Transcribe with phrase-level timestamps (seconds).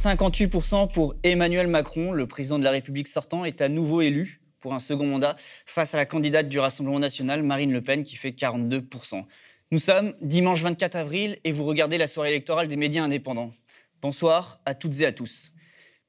[0.00, 4.72] 58% pour Emmanuel Macron, le président de la République sortant, est à nouveau élu pour
[4.72, 5.36] un second mandat
[5.66, 9.24] face à la candidate du Rassemblement national, Marine Le Pen, qui fait 42%.
[9.70, 13.52] Nous sommes dimanche 24 avril et vous regardez la soirée électorale des médias indépendants.
[14.00, 15.52] Bonsoir à toutes et à tous.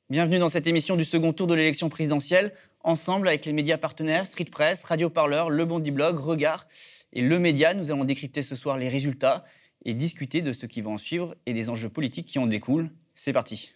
[0.09, 2.53] Bienvenue dans cette émission du second tour de l'élection présidentielle,
[2.85, 6.65] ensemble avec les médias partenaires Street Press, Radio Parleur, Le Bondi Blog, Regard
[7.11, 7.73] et Le Média.
[7.73, 9.43] Nous allons décrypter ce soir les résultats
[9.83, 12.89] et discuter de ce qui va en suivre et des enjeux politiques qui en découlent.
[13.15, 13.73] C'est parti.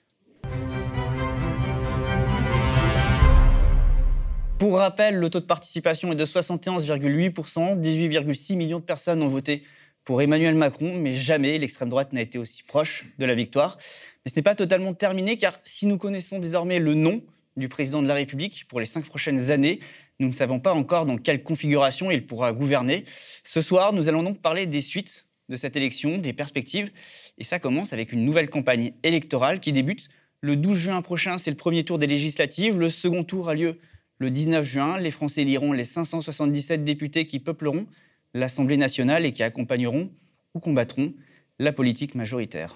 [4.57, 7.81] Pour rappel, le taux de participation est de 71,8%.
[7.81, 9.63] 18,6 millions de personnes ont voté
[10.05, 13.77] pour Emmanuel Macron, mais jamais l'extrême droite n'a été aussi proche de la victoire.
[14.23, 17.21] Mais ce n'est pas totalement terminé, car si nous connaissons désormais le nom
[17.57, 19.79] du président de la République pour les cinq prochaines années,
[20.19, 23.03] nous ne savons pas encore dans quelle configuration il pourra gouverner.
[23.43, 26.91] Ce soir, nous allons donc parler des suites de cette élection, des perspectives.
[27.37, 30.07] Et ça commence avec une nouvelle campagne électorale qui débute
[30.39, 31.37] le 12 juin prochain.
[31.37, 32.79] C'est le premier tour des législatives.
[32.79, 33.77] Le second tour a lieu
[34.17, 34.97] le 19 juin.
[34.97, 37.85] Les Français liront les 577 députés qui peupleront
[38.33, 40.11] l'Assemblée nationale et qui accompagneront
[40.53, 41.13] ou combattront
[41.59, 42.75] la politique majoritaire.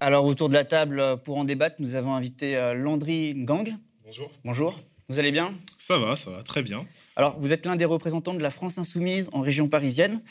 [0.00, 3.76] Alors autour de la table, pour en débattre, nous avons invité euh, Landry Gang.
[4.02, 4.30] Bonjour.
[4.44, 4.80] Bonjour.
[5.10, 5.54] Vous allez bien?
[5.76, 6.86] Ça va, ça va, très bien.
[7.16, 10.22] Alors, vous êtes l'un des représentants de la France insoumise en région parisienne.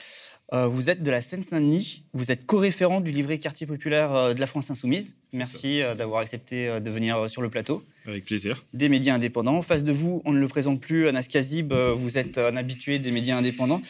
[0.52, 2.04] Euh, vous êtes de la Seine-Saint-Denis.
[2.14, 5.14] Vous êtes co-référent du livret quartier populaire euh, de la France insoumise.
[5.32, 7.84] Merci euh, d'avoir accepté de venir sur le plateau.
[8.08, 8.66] Avec plaisir.
[8.74, 9.58] Des médias indépendants.
[9.58, 11.72] En face de vous, on ne le présente plus, Anas Kazib.
[11.72, 13.82] vous êtes un habitué des médias indépendants.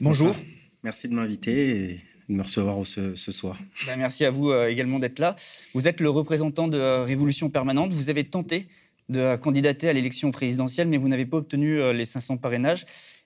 [0.00, 0.34] Bonjour.
[0.82, 3.56] Merci de m'inviter et de me recevoir ce, soir.
[3.86, 5.36] Ben, merci à vous également d'être là.
[5.74, 7.92] Vous êtes le représentant de Révolution Permanente.
[7.92, 8.66] Vous avez tenté
[9.08, 12.84] de candidater à l'élection présidentielle, mais vous n'avez pas obtenu les 500 parrainages.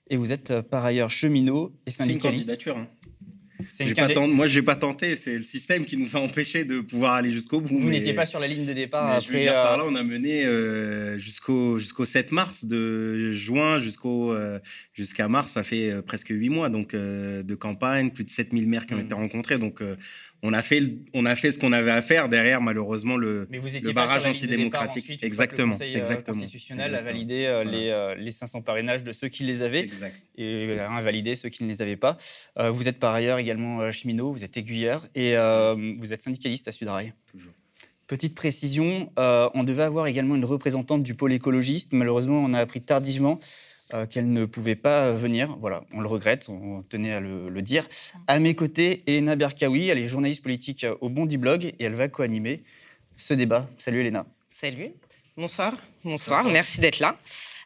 [0.09, 2.21] Et vous êtes euh, par ailleurs cheminot et syndicaliste.
[2.21, 2.77] C'est une candidature.
[2.77, 2.87] Hein.
[3.95, 5.15] Pas moi, je n'ai pas tenté.
[5.15, 7.79] C'est le système qui nous a empêchés de pouvoir aller jusqu'au bout.
[7.79, 9.07] Vous n'étiez pas sur la ligne de départ.
[9.09, 10.45] Après, je veux dire, par là, on a mené
[11.17, 14.35] jusqu'au jusqu'au 7 mars, de juin jusqu'au
[14.93, 18.93] jusqu'à mars, ça fait presque 8 mois donc de campagne, plus de 7000 maires qui
[18.93, 19.05] ont hmm.
[19.05, 19.57] été rencontrés.
[19.57, 19.81] Donc
[20.45, 20.81] on a fait,
[21.15, 25.03] on a fait ce qu'on avait à faire derrière, malheureusement, le, le barrage antidémocratique.
[25.05, 25.73] Ensuite, exactement.
[25.73, 26.37] Le Conseil euh, exactement.
[26.37, 29.87] constitutionnel a validé euh, les, euh, les, 500 parrainages de ceux qui les avaient
[30.37, 32.17] et a invalidé ceux qui ne les avaient pas.
[32.57, 35.35] vous êtes par ailleurs également cheminot, vous êtes aiguilleur et
[35.97, 37.13] vous êtes syndicaliste à Sudrail.
[37.31, 37.51] Toujours.
[38.07, 41.93] Petite précision, on devait avoir également une représentante du pôle écologiste.
[41.93, 43.39] Malheureusement, on a appris tardivement
[43.95, 45.55] euh, qu'elle ne pouvait pas venir.
[45.59, 47.87] Voilà, on le regrette, on tenait à le, dire.
[48.27, 52.07] À mes côtés, Elena Berkaoui, elle est journaliste politique au Bondi Blog et elle va
[52.07, 52.63] co-animer
[53.17, 53.67] ce débat.
[53.77, 54.25] Salut Elena.
[54.49, 54.91] Salut.
[55.37, 55.77] Bonsoir.
[56.03, 56.45] Bonsoir.
[56.45, 57.17] Merci d'être là.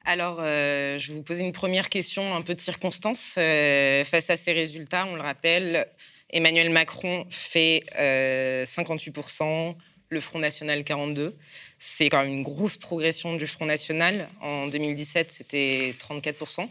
[0.06, 3.36] Alors, euh, je vais vous poser une première question un peu de circonstance.
[3.38, 5.88] Euh, face à ces résultats, on le rappelle,
[6.30, 9.76] Emmanuel Macron fait 58%,
[10.10, 11.34] le Front National 42%.
[11.80, 14.28] C'est quand même une grosse progression du Front National.
[14.42, 16.68] En 2017, c'était 34%.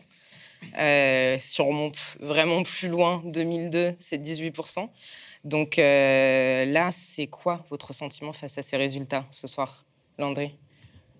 [0.78, 4.88] Euh, si on remonte vraiment plus loin, 2002, c'est 18%.
[5.44, 9.86] Donc euh, là, c'est quoi votre sentiment face à ces résultats ce soir,
[10.18, 10.50] Landry?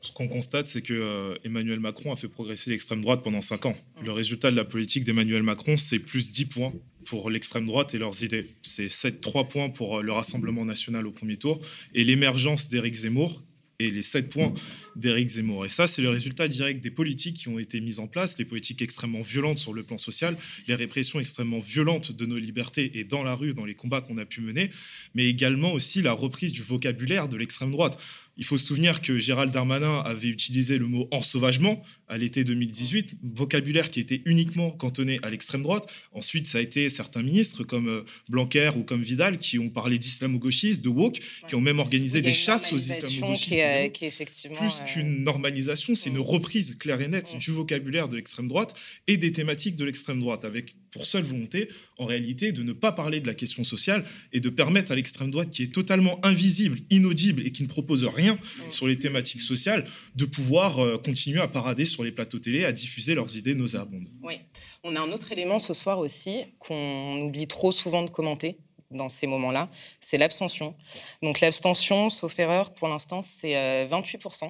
[0.00, 3.66] Ce qu'on constate, c'est que euh, Emmanuel Macron a fait progresser l'extrême droite pendant 5
[3.66, 3.74] ans.
[4.02, 6.72] Le résultat de la politique d'Emmanuel Macron, c'est plus 10 points
[7.04, 8.54] pour l'extrême droite et leurs idées.
[8.62, 11.60] C'est 7, 3 points pour le Rassemblement national au premier tour
[11.94, 13.42] et l'émergence d'Éric Zemmour,
[13.80, 14.52] et les 7 points
[14.96, 15.64] d'Éric Zemmour.
[15.64, 18.44] Et ça, c'est le résultat direct des politiques qui ont été mises en place, les
[18.44, 23.04] politiques extrêmement violentes sur le plan social, les répressions extrêmement violentes de nos libertés et
[23.04, 24.70] dans la rue, dans les combats qu'on a pu mener,
[25.14, 28.00] mais également aussi la reprise du vocabulaire de l'extrême droite.
[28.38, 33.16] Il faut se souvenir que Gérald Darmanin avait utilisé le mot ensauvagement à l'été 2018,
[33.34, 35.92] vocabulaire qui était uniquement cantonné à l'extrême droite.
[36.12, 39.98] Ensuite, ça a été certains ministres comme euh, Blanquer ou comme Vidal qui ont parlé
[39.98, 41.18] d'islamo-gauchistes, de woke,
[41.48, 43.92] qui ont même organisé des chasses aux islamo-gauchistes.
[43.92, 48.14] Qui, effectivement, Plus euh, qu'une normalisation, c'est une reprise claire et nette du vocabulaire de
[48.14, 48.78] l'extrême droite
[49.08, 51.68] et des thématiques de l'extrême droite, avec pour seule volonté,
[51.98, 55.32] en réalité, de ne pas parler de la question sociale et de permettre à l'extrême
[55.32, 58.27] droite, qui est totalement invisible, inaudible et qui ne propose rien
[58.70, 62.72] sur les thématiques sociales, de pouvoir euh, continuer à parader sur les plateaux télé, à
[62.72, 64.08] diffuser leurs idées nauséabondes.
[64.22, 64.40] Oui,
[64.82, 68.58] on a un autre élément ce soir aussi qu'on oublie trop souvent de commenter
[68.90, 69.68] dans ces moments-là,
[70.00, 70.74] c'est l'abstention.
[71.22, 74.44] Donc l'abstention, sauf erreur, pour l'instant, c'est 28%.
[74.44, 74.48] Euh,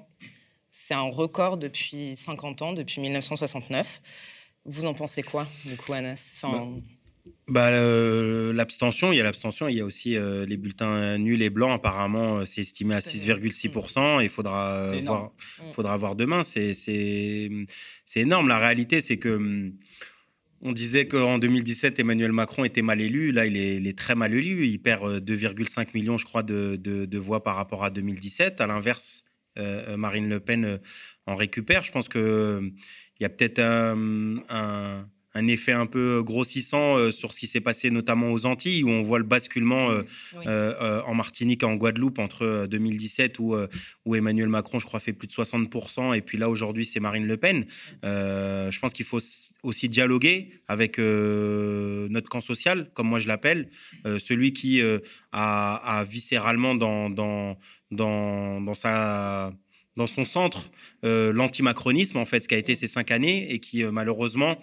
[0.70, 4.00] c'est un record depuis 50 ans, depuis 1969.
[4.64, 6.36] Vous en pensez quoi, du coup, Anas?
[6.36, 6.66] Enfin...
[6.66, 6.80] bah,
[7.48, 7.70] bah
[8.52, 11.72] L'abstention, il y a l'abstention, il y a aussi euh, les bulletins nuls et blancs.
[11.72, 14.22] Apparemment, euh, c'est estimé à 6,6%.
[14.22, 15.72] Il faudra voir, mm.
[15.72, 16.42] faudra voir demain.
[16.44, 17.66] C'est
[18.16, 18.48] énorme.
[18.48, 19.72] La réalité, c'est que hum,
[20.60, 23.32] On disait qu'en 2017, Emmanuel Macron était mal élu.
[23.32, 24.66] Là, il est, très mal élu.
[24.66, 28.60] Il perd 2,5 millions, je crois, de, voix par rapport à 2017.
[28.60, 29.24] À l'inverse,
[29.96, 30.78] Marine Le Pen
[31.26, 31.82] en récupère.
[31.82, 32.72] Je pense qu'il
[33.20, 35.08] y a peut-être un un
[35.46, 39.02] effet un peu grossissant euh, sur ce qui s'est passé notamment aux Antilles, où on
[39.02, 40.02] voit le basculement euh,
[40.46, 43.56] euh, en Martinique et en Guadeloupe entre 2017, où,
[44.04, 47.26] où, Emmanuel Macron, je crois, fait plus de 60%, et puis là, aujourd'hui, c'est Marine
[47.26, 47.66] Le Pen.
[48.02, 49.20] je pense qu'il faut
[49.62, 53.68] aussi dialoguer avec notre camp social, comme moi je l'appelle,
[54.18, 54.80] celui qui
[55.32, 57.58] a, viscéralement dans, dans,
[57.90, 59.52] dans, dans sa
[59.96, 60.70] dans son centre
[61.02, 64.58] l'antimacronisme, en fait, ce qui a été ces cinq années, et qui malheureusement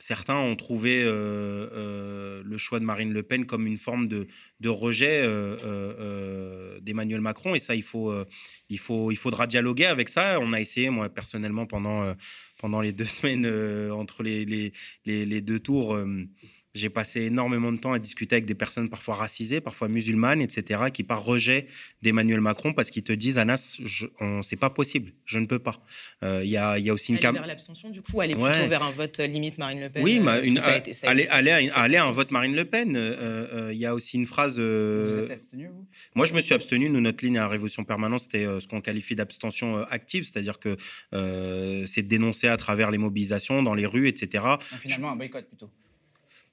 [0.00, 4.26] certains ont trouvé euh, euh, le choix de Marine Le Pen comme une forme de,
[4.68, 7.54] rejet euh, d'Emmanuel Macron.
[7.54, 8.12] Et ça, il, faut,
[8.68, 10.38] il, faut, il faudra dialoguer avec ça.
[10.40, 12.14] On a essayé, moi, personnellement, pendant,
[12.58, 13.46] pendant les deux semaines
[13.92, 14.72] entre les,
[15.04, 15.96] les deux tours
[16.74, 20.82] j'ai passé énormément de temps à discuter avec des personnes parfois racisées, parfois musulmanes, etc.,
[20.92, 21.66] qui par rejet
[22.02, 23.80] d'Emmanuel Macron parce qu'ils te disent Anas,
[24.42, 25.82] c'est pas possible, je ne peux pas.
[26.22, 28.82] Euh, il y, a, y, a, aussi une vers l'abstention, du coup, aller plutôt vers
[28.82, 30.04] un vote euh, limite Marine Le Pen.
[30.04, 32.96] Oui, euh, une, aller, aller, aller, à un vote Marine Le Pen.
[33.72, 34.60] Il y a aussi une phrase.
[34.60, 35.86] Vous êtes abstenu, vous?
[36.14, 36.88] Moi, je me suis abstenu.
[36.88, 40.76] Nous, notre ligne à Révolution Permanente, c'était ce qu'on qualifie d'abstention active, c'est-à-dire que
[41.86, 44.44] c'est de dénoncer à travers les mobilisations dans les rues, etc.
[44.80, 45.70] finalement, un boycott plutôt.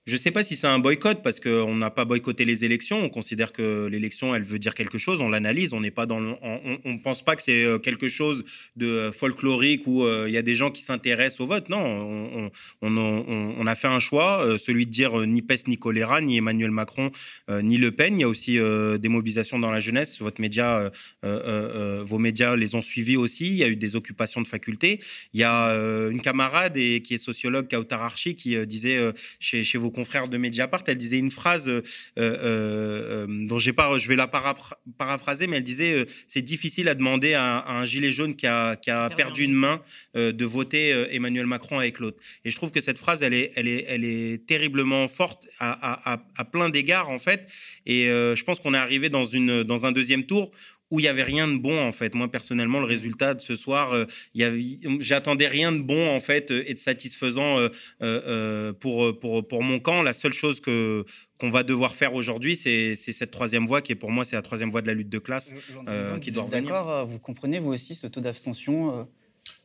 [0.07, 3.03] Je ne sais pas si c'est un boycott parce qu'on n'a pas boycotté les élections.
[3.03, 5.19] On considère que l'élection, elle veut dire quelque chose.
[5.19, 5.73] On l'analyse.
[5.73, 6.21] On n'est pas dans.
[6.41, 8.45] on, ne pense pas que c'est euh, quelque chose
[8.77, 11.67] de folklorique où euh, il y a des gens qui s'intéressent au vote.
[11.67, 12.49] Non,
[12.81, 16.71] on, a fait un choix, euh, celui de dire ni PES ni choléra, ni Emmanuel
[16.71, 17.11] Macron,
[17.49, 18.17] ni Le Pen.
[18.17, 20.21] Il y a aussi des mobilisations dans la jeunesse.
[20.21, 20.89] Votre média,
[21.21, 23.47] vos médias les ont suivis aussi.
[23.47, 25.01] Il y a eu des occupations de facultés.
[25.33, 25.73] Il y a
[26.09, 28.99] une camarade qui est sociologue, Kautar Archi, qui disait
[29.41, 31.81] chez, chez vos confrère de Mediapart, elle disait une phrase euh,
[32.19, 36.93] euh, euh, dont j'ai pas, je vais la paraphraser, mais elle disait c'est difficile à
[36.93, 38.77] demander à, un gilet jaune qui a,
[39.17, 39.81] perdu une main
[40.13, 42.19] de voter Emmanuel Macron avec l'autre.
[42.45, 46.19] Et je trouve que cette phrase, elle est, elle est, elle est terriblement forte à,
[46.37, 47.47] à plein d'égards en fait.
[47.87, 50.51] Et je pense qu'on est arrivé dans une dans un deuxième tour
[50.91, 52.13] où il y avait rien de bon en fait.
[52.15, 54.05] Moi personnellement, le résultat de ce soir, euh,
[54.99, 57.57] j'attendais rien de bon en fait euh, et de satisfaisant
[58.01, 60.01] euh, pour, pour, pour mon camp.
[60.01, 61.05] La seule chose que
[61.37, 64.41] qu'on va devoir faire aujourd'hui, c'est cette troisième voie qui est pour moi c'est la
[64.41, 65.53] troisième voie de la lutte de classe
[66.21, 66.63] qui doit revenir.
[66.63, 69.07] D'accord, vous comprenez vous aussi ce taux d'abstention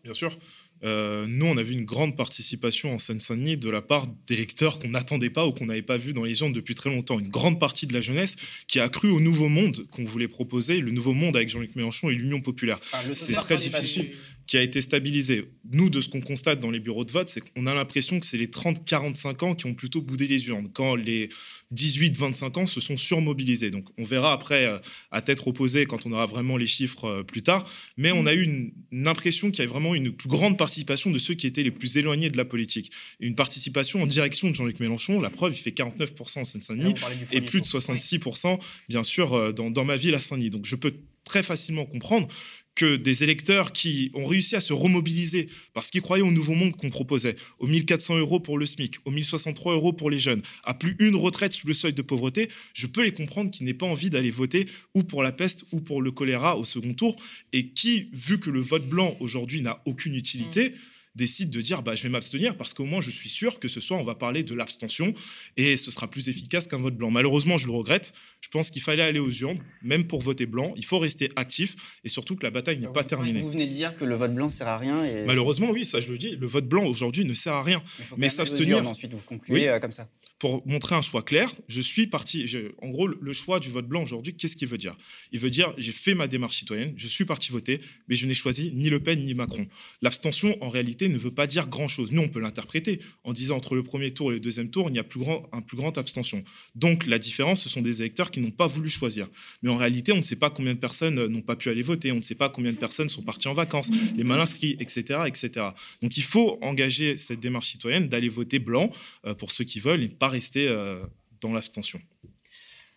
[0.05, 0.37] Bien sûr.
[0.85, 4.89] Euh, nous, on a vu une grande participation en Seine-Saint-Denis de la part d'électeurs qu'on
[4.89, 7.19] n'attendait pas ou qu'on n'avait pas vu dans les gens depuis très longtemps.
[7.19, 8.37] Une grande partie de la jeunesse
[8.67, 12.11] qui a cru au nouveau monde qu'on voulait proposer, le nouveau monde avec Jean-Luc Mélenchon
[12.11, 12.81] et l'Union populaire.
[12.93, 14.11] Ah, c'est très difficile,
[14.47, 15.51] qui a été stabilisé.
[15.71, 18.27] Nous, de ce qu'on constate dans les bureaux de vote, c'est qu'on a l'impression que
[18.27, 21.29] c'est les 30-45 ans qui ont plutôt boudé les urnes, quand les
[21.75, 23.71] 18-25 ans se sont surmobilisés.
[23.71, 24.79] Donc on verra après euh,
[25.11, 27.69] à tête opposée quand on aura vraiment les chiffres euh, plus tard.
[27.97, 28.73] Mais on a eu une,
[29.07, 31.97] impression qu'il y avait vraiment une plus grande participation de ceux qui étaient les plus
[31.97, 32.93] éloignés de la politique.
[33.21, 35.21] une participation en direction de Jean-Luc Mélenchon.
[35.21, 36.95] La preuve, il fait 49% en Seine-Saint-Denis
[37.31, 40.51] et plus de 66% bien sûr euh, dans, dans ma ville à Saint-Denis.
[40.51, 42.29] Donc je peux très facilement comprendre
[42.75, 46.75] que des électeurs qui ont réussi à se remobiliser parce qu'ils croyaient au nouveau monde
[46.77, 50.75] qu'on proposait, aux 1400 euros pour le SMIC, aux 1063 euros pour les jeunes, à
[50.75, 53.87] plus une retraite sous le seuil de pauvreté, je peux les comprendre qui n'aient pas
[53.87, 57.17] envie d'aller voter ou pour la peste ou pour le choléra au second tour.
[57.53, 60.75] Et qui, vu que le vote blanc aujourd'hui n'a aucune utilité, mmh
[61.15, 63.81] décide de dire bah, je vais m'abstenir parce qu'au moins je suis sûr que ce
[63.81, 65.13] soir on va parler de l'abstention
[65.57, 67.11] et ce sera plus efficace qu'un vote blanc.
[67.11, 68.13] Malheureusement, je le regrette.
[68.41, 70.73] Je pense qu'il fallait aller aux urnes, même pour voter blanc.
[70.77, 73.41] Il faut rester actif et surtout que la bataille n'est pas terminée.
[73.41, 75.05] Vous venez de dire que le vote blanc sert à rien.
[75.05, 75.25] Et...
[75.25, 76.37] Malheureusement, oui, ça je le dis.
[76.37, 77.83] Le vote blanc aujourd'hui ne sert à rien.
[78.17, 78.87] Mais s'abstenir.
[78.87, 80.09] Ensuite, vous concluez euh, comme ça.
[80.43, 82.53] Pour montrer un choix clair, je suis parti.
[82.83, 84.97] en gros, le choix du vote blanc aujourd'hui, qu'est-ce qu'il veut dire?
[85.31, 88.35] Il veut dire j'ai fait ma démarche citoyenne, je suis parti voter, mais je n'ai
[88.35, 89.69] choisi ni Le Pen ni Macron.
[90.01, 92.11] L'abstention, en réalité, ne veut pas dire grand-chose.
[92.11, 94.97] Nous, on peut l'interpréter en disant entre le premier tour et le deuxième tour, il
[94.97, 96.43] y a plus grand, un plus grand abstention.
[96.75, 99.29] Donc, la différence, ce sont des électeurs qui n'ont pas voulu choisir.
[99.63, 101.83] Mais en réalité, on ne sait pas combien de personnes euh, n'ont pas pu aller
[101.83, 104.77] voter, on ne sait pas combien de personnes sont parties en vacances, les mal inscrits,
[104.81, 105.67] etc., etc.
[106.03, 108.91] Donc, il faut engager cette démarche citoyenne d'aller voter blanc
[109.25, 111.05] euh, pour ceux qui veulent et pas rester euh,
[111.41, 112.01] dans l'abstention.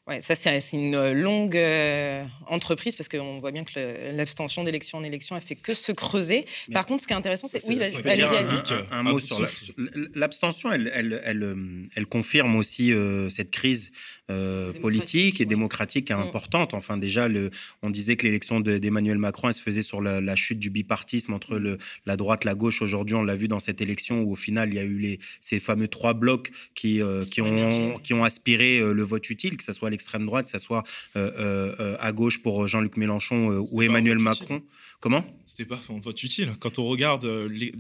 [0.08, 5.00] Ouais, ça, c'est une euh, longue euh, entreprise parce qu'on voit bien que l'abstention d'élection
[5.00, 6.46] en élection, elle fait que se creuser.
[6.72, 7.65] Par contre, ce qui est intéressant, c'est.
[7.68, 9.44] Oui, allez-y, un, un, mot sur
[10.13, 11.58] l'abstention, elle, elle, elle,
[11.96, 12.94] elle, confirme aussi
[13.32, 13.92] cette crise
[14.82, 16.15] politique et démocratique mm.
[16.15, 16.74] importante.
[16.74, 17.51] Enfin, déjà, le,
[17.82, 21.58] on disait que l'élection d'Emmanuel Macron, elle se faisait sur la, chute du bipartisme entre
[21.58, 22.82] le, la droite, la gauche.
[22.82, 25.20] Aujourd'hui, on l'a vu dans cette élection où, au final, il y a eu les,
[25.41, 29.74] ces fameux trois blocs qui, qui, ont, qui ont aspiré le vote utile, que ce
[29.74, 30.84] soit à l'extrême droite, que ce soit
[31.15, 34.62] à gauche pour Jean-Luc Mélenchon ou Emmanuel Macron.
[35.00, 35.24] Comment?
[35.46, 36.51] C'était pas un vote utile.
[36.60, 37.25] Quand on regarde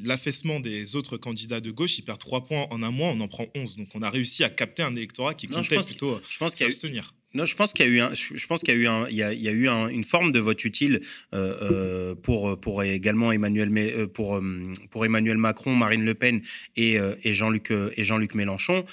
[0.03, 3.27] l'affaissement des autres candidats de gauche, ils perdent 3 points en un mois, on en
[3.27, 3.77] prend 11.
[3.77, 7.13] Donc on a réussi à capter un électorat qui comptait plutôt je pense qu'il s'abstenir.
[7.33, 9.07] Non, je pense qu'il y a eu, un, je pense qu'il y a eu, un,
[9.07, 10.99] il y a, il y a eu une forme de vote utile
[11.33, 14.41] euh, euh, pour, pour également Emmanuel, euh, pour,
[14.89, 16.41] pour Emmanuel Macron, Marine Le Pen
[16.75, 18.83] et, et Jean-Luc et Jean-Luc Mélenchon,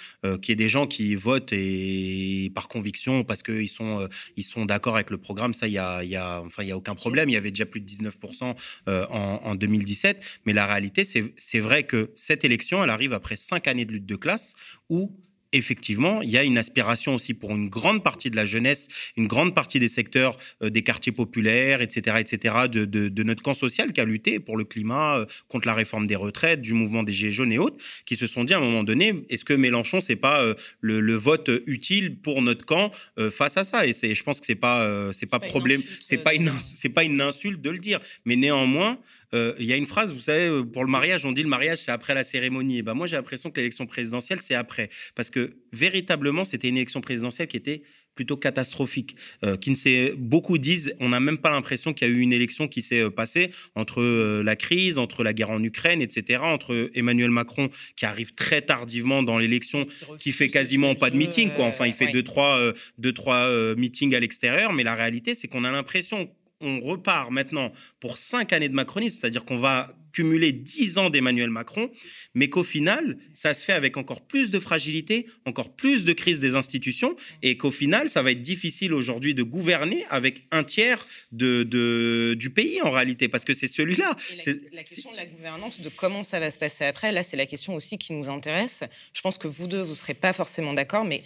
[0.40, 4.94] qui est des gens qui votent et par conviction parce qu'ils sont, ils sont d'accord
[4.94, 5.52] avec le programme.
[5.52, 7.28] Ça, il y a, il y a, enfin, il y a aucun problème.
[7.28, 8.54] Il y avait déjà plus de 19%
[8.88, 13.34] en, en 2017, mais la réalité, c'est, c'est vrai que cette élection, elle arrive après
[13.34, 14.54] cinq années de lutte de classe
[14.88, 15.12] où
[15.52, 19.26] effectivement, il y a une aspiration aussi pour une grande partie de la jeunesse, une
[19.26, 23.92] grande partie des secteurs euh, des quartiers populaires, etc., etc., de, de, notre camp social
[23.92, 27.12] qui a lutté pour le climat, euh, contre la réforme des retraites, du mouvement des
[27.12, 30.00] Gilets jaunes et autres, qui se sont dit à un moment donné, est-ce que Mélenchon,
[30.00, 32.90] c'est pas euh, le, vote utile pour notre camp
[33.30, 33.86] face à ça?
[33.86, 37.20] Et je pense que c'est pas, c'est pas, problème, c'est pas une, c'est pas une
[37.20, 38.98] insulte de le dire, mais néanmoins,
[39.34, 41.48] euh, il y a une phrase, vous savez, euh, pour le mariage, on dit le
[41.48, 42.78] mariage, c'est après la cérémonie.
[42.78, 44.90] Et ben moi, j'ai l'impression que l'élection présidentielle, c'est après.
[45.14, 47.82] Parce que véritablement, c'était une élection présidentielle qui était
[48.14, 52.10] plutôt catastrophique, euh, qui ne s'est beaucoup disent, on n'a même pas l'impression qu'il y
[52.10, 54.02] a eu une élection qui s'est passée entre
[54.42, 59.22] la crise, entre la guerre en Ukraine, etc., entre Emmanuel Macron qui arrive très tardivement
[59.22, 59.86] dans l'élection,
[60.18, 61.64] qui, fait quasiment pas de meeting, quoi.
[61.64, 62.60] Enfin, il fait deux trois
[62.98, 66.28] deux trois meetings à l'extérieur, mais la réalité, c'est qu'on a l'impression
[66.62, 71.50] on repart maintenant pour cinq années de macronisme, c'est-à-dire qu'on va cumuler dix ans d'Emmanuel
[71.50, 71.90] Macron,
[72.34, 76.38] mais qu'au final, ça se fait avec encore plus de fragilité, encore plus de crise
[76.38, 81.06] des institutions, et qu'au final, ça va être difficile aujourd'hui de gouverner avec un tiers
[81.32, 84.14] de, du pays en réalité, parce que c'est celui-là.
[84.46, 87.36] La, la, question de la gouvernance, de comment ça va se passer après, là, c'est
[87.36, 88.84] la question aussi qui nous intéresse.
[89.14, 91.22] Je pense que vous deux, vous ne serez pas forcément d'accord, mais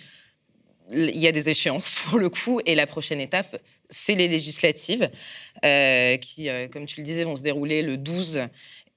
[0.92, 5.10] il y a des échéances pour le coup, et la prochaine étape, c'est les législatives,
[5.64, 8.42] euh, qui, euh, comme tu le disais, vont se dérouler le 12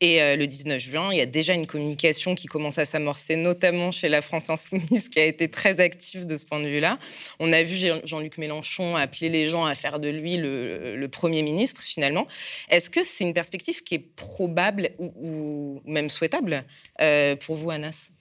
[0.01, 1.10] et euh, le 19 juin.
[1.12, 5.10] Il y a déjà une communication qui commence à s'amorcer, notamment chez la France Insoumise,
[5.10, 6.98] qui a été très active de ce point de vue-là.
[7.39, 11.81] On a vu Jean-Luc Mélenchon appeler les gens à faire de lui le, Premier ministre,
[11.81, 12.27] finalement.
[12.69, 16.63] Est-ce que c'est une perspective qui est probable ou, même souhaitable
[17.41, 18.12] pour vous, Anas?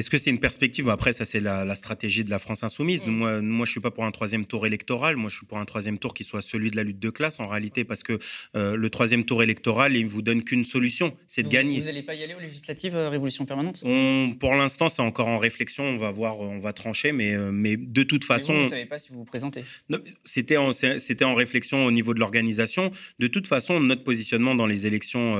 [0.00, 0.88] Est-ce que c'est une perspective?
[0.88, 3.06] Après, ça, c'est la, stratégie de la France insoumise.
[3.06, 3.10] Mm.
[3.10, 5.16] Moi, moi, je suis pas pour un troisième tour électoral.
[5.16, 7.40] Moi, je suis pour un troisième tour qui soit celui de la lutte de classe,
[7.40, 8.18] en réalité, parce que
[8.54, 11.80] euh, le troisième tour électoral, il vous donne qu'une solution, c'est de gagner.
[11.80, 13.82] Vous n'allez pas y aller aux législatives euh, Révolution permanente?
[14.38, 15.84] Pour l'instant, c'est encore en réflexion.
[15.84, 18.52] On va voir, on va trancher, mais, euh, mais de toute façon.
[18.52, 19.64] vous ne savez pas si vous vous présentez
[20.24, 22.90] C'était en, en réflexion au niveau de l'organisation.
[23.18, 25.36] De toute façon, notre positionnement dans les élections,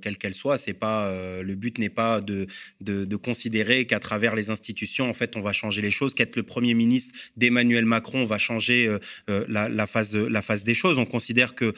[0.00, 1.12] quelles qu'elles soient, c'est pas
[1.42, 2.46] le but n'est pas de,
[2.80, 6.36] de, de considérer qu'à travers les institutions, en fait, on va changer les choses, qu'être
[6.36, 10.98] le Premier ministre d'Emmanuel Macron va changer euh, euh, la, phase, la phase des choses.
[10.98, 11.74] On considère que,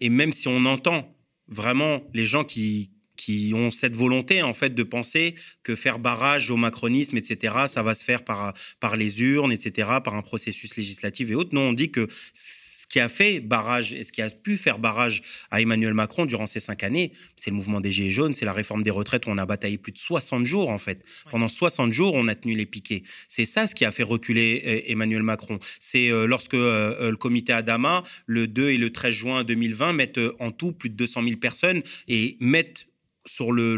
[0.00, 1.12] et même si on entend
[1.48, 6.50] vraiment les gens qui, qui ont cette volonté en fait de penser que faire barrage
[6.50, 10.74] au macronisme, etc., ça va se faire par, par les urnes, etc., par un processus
[10.78, 11.54] législatif et autres.
[11.54, 14.78] Non, on dit que ce qui a fait barrage et ce qui a pu faire
[14.78, 18.46] barrage à Emmanuel Macron durant ces cinq années, c'est le mouvement des Gilets jaunes, c'est
[18.46, 21.04] la réforme des retraites où on a bataillé plus de 60 jours en fait.
[21.30, 23.02] Pendant 60 jours, on a tenu les piquets.
[23.28, 25.58] C'est ça ce qui a fait reculer euh, Emmanuel Macron.
[25.78, 30.20] C'est euh, lorsque euh, le comité Adama, le 2 et le 13 juin 2020, mettent
[30.38, 32.86] en tout plus de 200 000 personnes et mettent
[33.26, 33.76] sur le,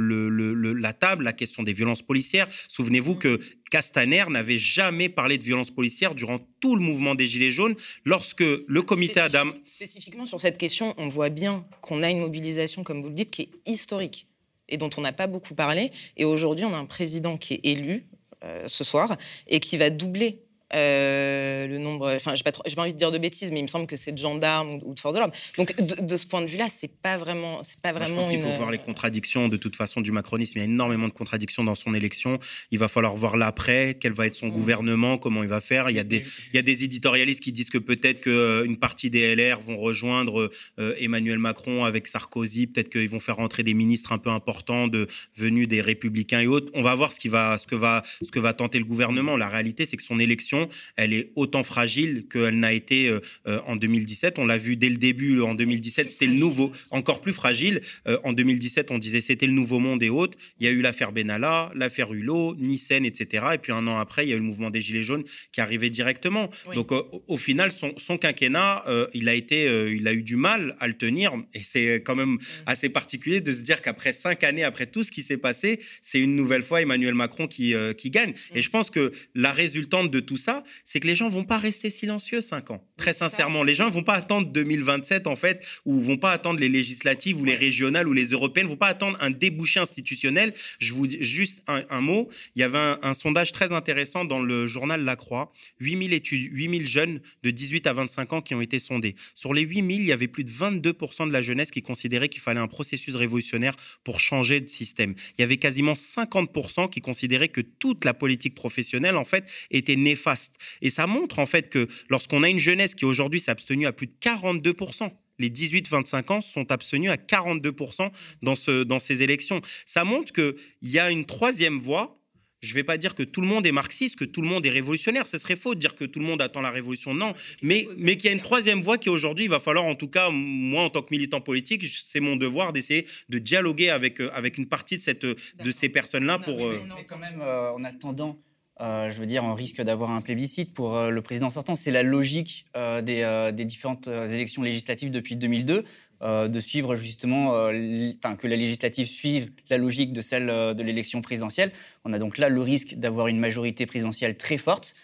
[0.72, 2.48] la table la question des violences policières.
[2.68, 3.18] Souvenez-vous mm.
[3.18, 7.74] que Castaner n'avait jamais parlé de violences policières durant tout le mouvement des Gilets jaunes.
[8.04, 9.52] Lorsque le comité Adam...
[9.64, 13.30] Spécifiquement sur cette question, on voit bien qu'on a une mobilisation, comme vous le dites,
[13.30, 14.26] qui est historique
[14.68, 15.92] et dont on n'a pas beaucoup parlé.
[16.16, 18.06] Et aujourd'hui, on a un président qui est élu
[18.44, 20.42] euh, ce soir et qui va doubler
[20.74, 23.68] euh, le nombre, enfin, j'ai pas, pas envie de dire de bêtises, mais il me
[23.68, 25.34] semble que c'est de gendarmes ou, de forces de l'ordre.
[25.58, 28.06] Donc, de, ce point de vue-là, c'est pas vraiment, c'est pas vraiment.
[28.06, 30.58] je pense qu'il faut voir les contradictions de toute façon du macronisme.
[30.58, 32.38] Il y a énormément de contradictions dans son élection.
[32.70, 34.52] Il va falloir voir l'après, quel va être son mmh.
[34.52, 35.90] gouvernement, comment il va faire.
[35.90, 38.76] Il y a des, il y a des éditorialistes qui disent que peut-être qu'une euh,
[38.80, 42.66] partie des LR vont rejoindre euh, Emmanuel Macron avec Sarkozy.
[42.66, 46.46] Peut-être qu'ils vont faire rentrer des ministres un peu importants de venus des Républicains et
[46.46, 46.70] autres.
[46.74, 49.36] On va voir ce qui va, ce que va, ce que va tenter le gouvernement.
[49.36, 50.61] La réalité, c'est que son élection
[50.96, 54.38] elle est autant fragile qu'elle n'a été euh, euh, en 2017.
[54.38, 57.80] On l'a vu dès le début, en 2017, c'était le nouveau, encore plus fragile.
[58.08, 60.36] Euh, en 2017, on disait c'était le nouveau monde et autres.
[60.58, 63.46] Il y a eu l'affaire Benalla, l'affaire Hulot, Nissen, etc.
[63.54, 65.60] Et puis un an après, il y a eu le mouvement des Gilets jaunes qui
[65.60, 66.50] arrivait directement.
[66.74, 70.94] Donc au, final, son, quinquennat, il, a été, il a eu du mal à le
[70.94, 71.32] tenir.
[71.54, 75.12] Et c'est quand même assez particulier de se dire qu'après cinq années, après tout ce
[75.12, 78.34] qui s'est passé, c'est une nouvelle fois Emmanuel Macron qui, qui gagne.
[78.54, 80.51] Et je pense que la résultante de tout ça,
[80.84, 82.84] c'est que les gens vont pas rester silencieux cinq ans.
[82.96, 86.68] Très sincèrement, les gens vont pas attendre 2027 en fait, ou vont pas attendre les
[86.68, 90.52] législatives ou les régionales ou les européennes, vont pas attendre un débouché institutionnel.
[90.78, 92.28] Je vous dis juste un, mot.
[92.54, 95.52] Il y avait un, sondage très intéressant dans le journal La Croix.
[95.80, 99.16] 8000 études, 8000 jeunes de 18 à 25 ans qui ont été sondés.
[99.34, 102.40] Sur les 8000, il y avait plus de 22% de la jeunesse qui considérait qu'il
[102.40, 105.14] fallait un processus révolutionnaire pour changer de système.
[105.38, 109.96] Il y avait quasiment 50% qui considéraient que toute la politique professionnelle en fait était
[109.96, 110.41] néfaste.
[110.80, 113.92] Et ça montre en fait que lorsqu'on a une jeunesse qui aujourd'hui s'est abstenue à
[113.92, 118.10] plus de 42%, les 18-25 ans sont abstenus à 42%
[118.42, 119.60] dans, ce, dans ces élections.
[119.86, 122.18] Ça montre qu'il y a une troisième voie.
[122.60, 124.64] Je ne vais pas dire que tout le monde est marxiste, que tout le monde
[124.64, 125.26] est révolutionnaire.
[125.26, 127.12] Ce serait faux de dire que tout le monde attend la révolution.
[127.12, 129.96] Non, mais, mais qu'il y a une troisième voie qui aujourd'hui, il va falloir, en
[129.96, 134.20] tout cas, moi, en tant que militant politique, c'est mon devoir d'essayer de dialoguer avec,
[134.20, 136.64] euh, avec une partie de, cette, de ces personnes-là pour...
[136.64, 138.38] Euh, mais quand même, euh, en attendant
[138.82, 141.76] euh, je veux dire, on risque d'avoir un plébiscite pour euh, le président sortant.
[141.76, 145.84] C'est la logique euh, des, différentes élections législatives depuis 2002,
[146.22, 151.72] de suivre justement, que la législative suive la logique de celle de l'élection présidentielle.
[152.04, 154.94] On a donc là le risque d'avoir une majorité présidentielle très forte.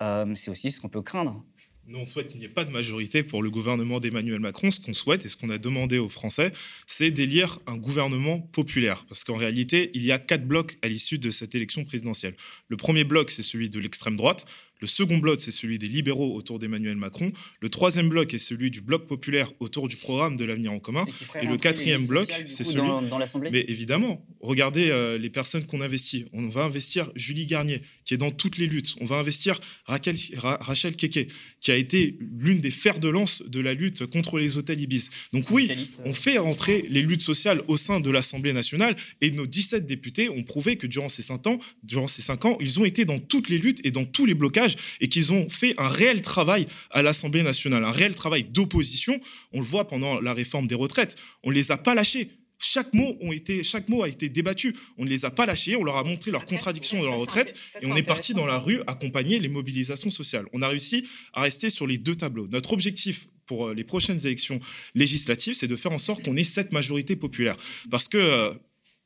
[0.00, 1.42] C'est aussi ce qu'on peut craindre.
[1.88, 4.72] Nous, on souhaite qu'il n'y ait pas de majorité pour le gouvernement d'Emmanuel Macron.
[4.72, 6.52] Ce qu'on souhaite et ce qu'on a demandé aux Français,
[6.84, 9.04] c'est d'élire un gouvernement populaire.
[9.08, 12.34] Parce qu'en réalité, il y a quatre blocs à l'issue de cette élection présidentielle.
[12.68, 14.46] Le premier bloc, c'est celui de l'extrême droite.
[14.80, 17.32] Le second bloc, c'est celui des libéraux autour d'Emmanuel Macron.
[17.60, 21.06] Le troisième bloc est celui du bloc populaire autour du programme de l'avenir en commun.
[21.40, 22.86] Et, le quatrième bloc, c'est celui.
[22.86, 26.26] Dans, l'Assemblée Mais évidemment, regardez euh, les personnes qu'on investit.
[26.32, 28.94] On va investir Julie Garnier, qui est dans toutes les luttes.
[29.00, 31.28] On va investir Rachel Keke,
[31.60, 35.08] qui a été l'une des fers de lance de la lutte contre les hôtels Ibis.
[35.32, 35.70] Donc oui,
[36.04, 40.28] on fait rentrer les luttes sociales au sein de l'Assemblée nationale et nos 17 députés
[40.28, 43.18] ont prouvé que durant ces 5 ans, durant ces 5 ans, ils ont été dans
[43.18, 44.65] toutes les luttes et dans tous les blocages
[45.00, 49.20] et qu'ils ont fait un réel travail à l'Assemblée nationale, un réel travail d'opposition.
[49.52, 51.16] On le voit pendant la réforme des retraites.
[51.42, 52.30] On ne les a pas lâchés.
[52.58, 54.74] Chaque mot, ont été, chaque mot a été débattu.
[54.96, 57.54] On ne les a pas lâchés, on leur a montré leurs contradictions dans leur retraite
[57.82, 60.46] et on est parti dans la rue accompagner les mobilisations sociales.
[60.54, 62.46] On a réussi à rester sur les deux tableaux.
[62.48, 64.58] Notre objectif pour euh, les prochaines élections
[64.94, 67.56] législatives, c'est de faire en sorte qu'on ait cette majorité populaire.
[67.90, 68.52] Parce que euh,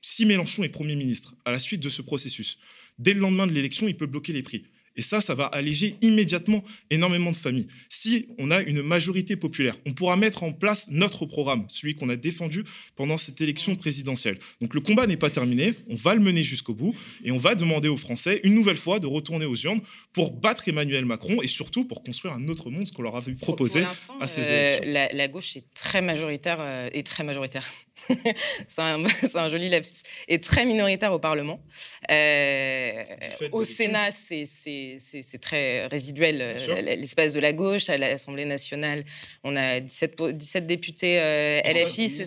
[0.01, 2.59] si Mélenchon est Premier ministre à la suite de ce processus,
[2.99, 4.65] dès le lendemain de l'élection, il peut bloquer les prix.
[5.01, 7.67] Et ça, ça va alléger immédiatement énormément de familles.
[7.89, 12.11] Si on a une majorité populaire, on pourra mettre en place notre programme, celui qu'on
[12.11, 12.65] a défendu
[12.97, 14.39] pendant cette élection présidentielle.
[14.61, 17.55] Donc le combat n'est pas terminé, on va le mener jusqu'au bout et on va
[17.55, 19.81] demander aux Français une nouvelle fois de retourner aux urnes
[20.13, 23.33] pour battre Emmanuel Macron et surtout pour construire un autre monde, ce qu'on leur avait
[23.33, 23.87] proposé
[24.21, 25.17] à ces euh, élections.
[25.17, 27.67] la, gauche est très majoritaire euh, et très majoritaire.
[28.69, 30.03] c'est un, joli lapsus.
[30.29, 31.61] Et très minoritaire au Parlement.
[32.11, 33.05] Euh,
[33.53, 36.39] au Sénat, c'est très résiduel.
[36.41, 39.05] Euh, l'espace de la gauche, à l'Assemblée nationale,
[39.45, 42.25] on a 17, 17 députés euh, LFI.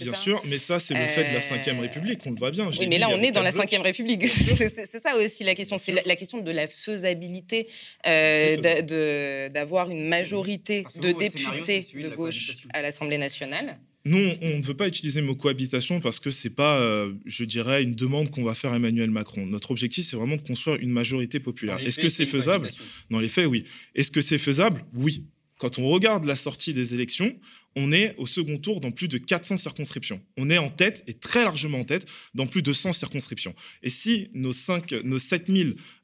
[0.00, 2.70] bien sûr, mais ça, c'est le fait de la Ve République, on le voit bien.
[2.78, 4.26] Oui, mais là, on est dans la Ve République.
[4.28, 5.78] c'est ça aussi la question.
[5.78, 7.68] C'est la, question de la faisabilité
[8.04, 13.78] d'avoir une majorité de députés de gauche à l'Assemblée nationale.
[14.06, 17.44] Non, on ne veut pas utiliser le mot cohabitation parce que c'est pas, euh, je
[17.44, 19.46] dirais, une demande qu'on va faire à Emmanuel Macron.
[19.46, 21.78] Notre objectif, c'est vraiment de construire une majorité populaire.
[21.80, 22.68] Est-ce que c'est faisable?
[23.10, 23.64] Dans les faits, oui.
[23.94, 24.84] Est-ce que c'est faisable?
[24.94, 25.24] Oui.
[25.58, 27.36] Quand on regarde la sortie des élections,
[27.76, 30.20] on est au second tour dans plus de 400 circonscriptions.
[30.36, 33.54] On est en tête, et très largement en tête, dans plus de 100 circonscriptions.
[33.82, 35.50] Et si nos, 5, nos 7, 7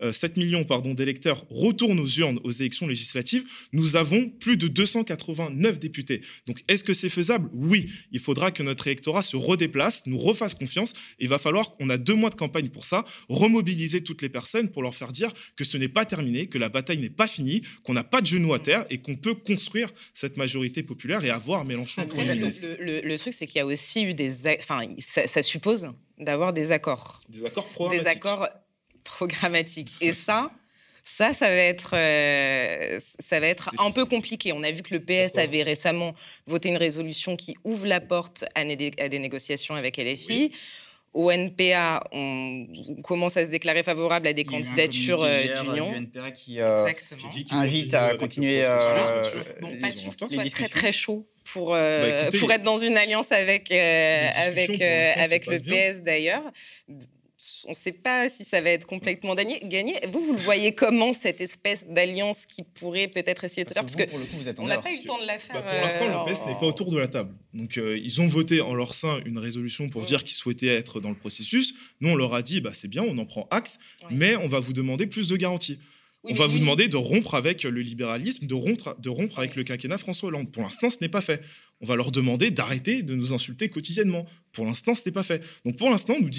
[0.02, 6.22] euh, millions d'électeurs retournent aux urnes aux élections législatives, nous avons plus de 289 députés.
[6.46, 7.50] Donc est-ce que c'est faisable?
[7.52, 7.90] Oui.
[8.12, 10.94] Il faudra que notre électorat se redéplace, nous refasse confiance.
[11.18, 14.68] il va falloir qu'on a deux mois de campagne pour ça, remobiliser toutes les personnes
[14.68, 17.62] pour leur faire dire que ce n'est pas terminé, que la bataille n'est pas finie,
[17.82, 21.30] qu'on n'a pas de genoux à terre et qu'on peut construire cette majorité populaire et
[21.30, 24.32] avoir Mélenchon le, truc, c'est qu'il y a aussi eu des.
[24.58, 27.20] Enfin, ça, suppose d'avoir des accords.
[27.28, 28.04] Des accords programmatiques.
[28.04, 28.48] Des accords
[29.04, 29.94] programmatiques.
[30.00, 30.50] Et ça.
[31.08, 34.52] Ça, ça va être, euh, ça va être un peu compliqué.
[34.52, 36.14] On a vu que le PS avait récemment
[36.46, 40.50] voté une résolution qui ouvre la porte à, des négociations avec LFI.
[41.16, 42.66] Au NPA, on,
[43.02, 45.26] commence à se déclarer favorable à des candidatures
[45.64, 45.92] d'union.
[45.92, 48.62] NPA qui, invite à continuer.
[49.60, 53.32] bon, pas sûr qu'il soit très très chaud pour, bah, pour être dans une alliance
[53.32, 56.42] avec, avec, avec le PS d'ailleurs
[57.66, 60.00] on ne sait pas si ça va être complètement gagné.
[60.08, 63.96] Vous, vous le voyez comment, cette espèce d'alliance qui pourrait peut-être essayer de faire Parce
[63.96, 65.54] que, pour le coup, vous êtes on n'a pas eu le temps de la faire.
[65.54, 67.34] Bah, pour l'instant, le PS n'est pas autour de la table.
[67.54, 70.06] Donc, euh, ils ont voté en leur sein une résolution pour mm.
[70.06, 71.74] dire qu'ils souhaitaient être dans le processus.
[72.00, 73.78] Nous, on leur a dit, bah, c'est bien, on en prend acte,
[74.10, 75.78] mais on va vous demander plus de garanties
[76.28, 79.64] on va vous demander de rompre avec le libéralisme, de rompre, de rompre avec le
[79.64, 80.50] quinquennat François Hollande.
[80.50, 81.42] Pour l'instant, ce n'est pas fait.
[81.80, 84.26] On va leur demander d'arrêter de nous insulter quotidiennement.
[84.52, 85.44] Pour l'instant, ce n'est pas fait.
[85.64, 86.30] Donc pour l'instant, nous,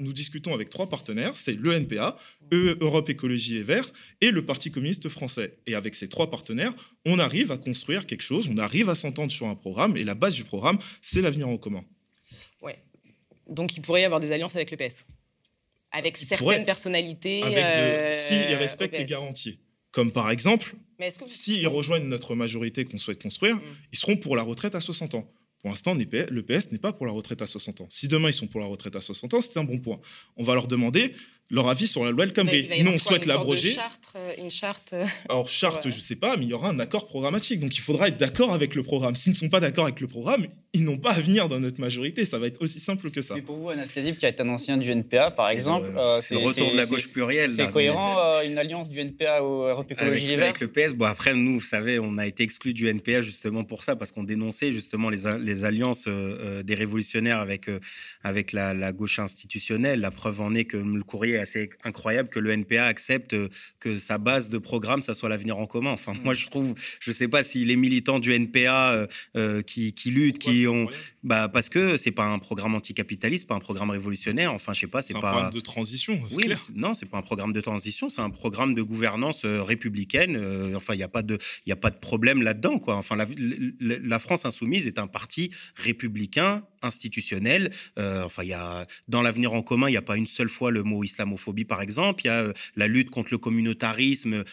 [0.00, 2.16] nous discutons avec trois partenaires, c'est le NPA,
[2.52, 5.58] e, Europe Écologie Les Verts et le Parti communiste français.
[5.66, 6.74] Et avec ces trois partenaires,
[7.06, 10.14] on arrive à construire quelque chose, on arrive à s'entendre sur un programme, et la
[10.14, 11.84] base du programme, c'est l'avenir en commun.
[12.62, 12.78] Ouais.
[13.48, 15.06] Donc il pourrait y avoir des alliances avec le PS
[15.94, 17.42] avec certaines personnalités.
[17.42, 19.60] Avec euh, S'ils respectent les garanties.
[19.92, 20.74] Comme par exemple,
[21.26, 23.62] s'ils rejoignent notre majorité qu'on souhaite construire, mm.
[23.92, 25.30] ils seront pour la retraite à 60 ans.
[25.62, 27.86] Pour l'instant, le PS n'est pas pour la retraite à 60 ans.
[27.88, 29.98] Si demain ils sont pour la retraite à 60 ans, c'est un bon point.
[30.36, 31.14] On va leur demander
[31.50, 32.70] leur avis sur la loi El Khomri.
[32.82, 33.76] Nous, on souhaite l'abroger.
[34.16, 34.90] Euh, une charte.
[34.94, 37.60] Euh, Alors, charte, je ne sais pas, mais il y aura un accord programmatique.
[37.60, 39.14] Donc, il faudra être d'accord avec le programme.
[39.14, 41.80] S'ils ne sont pas d'accord avec le programme, ils n'ont pas à venir dans notre
[41.80, 42.24] majorité.
[42.24, 43.34] Ça va être aussi simple que ça.
[43.34, 46.40] Mais pour vous, Anastasie, qui est un ancien du NPA, par exemple, euh, c'est le
[46.40, 47.50] retour de la gauche plurielle.
[47.54, 51.04] C'est cohérent, une alliance du NPA au Europe Écologie Les Verts Avec le PS, bon,
[51.04, 54.24] après, nous, vous savez, on a été exclus du NPA justement pour ça, parce qu'on
[54.24, 57.68] dénonçait justement les, les alliances des révolutionnaires avec,
[58.22, 60.00] avec la, la gauche institutionnelle.
[60.00, 63.48] La preuve en est que le courrier est assez incroyable que le NPA accepte euh,
[63.80, 65.90] que sa base de programme, ça soit l'avenir en commun.
[65.90, 69.92] Enfin, moi, je trouve, je sais pas si les militants du NPA euh, euh, qui,
[69.92, 70.88] qui, luttent, qui ont,
[71.24, 74.52] bah, parce que c'est pas un programme anticapitaliste, pas un programme révolutionnaire.
[74.52, 75.18] Enfin, je sais pas, c'est pas.
[75.18, 76.20] un programme de transition.
[76.30, 80.36] Oui, non, c'est pas un programme de transition, c'est un programme de gouvernance républicaine.
[80.76, 82.96] enfin, il n'y a pas de, il a pas de problème là-dedans, quoi.
[82.96, 83.26] Enfin, la,
[83.80, 87.70] la, France insoumise est un parti républicain institutionnel.
[87.98, 90.70] enfin, il y a dans l'avenir en commun, il n'y a pas une seule fois
[90.70, 94.44] le mot islamophobie, par exemple il y a euh, la lutte contre le communautarisme euh,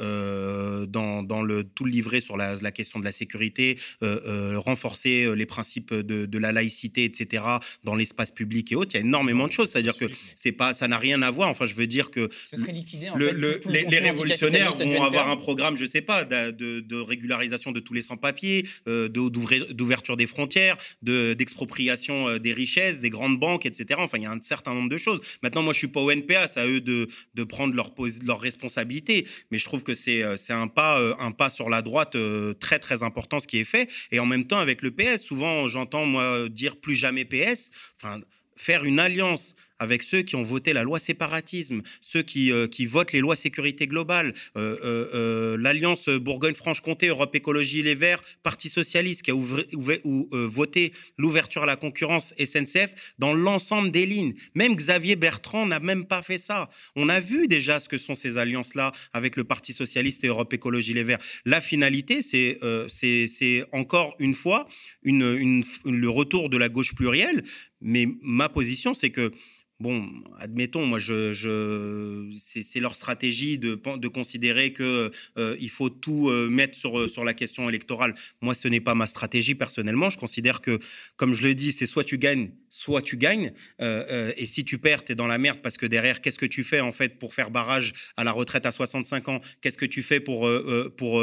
[0.00, 5.46] euh, dans, dans, le, tout le livret sur la, question de la sécurité, renforcer les
[5.46, 7.44] principes de, la laïcité, etc.,
[7.84, 8.92] dans l'espace public et autres.
[8.94, 9.70] Il y a énormément de choses.
[9.70, 11.48] C'est-à-dire que c'est pas, ça n'a rien à voir.
[11.48, 17.00] Enfin, je veux dire que les, révolutionnaires vont avoir un programme, je sais pas, de,
[17.00, 24.00] régularisation de tous les sans-papiers, d'ouverture des frontières, d'expropriation des richesses, des grandes banques, etc.
[24.02, 25.20] Enfin, il y a un certain nombre de choses.
[25.42, 27.92] Maintenant, moi, je suis pas au NPA, ça eux de, de prendre leur,
[28.24, 29.26] leur responsabilité.
[29.50, 32.54] Mais je trouve que c'est euh, un pas, euh, un pas sur la droite euh,
[32.54, 33.90] très, très important ce qui est fait.
[34.10, 37.70] Et en même temps, avec le PS, souvent, j'entends, moi, dire plus jamais PS.
[37.96, 38.20] Enfin,
[38.56, 42.86] faire une alliance avec ceux qui ont voté la loi séparatisme, ceux qui, euh, qui
[42.86, 49.22] votent les lois sécurité globale, euh, euh, l'Alliance Bourgogne-Franche-Comté, Europe Écologie Les Verts, Parti Socialiste
[49.22, 54.34] qui a voté l'ouverture à la concurrence SNCF dans l'ensemble des lignes.
[54.54, 56.70] Même Xavier Bertrand n'a même pas fait ça.
[56.96, 60.52] On a vu déjà ce que sont ces alliances-là avec le Parti Socialiste et Europe
[60.52, 61.18] Écologie Les Verts.
[61.44, 62.58] La finalité, c'est
[62.88, 64.66] c'est encore une fois
[65.02, 67.44] le retour de la gauche plurielle.
[67.80, 69.32] Mais ma position, c'est que
[69.80, 70.08] Bon,
[70.38, 76.48] admettons, moi, je, c'est leur stratégie de, de considérer que euh, il faut tout euh,
[76.48, 78.14] mettre sur, sur la question électorale.
[78.40, 80.10] Moi, ce n'est pas ma stratégie personnellement.
[80.10, 80.78] Je considère que,
[81.16, 83.52] comme je le dis, c'est soit tu gagnes, soit tu gagnes.
[83.80, 86.46] Euh, et si tu perds, tu es dans la merde parce que derrière, qu'est-ce que
[86.46, 89.40] tu fais en fait pour faire barrage à la retraite à 65 ans?
[89.60, 90.48] Qu'est-ce que tu fais pour,
[90.96, 91.20] pour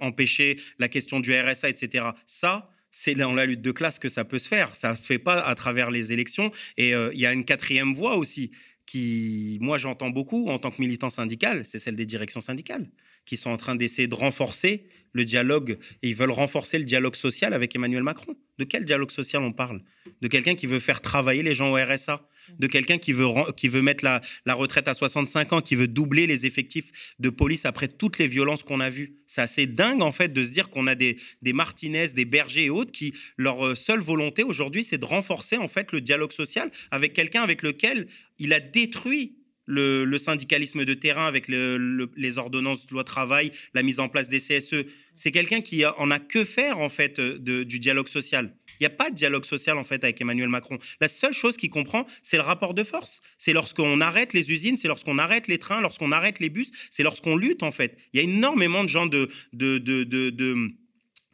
[0.00, 2.06] empêcher la question du RSA, etc.
[2.24, 4.74] Ça, c'est dans la lutte de classe que ça peut se faire.
[4.74, 6.50] Ça se fait pas à travers les élections.
[6.76, 8.50] Et euh, il y a une quatrième voie aussi
[8.86, 12.90] qui, moi, j'entends beaucoup en tant que militant syndical, c'est celle des directions syndicales,
[13.24, 17.16] qui sont en train d'essayer de renforcer le dialogue et ils veulent renforcer le dialogue
[17.16, 18.36] social avec Emmanuel Macron.
[18.58, 19.82] De quel dialogue social on parle?
[20.20, 22.28] De quelqu'un qui veut faire travailler les gens au RSA
[22.58, 25.88] de quelqu'un qui veut, qui veut mettre la, la, retraite à 65 ans, qui veut
[25.88, 29.16] doubler les effectifs de police après toutes les violences qu'on a vues?
[29.26, 32.64] C'est assez dingue, en fait, de se dire qu'on a des, des Martinez, des Bergers
[32.64, 36.32] et autres qui, leur euh, seule volonté aujourd'hui, c'est de renforcer, en fait, le dialogue
[36.32, 38.06] social avec quelqu'un avec lequel
[38.38, 39.36] il a détruit
[39.70, 44.40] le, syndicalisme de terrain avec les ordonnances de loi travail, la mise en place des
[44.40, 44.86] CSE.
[45.14, 48.54] C'est quelqu'un qui en a que faire en fait du dialogue social.
[48.78, 50.78] Il n'y a pas de dialogue social en fait avec Emmanuel Macron.
[51.00, 53.20] La seule chose qu'il comprend, c'est le rapport de force.
[53.36, 57.02] C'est lorsqu'on arrête les usines, c'est lorsqu'on arrête les trains, lorsqu'on arrête les bus, c'est
[57.02, 57.98] lorsqu'on lutte en fait.
[58.12, 60.70] Il y a énormément de gens de, de, de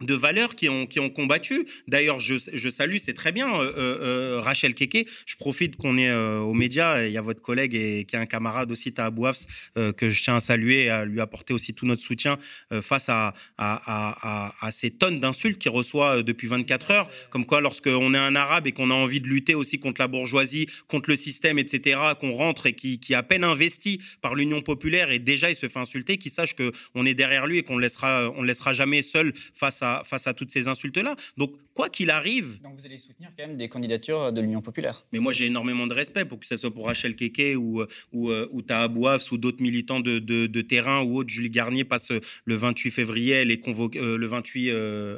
[0.03, 1.67] de valeurs qui ont, qui ont combattu.
[1.89, 5.09] D'ailleurs, je, je, salue, c'est très bien, euh, euh, euh, Rachel Keke.
[5.25, 7.05] Je profite qu'on est aux médias.
[7.07, 9.27] Il y a votre collègue et, qui est un camarade aussi, Tahabou
[9.75, 12.39] que je tiens à saluer et à lui apporter aussi tout notre soutien
[12.83, 17.11] face à, à, à, ces tonnes d'insultes qu'il reçoit depuis 24 heures.
[17.31, 20.09] Comme quoi, lorsqu'on est un arabe et qu'on a envie de lutter aussi contre la
[20.09, 24.35] bourgeoisie, contre le système, etc., qu'on rentre et qui, qui est à peine investi par
[24.35, 27.63] l'Union populaire et déjà il se fait insulter, qu'il sache qu'on est derrière lui et
[27.63, 31.17] qu'on ne laissera, on laissera jamais seul face à face à toutes ces insultes-là.
[31.37, 32.61] Donc, quoi qu'il arrive.
[32.63, 35.05] Donc, vous allez soutenir quand même des candidatures de l'Union populaire.
[35.13, 38.31] Mais moi, j'ai énormément de respect pour que ce soit pour Rachel Keke ou, ou,
[38.31, 41.31] euh, ou Taha ou d'autres militants de, de, terrain ou autres.
[41.31, 44.71] Julie Garnier passe euh, le 28 février, elle est convoquée, euh, le 28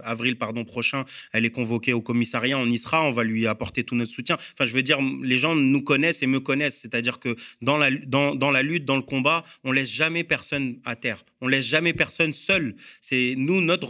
[0.05, 2.59] avril pardon, prochain, elle est convoquée au commissariat.
[2.59, 4.37] On y sera, on va lui apporter tout notre soutien.
[4.55, 6.79] Enfin, je veux dire, les gens nous connaissent et me connaissent.
[6.79, 10.79] C'est-à-dire que dans la, dans, dans la lutte, dans le combat, on laisse jamais personne
[10.85, 11.25] à terre.
[11.41, 12.75] On laisse jamais personne seul.
[13.01, 13.89] C'est nous, notre,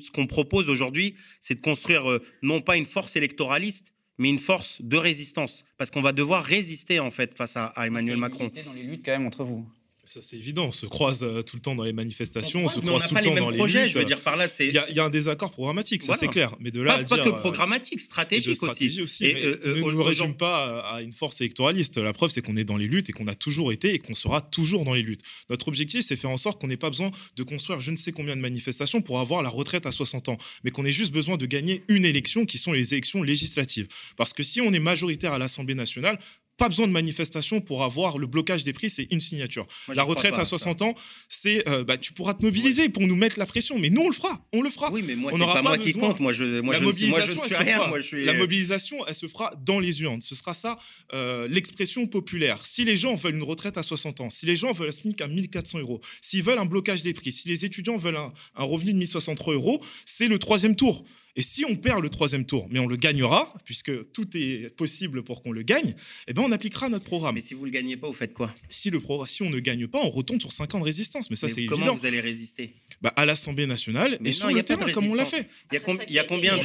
[0.00, 4.38] ce qu'on propose aujourd'hui, c'est de construire euh, non pas une force électoraliste, mais une
[4.38, 5.64] force de résistance.
[5.78, 8.50] Parce qu'on va devoir résister, en fait, face à, à Emmanuel Macron.
[8.64, 9.66] dans les luttes, quand même, entre vous.
[10.04, 10.66] Ça, c'est évident.
[10.66, 13.20] On se croise euh, tout le temps dans les manifestations, on, se croise tout le
[13.22, 14.66] temps dans les projets, Je veux dire par là, c'est.
[14.66, 16.56] Il y, a un désaccord programmatique, ça c'est clair.
[16.58, 19.26] Mais de là pas, à pas dire, que euh, programmatique, stratégique, stratégie aussi.
[19.26, 21.98] et, euh, ne nous résume pas à une force électoraliste.
[21.98, 24.14] La preuve, c'est qu'on est dans les luttes et qu'on a toujours été et qu'on
[24.14, 25.22] sera toujours dans les luttes.
[25.50, 28.10] Notre objectif, c'est faire en sorte qu'on n'ait pas besoin de construire je ne sais
[28.10, 31.36] combien de manifestations pour avoir la retraite à 60 ans, mais qu'on ait juste besoin
[31.36, 33.86] de gagner une élection qui sont les élections législatives.
[34.16, 36.18] Parce que si on est majoritaire à l'Assemblée nationale,
[36.62, 39.66] pas besoin de manifestation pour avoir le blocage des prix, c'est une signature.
[39.92, 40.94] la retraite à 60 ans,
[41.28, 44.08] c'est euh, bah, tu pourras te mobiliser pour nous mettre la pression, mais nous on
[44.08, 44.92] le fera, on le fera.
[44.92, 47.46] Oui, mais moi c'est pas, moi qui compte, moi je, moi, la je, mobilisation, moi,
[47.48, 47.88] je rien.
[47.88, 50.22] Moi, je La mobilisation, elle se fera dans les urnes.
[50.22, 50.78] Ce sera ça
[51.14, 52.64] euh, l'expression populaire.
[52.64, 55.20] Si les gens veulent une retraite à 60 ans, si les gens veulent un SMIC
[55.20, 58.64] à 1400 euros, s'ils veulent un blocage des prix, si les étudiants veulent un, un
[58.64, 61.04] revenu de 1063 euros, c'est le troisième tour.
[61.34, 65.22] Et si on perd le troisième tour, mais on le gagnera, puisque tout est possible
[65.22, 65.94] pour qu'on le gagne,
[66.28, 67.34] eh ben on appliquera notre programme.
[67.34, 68.54] Mais si vous ne le gagnez pas, vous faites quoi?
[68.68, 71.30] Si, le si on ne gagne pas, on retourne sur 5 ans de résistance.
[71.30, 71.76] Mais ça, c'est évident.
[71.76, 72.74] Comment vous allez résister?
[73.00, 75.48] Bah, À l'Assemblée nationale mais et sur le terrain, comme on l'a fait.
[75.70, 75.76] Il
[76.10, 76.62] y y a combien, de,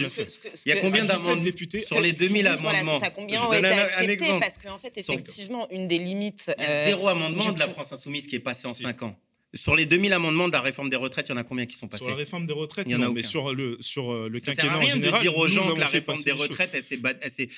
[0.66, 3.00] il y a combien d'amendements députés sur les 2000 amendements?
[3.00, 6.52] ça, Combien ont été acceptés Parce qu'en fait, effectivement, une des limites.
[6.58, 9.18] Il y a zéro amendement de la France Insoumise qui est passé en 5 ans.
[9.54, 11.78] Sur les 2000 amendements de la réforme des retraites, il y en a combien qui
[11.78, 14.12] sont passés Sur la réforme des retraites, il y en a mais sur le sur
[14.12, 16.34] euh, le quinquennat ça sert à rien de dire aux gens que la réforme des
[16.34, 17.50] retraites, elle s'est battue.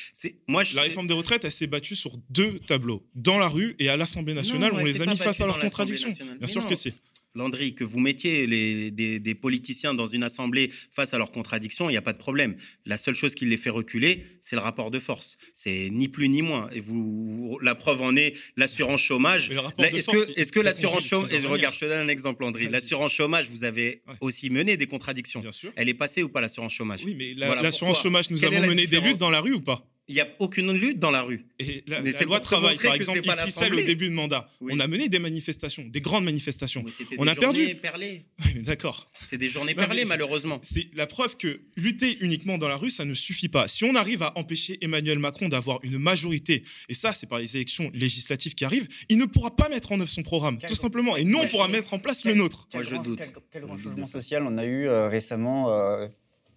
[0.48, 0.76] Moi, je...
[0.76, 3.98] La réforme des retraites, elle s'est battue sur deux tableaux, dans la rue et à
[3.98, 4.72] l'Assemblée nationale.
[4.74, 6.10] on les a mis face à leurs contradictions.
[6.38, 6.94] Bien sûr que c'est.
[7.36, 11.94] Landry, que vous mettiez les, des, politiciens dans une assemblée face à leurs contradictions, il
[11.94, 12.56] n'y a pas de problème.
[12.86, 15.38] La seule chose qui les fait reculer, c'est le rapport de force.
[15.54, 16.70] C'est ni plus ni moins.
[16.74, 19.52] Et vous, la preuve en est l'assurance chômage.
[19.78, 22.68] Est-ce que, est que l'assurance chômage, et je regarde, je te donne un exemple, Landry.
[22.68, 25.42] L'assurance chômage, vous avez aussi mené des contradictions.
[25.42, 25.72] Bien sûr.
[25.76, 27.02] Elle est passée ou pas l'assurance chômage?
[27.06, 29.89] Oui, mais l'assurance chômage, nous avons mené des luttes dans la rue ou pas?
[30.10, 31.46] Il n'y a aucune lutte dans la rue.
[31.60, 34.88] Et la, mais la loi travail, par exemple, celle au début de mandat, on a
[34.88, 36.84] mené des manifestations, des grandes manifestations.
[37.20, 37.76] on des a perdu.
[37.76, 38.26] Perlées.
[38.56, 39.10] D'accord.
[39.24, 40.60] C'est des journées perlées, malheureusement.
[40.64, 43.68] C'est la preuve que lutter uniquement dans la rue, ça ne suffit pas.
[43.68, 47.56] Si on arrive à empêcher Emmanuel Macron d'avoir une majorité, et ça, c'est par les
[47.56, 51.18] élections législatives qui arrivent, il ne pourra pas mettre en œuvre son programme, tout simplement.
[51.18, 52.68] Et nous, on pourra mettre en place le nôtre.
[52.74, 53.20] Moi, je doute.
[53.52, 56.08] Quel, grand changement social on a eu euh, récemment, euh,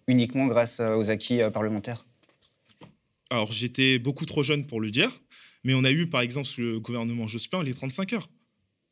[0.07, 2.07] uniquement grâce euh, aux acquis parlementaires
[3.33, 5.11] alors j'étais beaucoup trop jeune pour le dire,
[5.65, 8.31] mais on a eu par exemple sous le gouvernement Jospin les 35 heures.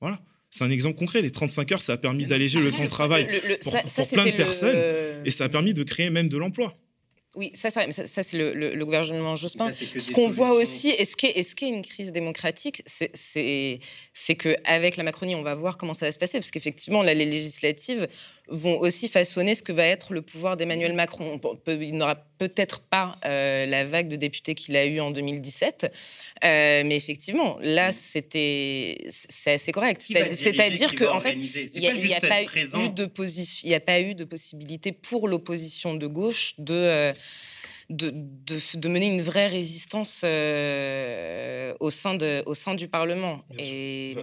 [0.00, 0.20] Voilà.
[0.50, 1.22] C'est un exemple concret.
[1.22, 3.26] Les 35 heures, ça a permis d'alléger le temps de travail
[3.62, 6.76] pour, plein de personnes et ça a permis de créer même de l'emploi.
[7.36, 9.70] Oui, ça, ça, ça c'est le, gouvernement Jospin.
[9.70, 13.78] Ce qu'on voit aussi, est-ce qu'il y, a une crise démocratique C'est
[14.36, 18.08] qu'avec la Macronie, on va voir comment ça va se passer, parce qu'effectivement, les législatives
[18.50, 21.40] vont aussi façonner ce que va être le pouvoir d'Emmanuel Macron.
[21.66, 26.82] il n'aura peut-être pas euh, la vague de députés qu'il a eu en 2017, euh,
[26.84, 30.02] mais effectivement, là, c'était c'est assez correct.
[30.02, 34.24] C'est-à-dire qu'en fait, il n'y a, pas eu de position, il a pas eu de
[34.24, 37.12] possibilité pour l'opposition de gauche de euh,
[37.88, 38.12] de,
[38.76, 43.42] de, mener une vraie résistance au, sein de, au sein du Parlement.
[43.58, 44.14] et...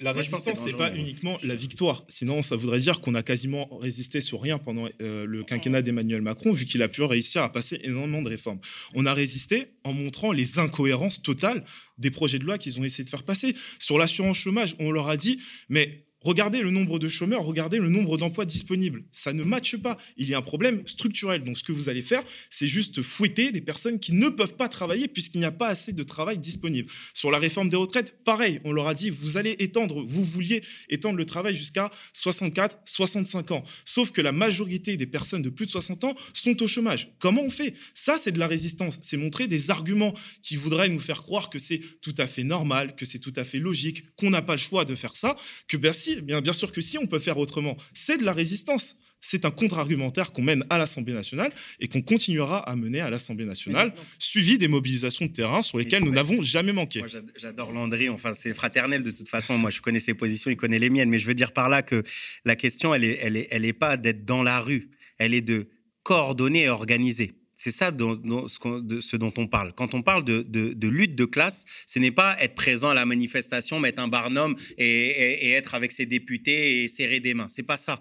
[0.00, 2.04] La résistance, c'est pas uniquement la victoire.
[2.08, 6.22] Sinon, ça voudrait dire qu'on a quasiment résisté sur rien pendant euh, le quinquennat d'Emmanuel
[6.22, 8.60] Macron, vu qu'il a pu réussir à passer énormément de réformes.
[8.94, 11.64] On a résisté en montrant les incohérences totales
[11.98, 13.54] des projets de loi qu'ils ont essayé de faire passer.
[13.78, 17.88] Sur l'assurance chômage, on leur a dit, mais Regardez le nombre de chômeurs, regardez le
[17.88, 19.04] nombre d'emplois disponibles.
[19.10, 19.96] Ça ne matche pas.
[20.18, 21.42] Il y a un problème structurel.
[21.42, 24.68] Donc, ce que vous allez faire, c'est juste fouetter des personnes qui ne peuvent pas
[24.68, 26.90] travailler puisqu'il n'y a pas assez de travail disponible.
[27.14, 28.60] Sur la réforme des retraites, pareil.
[28.64, 33.52] On leur a dit, vous allez étendre, vous vouliez étendre le travail jusqu'à 64, 65
[33.52, 33.64] ans.
[33.86, 37.14] Sauf que la majorité des personnes de plus de 60 ans sont au chômage.
[37.18, 37.74] Comment on fait?
[37.94, 38.98] Ça, c'est de la résistance.
[39.00, 42.94] C'est montrer des arguments qui voudraient nous faire croire que c'est tout à fait normal,
[42.94, 45.34] que c'est tout à fait logique, qu'on n'a pas le choix de faire ça,
[45.66, 47.76] que Bercy bien, bien sûr que si, on peut faire autrement.
[47.94, 48.96] C'est de la résistance.
[49.20, 53.44] C'est un contre-argumentaire qu'on mène à l'Assemblée nationale et qu'on continuera à mener à l'Assemblée
[53.44, 57.00] nationale, suivi des mobilisations de terrain sur lesquelles nous n'avons jamais manqué.
[57.00, 59.58] Moi, j'adore Landry, enfin, c'est fraternel de toute façon.
[59.58, 61.82] Moi, je connais ses positions, il connaît les miennes, mais je veux dire par là
[61.82, 62.02] que
[62.46, 65.42] la question, elle n'est elle est, elle est pas d'être dans la rue, elle est
[65.42, 65.68] de
[66.02, 67.32] coordonner et organiser.
[67.62, 69.74] C'est ça ce, dont on parle.
[69.74, 73.78] Quand on parle de, lutte de classe, ce n'est pas être présent à la manifestation,
[73.78, 77.48] mettre un barnum et, être avec ses députés et serrer des mains.
[77.50, 78.00] C'est pas ça.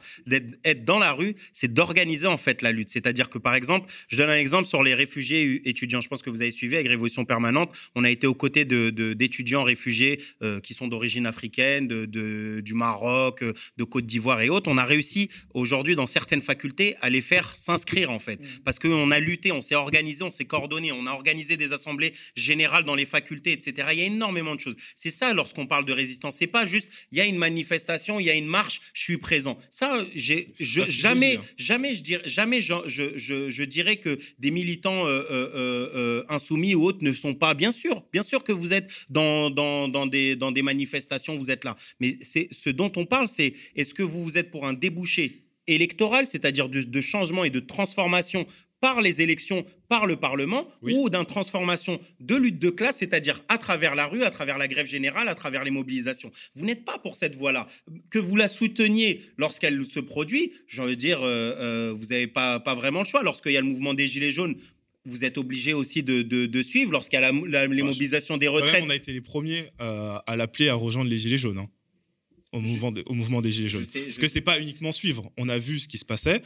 [0.63, 2.89] Être dans la rue, c'est d'organiser en fait la lutte.
[2.89, 6.00] C'est-à-dire que par exemple, je donne un exemple sur les réfugiés étudiants.
[6.00, 7.76] Je pense que vous avez suivi avec Révolution permanente.
[7.95, 13.84] On a été aux côtés d'étudiants réfugiés euh, qui sont d'origine africaine, du Maroc, de
[13.84, 14.72] Côte d'Ivoire et autres.
[14.72, 18.60] On a réussi aujourd'hui dans certaines facultés à les faire s'inscrire en fait, mmh.
[18.63, 22.14] parce qu'on a lutté on s'est organisé, on s'est coordonné, on a organisé des assemblées
[22.36, 23.90] générales dans les facultés, etc.
[23.92, 24.76] Il y a énormément de choses.
[24.96, 26.36] C'est ça lorsqu'on parle de résistance.
[26.38, 29.18] C'est pas juste, il y a une manifestation, il y a une marche, je suis
[29.18, 29.58] présent.
[29.70, 35.90] Ça, j'ai, jamais, jamais, je dirais, jamais, je, je, dirais que des militants euh, euh,
[35.96, 37.54] euh, insoumis ou autres ne sont pas.
[37.54, 41.52] Bien sûr, bien sûr que vous êtes dans, dans, dans, des, dans des manifestations, vous
[41.52, 41.76] êtes là.
[42.00, 45.44] Mais c'est ce dont on parle, c'est est-ce que vous vous êtes pour un débouché
[45.68, 48.46] électoral, c'est-à-dire de, changement et de transformation
[48.82, 53.58] par les élections, par le Parlement, ou d'une transformation de lutte de classe, c'est-à-dire à
[53.58, 56.32] travers la rue, à travers la grève générale, à travers les mobilisations.
[56.56, 57.68] Vous n'êtes pas pour cette voie-là.
[58.10, 62.60] Que vous la souteniez lorsqu'elle se produit, je veux dire, euh, euh, vous n'avez pas,
[62.60, 63.24] pas vraiment le choix.
[63.24, 64.56] Lorsqu'il y a le mouvement des Gilets jaunes,
[65.06, 68.84] vous êtes obligé aussi de, de, suivre lorsqu'il y a les mobilisations des retraites.
[68.86, 71.58] on a été les premiers euh, à l'appeler à rejoindre les Gilets jaunes.
[71.58, 71.70] Hein,
[72.52, 73.86] au, mouvement au mouvement des Gilets jaunes.
[73.86, 75.32] Parce que c'est pas uniquement suivre.
[75.38, 76.42] On a vu ce qui se passait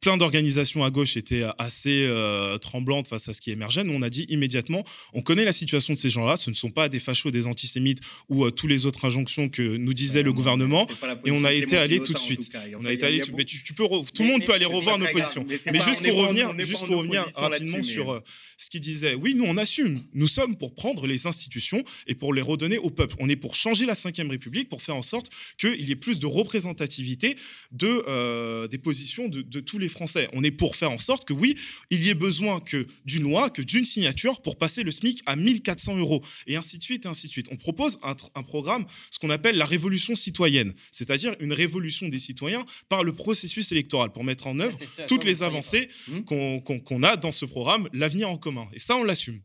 [0.00, 3.82] plein d'organisations à gauche étaient assez euh, tremblantes face à ce qui émergeait.
[3.82, 6.70] Nous, on a dit immédiatement, on connaît la situation de ces gens-là, ce ne sont
[6.70, 10.32] pas des fachos, des antisémites ou euh, tous les autres injonctions que nous disait le
[10.32, 10.86] gouvernement.
[11.24, 12.56] Et on a été allé tout de suite.
[12.78, 15.46] On a été allé, mais tu, peux, tout le monde peut aller revoir nos positions.
[15.72, 18.20] Mais, juste pour revenir, juste pour revenir rapidement sur euh,
[18.56, 19.14] ce qu'il disait.
[19.14, 20.00] Oui, nous, on assume.
[20.14, 23.16] Nous sommes pour prendre les institutions et pour les redonner au peuple.
[23.18, 26.18] On est pour changer la Ve République, pour faire en sorte qu'il y ait plus
[26.18, 27.36] de représentativité
[27.72, 30.28] de, des positions de, de tous les Français.
[30.32, 31.56] On est pour faire en sorte que oui,
[31.90, 35.36] il y ait besoin que d'une loi, que d'une signature pour passer le SMIC à
[35.36, 37.46] 1400 euros et ainsi de suite et ainsi de suite.
[37.50, 42.18] On propose un, un programme, ce qu'on appelle la révolution citoyenne, c'est-à-dire une révolution des
[42.18, 47.16] citoyens par le processus électoral pour mettre en œuvre toutes les avancées hmm qu'on a
[47.16, 48.66] dans ce programme, l'avenir en commun.
[48.72, 49.40] Et ça, on l'assume.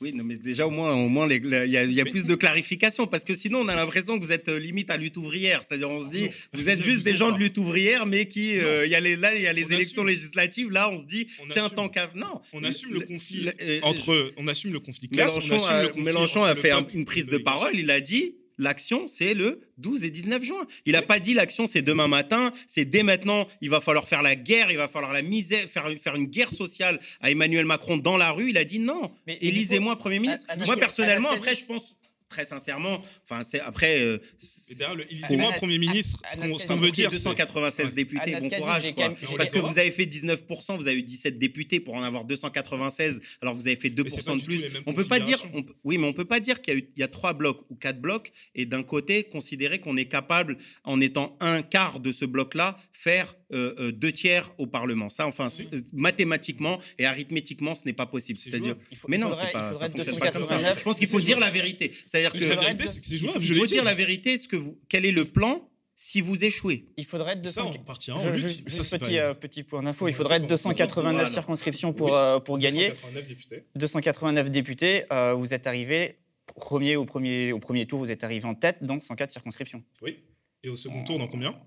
[0.00, 3.24] Oui, non, mais déjà au moins, au moins, il y a, plus de clarification parce
[3.24, 5.62] que sinon, on a l'impresant que vous êtes euh, limite à lutte ouvrière.
[5.66, 8.86] C'est-à-dire, on se dit, vous êtes juste des gens de lutte ouvrière, mais qui, euh,
[8.86, 11.28] il y a les, là, il y a les élections législatives, là, on se dit,
[11.50, 12.10] tiens, tant qu'à.
[12.14, 12.40] Non.
[12.52, 13.48] On assume le, conflit
[13.82, 14.32] entre.
[14.36, 15.36] On assume le conflit classe.
[15.96, 17.76] Mélenchon, a, fait une prise de parole.
[17.76, 20.66] Il a dit l'action, c'est le 12 et 19 juin.
[20.84, 24.22] Il n'a pas dit l'action, c'est demain matin, c'est dès maintenant, il va falloir faire
[24.22, 27.96] la guerre, il va falloir la misère, faire, faire une guerre sociale à Emmanuel Macron
[27.96, 28.50] dans la rue.
[28.50, 30.46] Il a dit non, élisez-moi Premier ministre.
[30.64, 31.96] Moi, personnellement, après, je pense
[32.36, 34.00] très sincèrement, enfin, c'est après.
[34.00, 34.18] Euh,
[34.78, 34.96] d'ailleurs,
[35.30, 37.10] moi Premier ministre, ce qu'on veut dire.
[37.10, 38.94] 296 députés, bon courage.
[39.36, 43.20] Parce que vous avez fait 19%, vous avez eu 17 députés pour en avoir 296,
[43.40, 44.66] alors vous avez fait 2% de plus.
[44.84, 45.38] On peut pas dire.
[45.84, 48.66] oui, mais on peut pas dire qu'il y, a trois blocs ou quatre blocs et
[48.66, 53.74] d'un côté considérer qu'on est capable, en étant un quart de ce bloc-là, faire euh,
[53.78, 55.08] euh, deux tiers au Parlement.
[55.08, 55.48] Ça, enfin,
[55.92, 58.38] mathématiquement et arithmétiquement, ce n'est pas possible.
[58.38, 58.76] C'est-à-dire.
[59.08, 59.74] Mais non, c'est pas.
[59.74, 60.74] Ça pas comme ça.
[60.74, 61.92] Je pense qu'il faut dire la vérité.
[62.06, 62.44] C'est-à-dire que.
[62.44, 63.44] La vérité, c'est que c'est jouable.
[63.44, 64.38] Il faut dire la vérité.
[64.38, 66.86] Ce que vous, quel est le plan si vous échouez.
[66.98, 67.72] Il faudrait être 200...
[67.98, 72.14] Ça, en je, juste petit, euh, petit point d'info, il faudrait être 289 circonscriptions pour,
[72.14, 72.90] euh, pour gagner.
[72.90, 73.64] 289 députés.
[73.74, 75.04] 289 députés.
[75.10, 76.18] Euh, vous êtes arrivé
[76.54, 79.82] premier au, premier au premier tour, vous êtes arrivé en tête, donc 104 circonscriptions.
[80.02, 80.18] Oui.
[80.62, 81.58] Et au second tour, dans combien?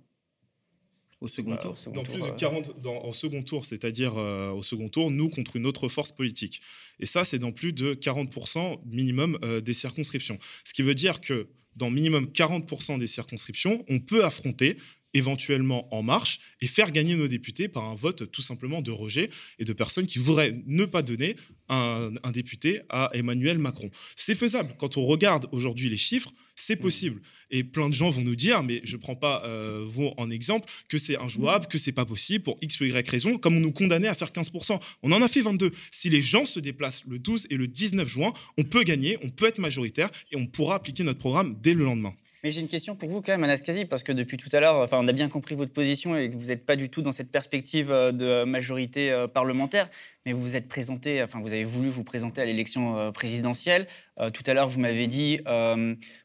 [1.21, 1.75] Au second tour.
[1.93, 5.65] dans plus de 40, dans, en second tour, c'est-à-dire au second tour, nous contre une
[5.65, 6.61] autre force politique.
[6.99, 10.39] Et ça, c'est dans plus de 40% minimum des circonscriptions.
[10.63, 14.77] Ce qui veut dire que dans minimum 40% des circonscriptions, on peut affronter
[15.13, 19.29] éventuellement En Marche et faire gagner nos députés par un vote tout simplement de rejet
[19.57, 21.35] et de personnes qui voudraient ne pas donner
[21.67, 23.89] un, député à Emmanuel Macron.
[24.15, 24.75] C'est faisable.
[24.77, 27.21] Quand on regarde aujourd'hui les chiffres, C'est possible.
[27.51, 30.29] Et plein de gens vont nous dire, mais je ne prends pas euh, vous en
[30.29, 33.61] exemple, que c'est injouable, que c'est pas possible pour X ou Y raison, comme on
[33.61, 34.77] nous condamnait à faire 15%.
[35.01, 35.71] On en a fait 22.
[35.89, 39.29] Si les gens se déplacent le 12 et le 19 juin, on peut gagner, on
[39.29, 42.13] peut être majoritaire et on pourra appliquer notre programme dès le lendemain.
[42.43, 44.77] Mais j'ai une question pour vous quand même, Anastasie, parce que depuis tout à l'heure,
[44.77, 47.11] enfin, on a bien compris votre position et que vous n'êtes pas du tout dans
[47.11, 49.89] cette perspective euh, de majorité euh, parlementaire,
[50.25, 53.87] mais vous vous êtes présenté, enfin, vous avez voulu vous présenter à l'élection euh, présidentielle.
[54.33, 55.39] tout à l'heure, vous m'avez dit,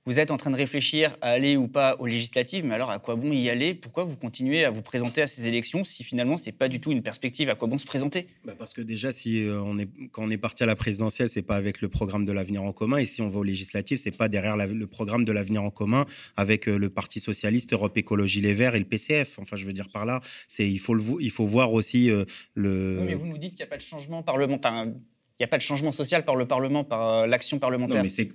[0.04, 2.98] vous êtes en train de réfléchir à aller ou pas aux législatives, mais alors à
[2.98, 3.72] quoi bon y aller?
[3.72, 6.90] Pourquoi vous continuez à vous présenter à ces élections si finalement c'est pas du tout
[6.90, 8.26] une perspective À quoi bon se présenter?
[8.44, 11.42] Bah Parce que déjà, si on est, quand on est parti à la présidentielle, c'est
[11.42, 14.16] pas avec le programme de l'avenir en commun, et si on va aux législatives, c'est
[14.16, 16.03] pas derrière le programme de l'avenir en commun
[16.36, 19.38] avec euh, le Parti socialiste, Europe Écologie Les Verts et le PCF.
[19.38, 22.24] Enfin, je veux dire par là, c'est il faut il faut voir aussi euh,
[22.54, 23.02] le.
[23.04, 24.86] mais vous nous dites qu'il n'y a pas de changement parlementaire.
[25.40, 27.96] Il n'y a pas de changement social par le Parlement, par euh, l'action parlementaire.
[27.96, 28.30] Non, mais c'est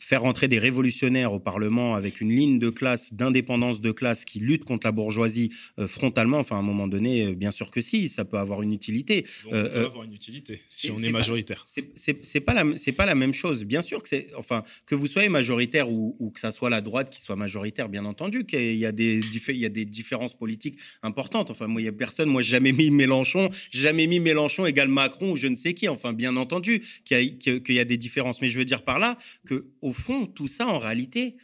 [0.00, 4.40] faire entrer des révolutionnaires au Parlement avec une ligne de classe, d'indépendance de classe qui
[4.40, 6.38] lutte contre la bourgeoisie euh, frontalement.
[6.38, 9.26] Enfin, à un moment donné, euh, bien sûr que si, ça peut avoir une utilité.
[9.44, 11.64] Donc, ça peut avoir une utilité si on est, majoritaire.
[11.66, 13.64] C'est pas la c'est pas la même chose.
[13.64, 16.80] Bien sûr que c'est enfin que vous soyez majoritaire ou, ou, que ça soit la
[16.80, 20.36] droite qui soit majoritaire, bien entendu qu'il y a des il y a des différences
[20.36, 21.50] politiques importantes.
[21.50, 22.28] Enfin, moi, il y a personne.
[22.28, 25.88] Moi, j'ai jamais mis Mélenchon, jamais mis Mélenchon égale Macron ou je ne sais qui.
[25.88, 27.38] Enfin bien entendu qu'il
[27.68, 28.40] y, a des différences.
[28.40, 31.36] Mais je veux dire par là que, au fond, tout ça, en réalité,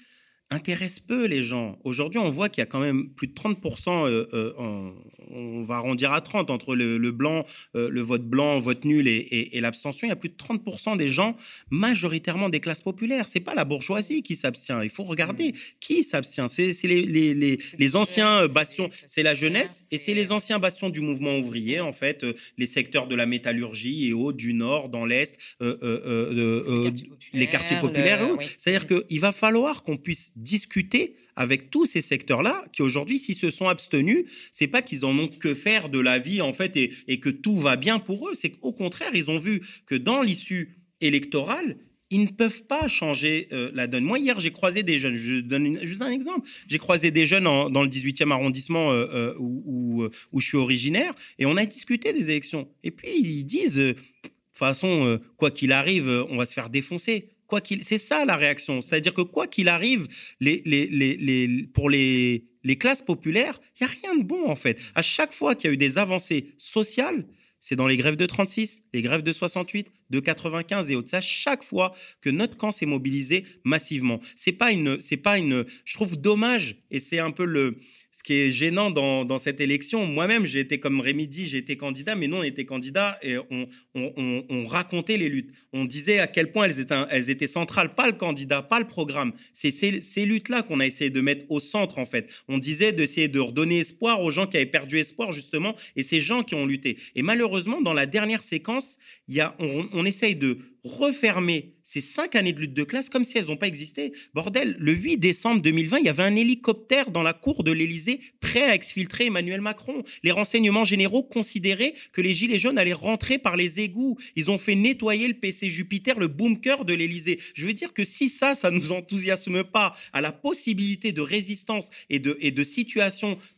[0.51, 1.79] intéresse peu les gens.
[1.85, 4.91] Aujourd'hui, on voit qu'il y a quand même plus de 30%, euh, euh,
[5.31, 9.61] on va arrondir à 30 entre le, blanc, euh, le vote blanc, vote nul et,
[9.61, 10.07] l'abstention.
[10.07, 11.37] Il y a plus de 30% des gens,
[11.71, 13.27] majoritairement des classes populaires.
[13.27, 14.83] C'est pas la bourgeoisie qui s'abstient.
[14.83, 15.57] Il faut regarder mmh.
[15.81, 16.49] qui s'abstient.
[16.49, 21.39] C'est les, les, anciens bastions, c'est la jeunesse et c'est les anciens bastions du mouvement
[21.39, 22.25] ouvrier, en fait,
[22.59, 28.21] les secteurs de la métallurgie et autres, du nord, dans l'est, les quartiers populaires.
[28.59, 33.51] C'est-à-dire qu'il va falloir qu'on puisse discuter avec tous ces secteurs-là qui aujourd'hui, s'ils se
[33.51, 37.21] sont abstenus, c'est pas qu'ils en ont que faire de la vie en fait et,
[37.21, 38.35] que tout va bien pour eux.
[38.35, 41.77] C'est qu'au contraire, ils ont vu que dans l'issue électorale,
[42.11, 44.05] ils ne peuvent pas changer euh, la donne.
[44.05, 45.17] Moi, hier, j'ai croisé des jeunes.
[45.17, 46.49] Je donne juste un exemple.
[46.69, 51.13] J'ai croisé des jeunes dans le 18e arrondissement euh, euh, où, où, je suis originaire
[51.39, 52.69] et on a discuté des élections.
[52.85, 57.34] Et puis, ils disent, de toute façon, quoi qu'il arrive, on va se faire défoncer
[57.61, 58.81] qu'il, c'est ça la réaction.
[58.81, 60.07] C'est-à-dire que quoi qu'il arrive,
[60.41, 64.79] les, pour les, les classes populaires, il n'y a rien de bon en fait.
[64.95, 67.27] À chaque fois qu'il y a eu des avancées sociales,
[67.61, 71.63] c'est dans les grèves de 36, les grèves de 68, de 95 et au-delà, chaque
[71.63, 74.21] fois que notre camp s'est mobilisé massivement.
[74.37, 77.79] C'est pas une, c'est pas une, je trouve dommage et c'est un peu le,
[78.15, 80.07] ce qui est gênant dans, dans cette élection.
[80.07, 83.39] Moi-même, j'ai été comme Rémi dit, j'ai été candidat, mais nous, on était candidat et
[83.39, 85.51] on, on, on, racontait les luttes.
[85.73, 88.87] On disait à quel point elles étaient, elles étaient centrales, pas le candidat, pas le
[88.87, 89.33] programme.
[89.53, 92.31] C'est ces, ces luttes-là qu'on a essayé de mettre au centre, en fait.
[92.47, 96.21] On disait d'essayer de redonner espoir aux gens qui avaient perdu espoir, justement, et ces
[96.21, 96.97] gens qui ont lutté.
[97.17, 102.03] Et malheureusement, dans la dernière séquence, il y a, on, on essaye de refermer ces
[102.03, 104.13] cinq années de lutte de classe comme si elles n'ont pas existé.
[104.35, 108.21] Bordel, le 8 décembre 2020, il y avait un hélicoptère dans la cour de l'Élysée
[108.41, 110.03] prêt à exfiltrer Emmanuel Macron.
[110.23, 114.19] Les renseignements généraux considéraient que les Gilets jaunes allaient rentrer par les égouts.
[114.37, 117.41] Ils ont fait nettoyer le PC Jupiter, le bunker de l'Élysée.
[117.55, 121.91] Je veux dire que si ça, ça nous enthousiasme pas à la possibilité de résistance
[122.11, 122.65] et de, et de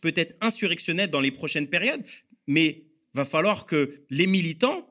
[0.00, 2.02] peut-être insurrectionnelle dans les prochaines périodes,
[2.46, 2.84] mais
[3.14, 4.86] va falloir que les militants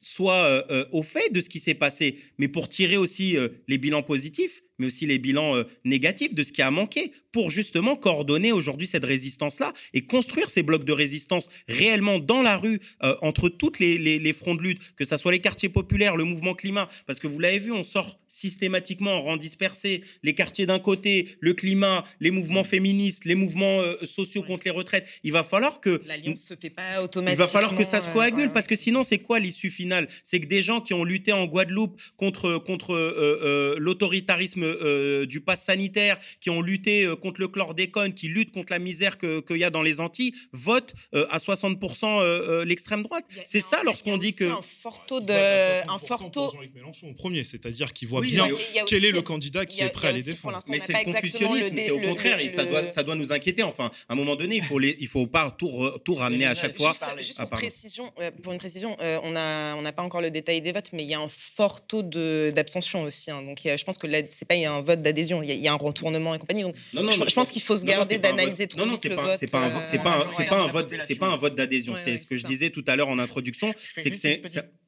[0.00, 3.48] soit euh, euh, au fait de ce qui s'est passé, mais pour tirer aussi euh,
[3.68, 7.50] les bilans positifs, mais aussi les bilans euh, négatifs de ce qui a manqué pour
[7.50, 12.80] justement coordonner aujourd'hui cette résistance-là et construire ces blocs de résistance réellement dans la rue,
[13.04, 16.24] euh, entre toutes les, les, fronts de lutte, que ce soit les quartiers populaires, le
[16.24, 20.66] mouvement climat, parce que vous l'avez vu, on sort systématiquement en rang dispersé, les quartiers
[20.66, 25.06] d'un côté, le climat, les mouvements féministes, les mouvements euh, sociaux contre les retraites.
[25.22, 26.00] Il va falloir que...
[26.06, 27.32] L'alliance se fait pas automatiquement.
[27.32, 30.08] Il va falloir que ça se coagule, parce que sinon, c'est quoi l'issue finale?
[30.22, 35.64] C'est que des gens qui ont lutté en Guadeloupe contre, contre l'autoritarisme euh, du pass
[35.64, 39.64] sanitaire, qui ont lutté euh, contre le chlordécone, qui luttent contre la misère qu'il y
[39.64, 43.24] a dans les Antilles, votent euh, à 60% l'extrême droite.
[43.44, 44.44] C'est ça lorsqu'on dit que...
[44.44, 45.32] Un fort taux de...
[45.32, 46.50] Un fort taux...
[46.50, 48.48] Jean-Luc Mélenchon au premier, c'est-à-dire qu'il voit bien
[48.86, 50.58] quel est le candidat qui est prêt à les défendre.
[50.68, 53.62] Mais c'est le confucianisme, c'est au contraire, et ça doit, ça doit nous inquiéter.
[53.62, 56.54] Enfin, à un moment donné, il faut, les, il faut pas tout, tout ramener à
[56.54, 56.92] chaque fois.
[57.18, 58.12] Juste, pour, précision,
[58.42, 61.14] pour une précision, on n'a on pas encore le détail des votes, mais il y
[61.14, 63.30] a un fort taux d'abstention aussi.
[63.30, 63.42] Hein.
[63.42, 66.38] Donc je pense que c'est pas un vote d'adhésion, il y, a un retournement et
[66.38, 66.62] compagnie.
[66.62, 69.66] Donc, je, pense qu'il faut se garder d'analyser trop Non, non, c'est pas, c'est pas,
[69.66, 71.94] un, c'est pas, un, vote, c'est pas un vote d'adhésion.
[71.96, 74.42] C'est ce que je disais tout à l'heure en introduction, c'est que c'est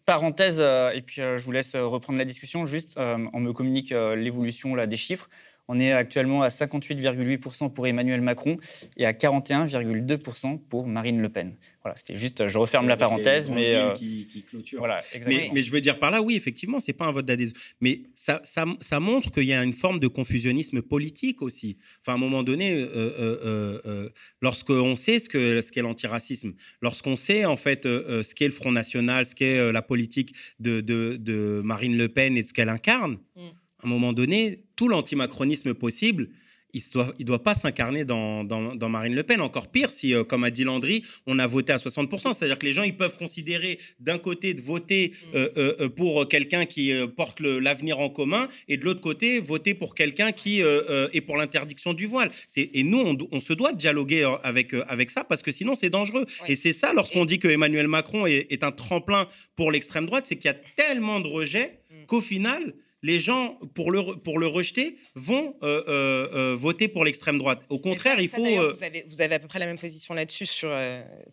[0.05, 4.75] parenthèse, euh, et puis je vous laisse reprendre la discussion, juste, on me communique l'évolution
[4.87, 5.29] des chiffres.
[5.75, 8.59] On est actuellement à 58,8% pour Emmanuel Macron
[8.99, 11.55] et à 41,2% pour Marine Le Pen.
[11.83, 14.81] Voilà, c'était juste, je referme la parenthèse, mais euh, qui, clôture.
[14.81, 17.57] Voilà, mais, mais, je veux dire par là, oui, effectivement, c'est pas un vote d'adhésion,
[17.81, 21.79] mais ça, ça, ça montre qu'il y a une forme de confusionnisme politique aussi.
[22.03, 24.09] Enfin, à un moment donné, euh, euh, euh
[24.43, 26.53] lorsqu'on sait ce que ce qu'est l'antiracisme,
[26.83, 31.17] lorsqu'on sait en fait ce qu'est le Front National, ce qu'est la politique de, de,
[31.17, 33.49] de, Marine Le Pen et ce qu'elle incarne, mm.
[33.87, 36.31] Un moment donné, tout l'antimacronisme possible
[36.75, 39.41] il ne doit, il doit pas s'incarner dans, dans, Marine Le Pen.
[39.41, 42.35] Encore pire, si, euh, comme a dit Landry, on a voté à 60%.
[42.35, 45.37] C'est-à-dire que les gens, ils peuvent considérer d'un côté de voter mm.
[45.37, 49.95] euh, euh, pour quelqu'un qui porte l'avenir en commun et de l'autre côté, voter pour
[49.95, 52.31] quelqu'un qui est pour l'interdiction du voile.
[52.57, 56.27] Et nous, on, se doit de dialoguer avec, avec ça parce que sinon, c'est dangereux.
[56.47, 60.27] Et c'est ça, lorsqu'on dit que Emmanuel Macron est, est, un tremplin pour l'extrême droite,
[60.27, 62.07] c'est qu'il y a tellement de rejets mm.
[62.07, 67.05] qu'au final, les gens, pour le, pour le rejeter, vont euh, euh, euh, voter pour
[67.05, 67.61] l'extrême droite.
[67.69, 68.45] Au contraire, il faut.
[68.45, 70.73] Vous avez, vous, avez, à peu près la même position là-dessus sur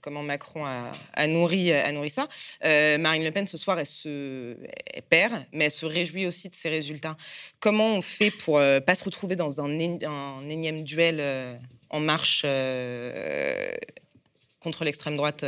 [0.02, 2.28] comment Macron a, nourri, a nourri ça.
[2.64, 4.56] Marine Le Pen, ce soir, elle, se,
[5.10, 7.18] perd, mais elle se réjouit aussi de ses résultats.
[7.60, 8.56] Comment on fait pour
[8.86, 11.60] pas se retrouver dans un, un énième duel
[11.92, 12.42] en marche
[14.60, 15.46] contre l'extrême droite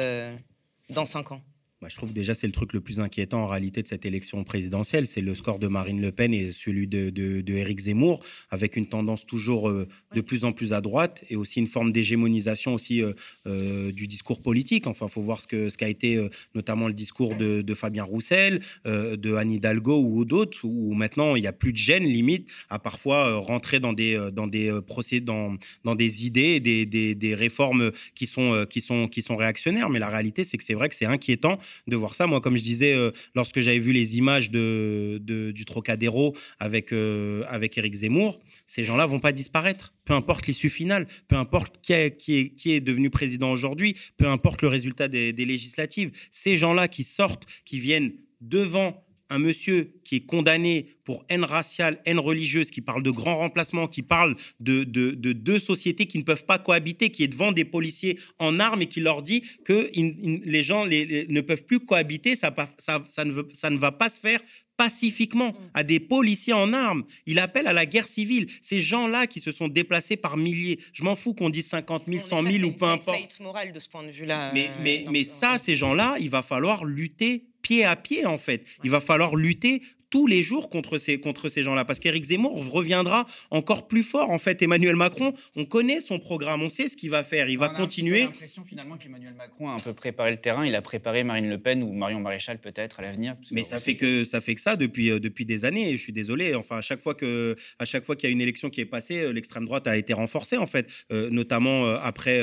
[0.90, 1.42] dans cinq ans?
[1.82, 4.44] Bah, je trouve déjà c'est le truc le plus inquiétant en réalité de cette élection
[4.44, 7.42] présidentielle, c'est le score de Marine Le Pen et celui de, de,
[7.80, 11.68] Zemmour, avec une tendance toujours euh, de plus en plus à droite et aussi une
[11.68, 13.14] forme d'hégémonisation aussi euh,
[13.48, 14.86] euh, du discours politique.
[14.86, 16.24] Enfin, il faut voir ce que ce qu'a été
[16.54, 21.48] notamment le discours de, Fabien Roussel, de Anne Hidalgo ou d'autres, où maintenant il n'y
[21.48, 25.96] a plus de gêne limite à parfois rentrer dans des dans des procès dans, dans
[25.96, 29.90] des idées, des, des, des réformes qui sont qui sont qui sont réactionnaires.
[29.90, 31.58] Mais la réalité, c'est que c'est vrai que c'est inquiétant
[31.88, 32.28] de voir ça.
[32.28, 37.44] Moi, comme je disais, euh, lorsque j'avais vu les images de, du Trocadéro avec, euh,
[37.48, 39.94] avec Éric Zemmour, ces gens-là vont pas disparaître.
[40.06, 43.96] Peu importe l'issue finale, peu importe qui est, qui est, qui est devenu président aujourd'hui,
[44.18, 49.40] peu importe le résultat des, des législatives, ces gens-là qui sortent, qui viennent devant un
[49.40, 54.04] monsieur qui est condamné pour haine raciale, haine religieuse, qui parle de grands remplacements, qui
[54.04, 58.20] parle de, de, deux sociétés qui ne peuvent pas cohabiter, qui est devant des policiers
[58.40, 63.02] en armes et qui leur dit que les gens ne peuvent plus cohabiter, ça, ça,
[63.08, 64.42] ça, ne veut, ça ne va pas se faire
[64.76, 65.56] pacifiquement mm.
[65.76, 67.04] à des policiers en armes.
[67.26, 68.48] Il appelle à la guerre civile.
[68.62, 70.80] Ces gens-là qui se sont déplacés par milliers.
[70.92, 73.40] Je m'en fous qu'on dise 50 000, 100 000 ou peu importe.
[73.40, 74.52] morale de ce point de vue-là.
[74.54, 78.66] Mais, mais, mais ça, ces gens-là, il va falloir lutter pied à pied, en fait.
[78.84, 79.82] Il va falloir lutter
[80.12, 81.86] tous les jours contre ces, contre ces gens-là.
[81.86, 84.30] Parce qu'Éric Zemmour reviendra encore plus fort.
[84.30, 87.50] En fait, Emmanuel Macron, on connaît son programme, on sait ce qu'il va faire.
[87.50, 88.20] Il va continuer.
[88.20, 90.66] J'ai l'impression finalement qu'Emmanuel Macron a un peu préparé le terrain.
[90.66, 93.36] Il a préparé Marine Le Pen ou Marion Maréchal peut-être à l'avenir.
[93.52, 95.92] Mais ça fait, que, ça fait que ça depuis, euh, depuis des années.
[95.92, 96.54] je suis désolé.
[96.56, 98.86] Enfin, à chaque fois que, à chaque fois qu'il y a une élection qui est
[98.86, 100.92] passée, euh, l'extrême droite a été renforcée en fait.
[101.12, 102.42] Euh, notamment après,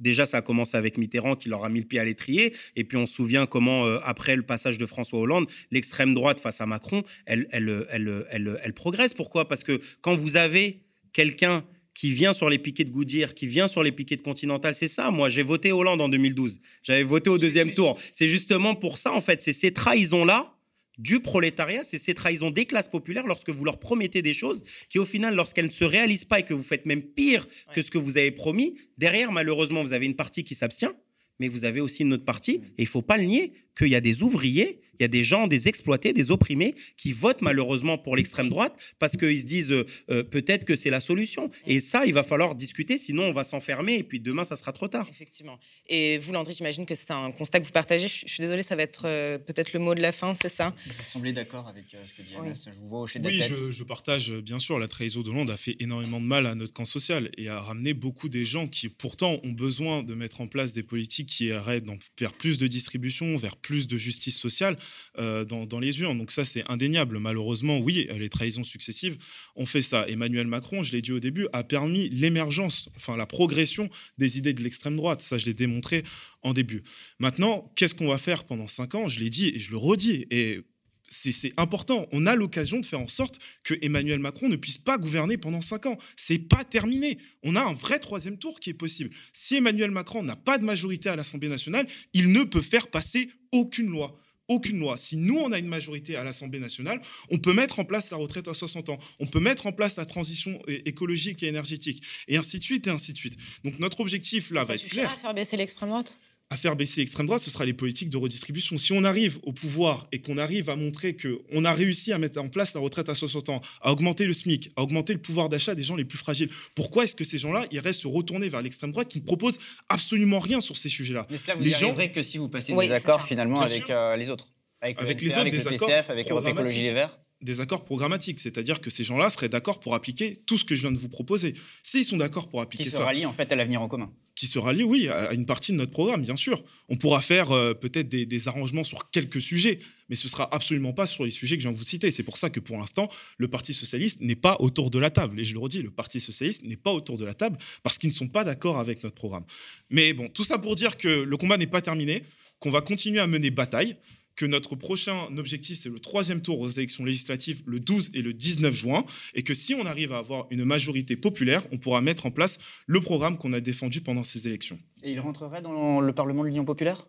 [0.00, 2.54] déjà ça a commencé avec Mitterrand qui leur a mis le pied à l'étrier.
[2.76, 6.60] Et puis on se souvient comment après le passage de François Hollande, l'extrême droite face
[6.60, 9.14] à Macron, elle, elle, elle, progresse.
[9.14, 9.48] Pourquoi?
[9.48, 10.82] Parce que quand vous avez
[11.12, 14.74] quelqu'un qui vient sur les piquets de Goodyear, qui vient sur les piquets de Continental,
[14.74, 15.10] c'est ça.
[15.10, 16.60] Moi, j'ai voté Hollande en 2012.
[16.82, 17.98] J'avais voté au deuxième tour.
[18.12, 19.40] C'est justement pour ça, en fait.
[19.40, 20.52] C'est ces trahisons-là
[20.98, 24.98] du prolétariat, c'est ces trahisons des classes populaires lorsque vous leur promettez des choses qui,
[24.98, 27.90] au final, lorsqu'elles ne se réalisent pas et que vous faites même pire que ce
[27.90, 30.94] que vous avez promis, derrière, malheureusement, vous avez une partie qui s'abstient,
[31.38, 33.94] mais vous avez aussi une autre partie, et il faut pas le nier, qu'il y
[33.94, 37.98] a des ouvriers il y a des gens, des exploités, des opprimés qui votent malheureusement
[37.98, 41.50] pour l'extrême droite parce qu'ils se disent euh, euh, peut-être que c'est la solution.
[41.66, 44.72] Et ça, il va falloir discuter, sinon on va s'enfermer et puis demain, ça sera
[44.72, 45.06] trop tard.
[45.10, 45.58] Effectivement.
[45.88, 48.08] Et vous, Landry, j'imagine que c'est un constat que vous partagez.
[48.08, 50.74] Je, suis désolée, ça va être euh, peut-être le mot de la fin, c'est ça?
[50.86, 53.70] Vous semblez d'accord avec ce que dit Anas Je vous vois hocher de Oui, je,
[53.70, 54.78] je, partage bien sûr.
[54.78, 57.60] La trahison de Hollande a fait énormément de mal à notre camp social et a
[57.60, 61.52] ramené beaucoup des gens qui pourtant ont besoin de mettre en place des politiques qui
[61.52, 61.84] arrêtent
[62.18, 64.76] vers plus de distribution, vers plus de justice sociale
[65.18, 66.18] dans dans, les urnes.
[66.18, 67.18] Donc ça, c'est indéniable.
[67.18, 69.16] Malheureusement, oui, les trahisons successives
[69.56, 70.06] ont fait ça.
[70.08, 74.54] Emmanuel Macron, je l'ai dit au début, a permis l'émergence, enfin la progression des idées
[74.54, 75.20] de l'extrême droite.
[75.20, 76.04] Ça, je l'ai démontré
[76.42, 76.82] en début.
[77.18, 79.08] Maintenant, qu'est-ce qu'on va faire pendant cinq ans?
[79.08, 80.26] Je l'ai dit et je le redis.
[80.30, 80.60] Et
[81.08, 82.06] c'est important.
[82.12, 85.60] On a l'occasion de faire en sorte que Emmanuel Macron ne puisse pas gouverner pendant
[85.60, 85.98] cinq ans.
[86.16, 87.18] C'est pas terminé.
[87.42, 89.10] On a un vrai troisième tour qui est possible.
[89.32, 93.30] Si Emmanuel Macron n'a pas de majorité à l'Assemblée nationale, il ne peut faire passer
[93.52, 94.96] aucune loi aucune loi.
[94.98, 97.00] Si nous, on a une majorité à l'Assemblée nationale,
[97.30, 99.96] on peut mettre en place la retraite à 60 ans, on peut mettre en place
[99.96, 103.36] la transition écologique et énergétique, et ainsi de suite, et ainsi de suite.
[103.64, 105.10] Donc notre objectif, là, va être clair.
[105.10, 106.16] Ça faire baisser l'extrême droite?
[106.50, 108.78] À faire baisser l'extrême droite, ce sera les politiques de redistribution.
[108.78, 112.40] Si on arrive au pouvoir et qu'on arrive à montrer qu'on a réussi à mettre
[112.40, 115.48] en place la retraite à 60 ans, à augmenter le SMIC, à augmenter le pouvoir
[115.48, 118.62] d'achat des gens les plus fragiles, pourquoi est-ce que ces gens-là iraient se retourner vers
[118.62, 121.26] l'extrême droite qui ne propose absolument rien sur ces sujets-là?
[121.30, 124.16] Mais cela, vous Les gens- que si vous passez Oui, des accords finalement avec euh,
[124.16, 124.46] les autres.
[124.80, 126.82] Avec, Avec le les NPA, autres, avec des le accords PCF, avec Europe Écologie.
[126.82, 127.18] Les Verts.
[127.42, 130.80] Des accords programmatiques, c'est-à-dire que ces gens-là seraient d'accord pour appliquer tout ce que je
[130.80, 131.54] viens de vous proposer.
[131.82, 134.10] S'ils sont d'accord pour Qui appliquer se ça, rallient en fait à l'avenir en commun.
[134.34, 136.64] qui se rallient, oui, à à une partie de notre programme, bien sûr.
[136.88, 139.78] On pourra faire euh, peut-être des, des arrangements sur quelques sujets,
[140.08, 142.10] mais ce sera absolument pas sur les sujets que je viens de vous citer.
[142.10, 145.38] C'est pour ça que pour l'instant, le Parti socialiste n'est pas autour de la table.
[145.38, 148.08] Et je le redis, le Parti socialiste n'est pas autour de la table parce qu'ils
[148.10, 149.44] ne sont pas d'accord avec notre programme.
[149.90, 152.22] Mais bon, tout ça pour dire que le combat n'est pas terminé,
[152.60, 153.96] qu'on va continuer à mener bataille
[154.36, 158.32] que notre prochain objectif, c'est le troisième tour aux élections législatives le 12 et le
[158.32, 162.26] 19 juin, et que si on arrive à avoir une majorité populaire, on pourra mettre
[162.26, 164.78] en place le programme qu'on a défendu pendant ces élections.
[165.02, 167.08] Et il rentrerait dans le Parlement de l'Union populaire?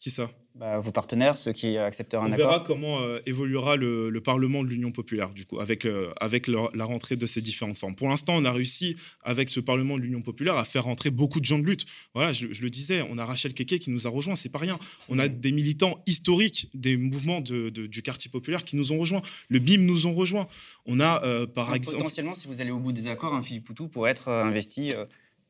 [0.00, 0.30] Qui ça?
[0.56, 2.46] Bah, Vos partenaires, ceux qui accepteraient un On accord.
[2.46, 6.46] verra comment euh, évoluera le, le Parlement de l'Union populaire, du coup, avec, euh, avec
[6.46, 7.96] le- la rentrée de ces différentes formes.
[7.96, 8.94] Pour l'instant, on a réussi,
[9.24, 11.86] avec ce Parlement de l'Union populaire, à faire rentrer beaucoup de gens de lutte.
[12.14, 14.60] Voilà, je, je le disais, on a Rachel Keke qui nous a rejoints, c'est pas
[14.60, 14.78] rien.
[15.08, 18.98] On a des militants historiques des mouvements de- de- du quartier populaire qui nous ont
[18.98, 19.22] rejoints.
[19.48, 20.46] Le BIM nous ont rejoints.
[20.86, 21.96] On a, euh, par exemple...
[21.96, 24.92] Potentiellement, si vous allez au bout des accords, un Philippe Poutou pourrait être euh, investi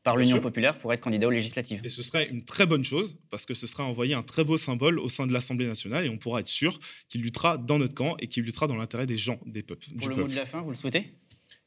[0.05, 1.81] par l'Union populaire pour être candidat aux législatives.
[1.83, 4.57] Et ce serait une très bonne chose, parce que ce sera envoyer un très beau
[4.57, 6.79] symbole au sein de l'Assemblée nationale, et on pourra être sûr
[7.09, 9.87] qu'il luttera dans notre camp et qu'il luttera dans l'intérêt des gens, des peuples.
[9.89, 10.21] Pour du le peuple.
[10.21, 11.15] mot de la fin, vous le souhaitez?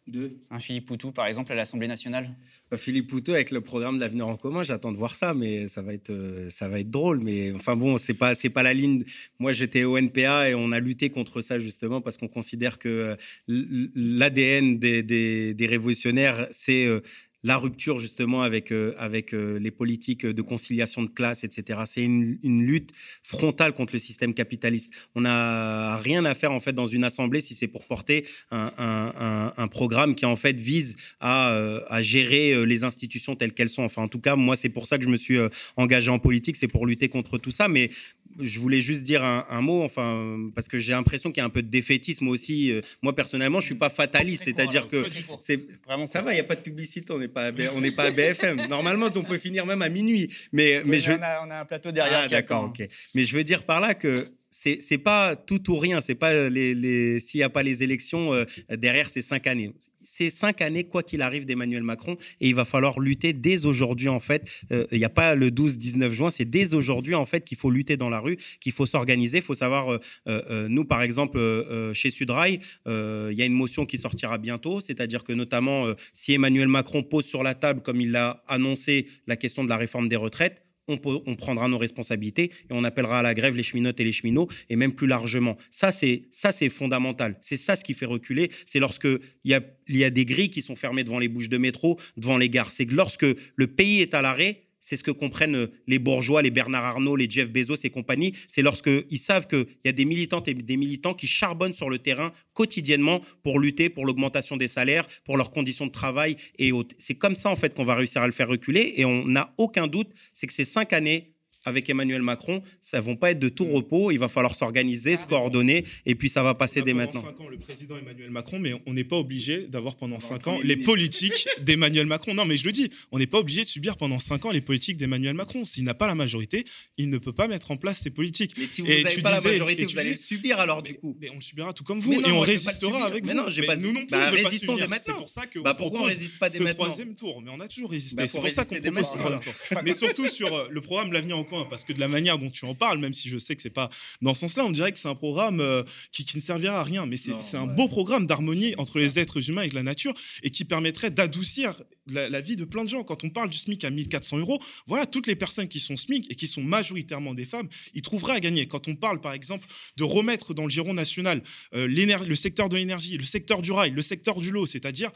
[0.05, 0.37] Deux.
[0.49, 2.33] Un Philippe Poutou, par exemple, à l'Assemblée nationale?
[2.71, 5.67] Bah, Philippe Poutou avec le programme de l'avenir en commun, j'attends de voir ça, mais
[5.67, 7.19] ça va être, euh, ça va être drôle.
[7.19, 9.03] Mais enfin bon, c'est pas, c'est pas la ligne.
[9.39, 13.17] Moi, j'étais au NPA et on a lutté contre ça justement parce qu'on considère que
[13.49, 17.01] euh, l'ADN des, des, des révolutionnaires, c'est euh,
[17.47, 21.79] la rupture justement avec, euh, avec euh, les politiques de conciliation de classe, etc.
[21.85, 22.91] C'est une, lutte
[23.23, 24.91] frontale contre le système capitaliste.
[25.15, 29.53] On n'a rien à faire en fait dans une assemblée si c'est pour porter un,
[29.57, 33.83] un- programme qui en fait vise à, euh, à gérer les institutions telles qu'elles sont.
[33.83, 35.37] Enfin, en tout cas, moi, c'est pour ça que je me suis
[35.77, 37.67] engagé en politique, c'est pour lutter contre tout ça.
[37.67, 37.91] Mais
[38.39, 41.45] je voulais juste dire un, un mot, enfin, parce que j'ai l'impression qu'il y a
[41.45, 42.71] un peu de défaitisme aussi.
[42.71, 45.03] Euh, Moi, personnellement, je suis pas fataliste, c'est-à-dire que
[45.39, 47.91] c'est Vraiment, ça va, il n'y a pas de publicité, on n'est pas, on n'est
[47.91, 48.67] pas à BFM.
[48.69, 50.29] Normalement, on peut finir même à minuit.
[50.51, 52.21] Mais, mais je, on, a, on a un plateau derrière.
[52.25, 52.87] ah, d'accord, ok.
[53.15, 54.25] Mais je veux dire par là que
[54.59, 56.01] c'est c'est pas tout ou rien.
[56.01, 59.73] C'est pas les s'il n'y a pas les élections euh, derrière ces cinq années.
[60.03, 62.17] C'est cinq années, quoi qu'il arrive, d'Emmanuel Macron.
[62.39, 64.47] Et il va falloir lutter dès aujourd'hui, en fait.
[64.71, 67.69] Euh, Il n'y a pas le 12-19 juin, c'est dès aujourd'hui, en fait, qu'il faut
[67.69, 69.37] lutter dans la rue, qu'il faut s'organiser.
[69.39, 69.99] Il faut savoir, euh,
[70.29, 73.85] euh, euh, nous, par exemple, euh, euh, chez Sudrail, euh, il y a une motion
[73.85, 74.79] qui sortira bientôt.
[74.79, 79.07] C'est-à-dire que, notamment, euh, si Emmanuel Macron pose sur la table, comme il l'a annoncé,
[79.27, 83.21] la question de la réforme des retraites, on, prendra nos responsabilités et on appellera à
[83.21, 85.57] la grève les cheminotes et les cheminots et même plus largement.
[85.69, 87.37] Ça, c'est ça, c'est fondamental.
[87.41, 88.49] C'est ça ce qui fait reculer.
[88.65, 91.49] C'est lorsque il y a, y a des grilles qui sont fermées devant les bouches
[91.49, 92.71] de métro, devant les gares.
[92.71, 93.25] C'est que lorsque
[93.55, 97.17] le pays est à l'arrêt, c'est ce que comprennent euh, les bourgeois, les Bernard Arnault,
[97.17, 98.33] les Jeff Bezos et compagnie.
[98.47, 101.99] C'est lorsqu'ils savent qu'il y a des militantes et des militants qui charbonnent sur le
[101.99, 106.95] terrain quotidiennement pour lutter pour l'augmentation des salaires, pour leurs conditions de travail et autres.
[106.97, 108.93] C'est comme ça, en fait, qu'on va réussir à le faire reculer.
[108.95, 111.33] Et on n'a aucun doute, c'est que ces cinq années
[111.67, 114.11] avec Emmanuel Macron, ça vont pas être de tout repos.
[114.11, 117.05] Il va falloir s'organiser, se coordonner, et puis ça va passer On a dès pendant
[117.05, 117.21] maintenant.
[117.21, 120.45] cinq ans le président Emmanuel Macron, mais on n'est pas obligé d'avoir pendant Dans 5
[120.45, 122.33] le ans les politiques d'Emmanuel Macron.
[122.33, 124.61] Non, mais je le dis, on n'est pas obligé de subir pendant 5 ans les
[124.61, 125.65] politiques d'Emmanuel Macron.
[125.65, 126.63] S'il n'a pas la majorité,
[126.97, 128.53] il ne peut pas mettre en place ses politiques.
[128.57, 131.17] Mais si vous n'avez pas la majorité, vous allez le subir alors, Mais, du coup.
[131.21, 133.37] mais on le subira tout comme vous, Mais et on résistera avec Mais vous.
[133.39, 135.13] non, j'ai pas- nous non plus, Bah, on veut pas résistons dès maintenant.
[135.15, 137.41] C'est pour ça que Bah, on pourquoi on résiste pas dès maintenant troisième tour?
[137.43, 138.15] Mais on a toujours résisté.
[138.23, 139.53] Bah, c'est pour ça qu'on propose ce troisième tour.
[139.83, 142.65] Mais surtout sur euh, le programme L'avenir en parce que de la manière dont tu
[142.65, 143.89] en parles, même si je sais que c'est pas
[144.21, 146.83] dans ce sens-là, on dirait que c'est un programme euh, qui, qui ne servira à
[146.83, 147.05] rien.
[147.05, 150.65] Mais c'est un beau programme d'harmonie entre les êtres humains et la nature et qui
[150.65, 151.75] permettrait d'adoucir
[152.07, 153.03] la, la vie de plein de gens.
[153.03, 156.31] Quand on parle du SMIC à 1400 euros, voilà, toutes les personnes qui sont SMIC
[156.31, 158.67] et qui sont majoritairement des femmes, ils trouveraient à gagner.
[158.67, 161.41] Quand on parle, par exemple, de remettre dans le giron national
[161.75, 165.11] euh, le secteur de l'énergie, le secteur du rail, le secteur du lot, c'est-à-dire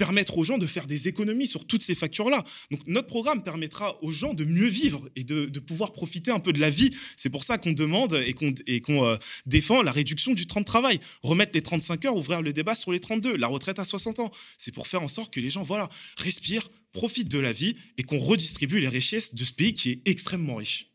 [0.00, 2.42] permettre aux gens de faire des économies sur toutes ces factures-là.
[2.70, 6.38] Donc notre programme permettra aux gens de mieux vivre et de, de pouvoir profiter un
[6.38, 6.88] peu de la vie.
[7.18, 11.00] C'est pour ça qu'on demande et qu'on euh, défend la réduction du temps de travail,
[11.22, 14.30] remettre les 35 heures, ouvrir le débat sur les 32, la retraite à 60 ans.
[14.56, 18.02] C'est pour faire en sorte que les gens voilà, respirent, profitent de la vie et
[18.02, 20.86] qu'on redistribue les richesses de ce pays qui est extrêmement riche.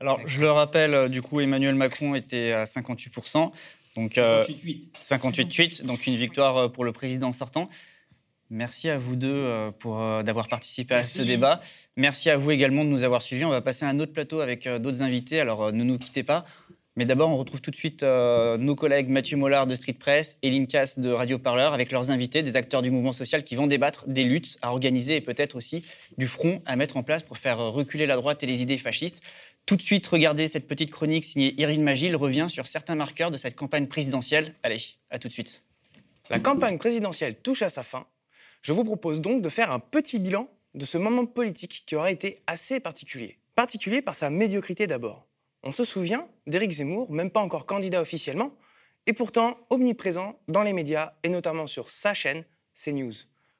[0.00, 3.52] Alors, je le rappelle, euh, du coup, Emmanuel Macron était à 58%.
[3.96, 4.44] Donc, euh,
[5.02, 7.70] 58-8, donc une victoire pour le président sortant.
[8.50, 11.60] Merci à vous deux pour d'avoir participé à ce débat.
[11.96, 13.44] Merci à vous également de nous avoir suivis.
[13.44, 15.40] On va passer à un autre plateau avec d'autres invités.
[15.40, 16.44] Alors ne nous quittez pas.
[16.96, 20.66] Mais d'abord, on retrouve tout de suite nos collègues Mathieu Mollard de Street Press et
[20.66, 24.08] Cass de Radio Parleur avec leurs invités, des acteurs du mouvement social qui vont débattre
[24.08, 25.84] des luttes à organiser et peut-être aussi
[26.16, 29.20] du front à mettre en place pour faire reculer la droite et les idées fascistes.
[29.64, 33.36] Tout de suite, regardez cette petite chronique signée Irine Magil revient sur certains marqueurs de
[33.36, 34.54] cette campagne présidentielle.
[34.62, 34.80] Allez,
[35.10, 35.62] à tout de suite.
[36.30, 38.06] La campagne présidentielle touche à sa fin.
[38.62, 42.10] Je vous propose donc de faire un petit bilan de ce moment politique qui aura
[42.10, 43.38] été assez particulier.
[43.54, 45.26] Particulier par sa médiocrité d'abord.
[45.62, 48.56] On se souvient d'Éric Zemmour, même pas encore candidat officiellement,
[49.06, 52.44] et pourtant omniprésent dans les médias et notamment sur sa chaîne
[52.74, 53.14] CNews,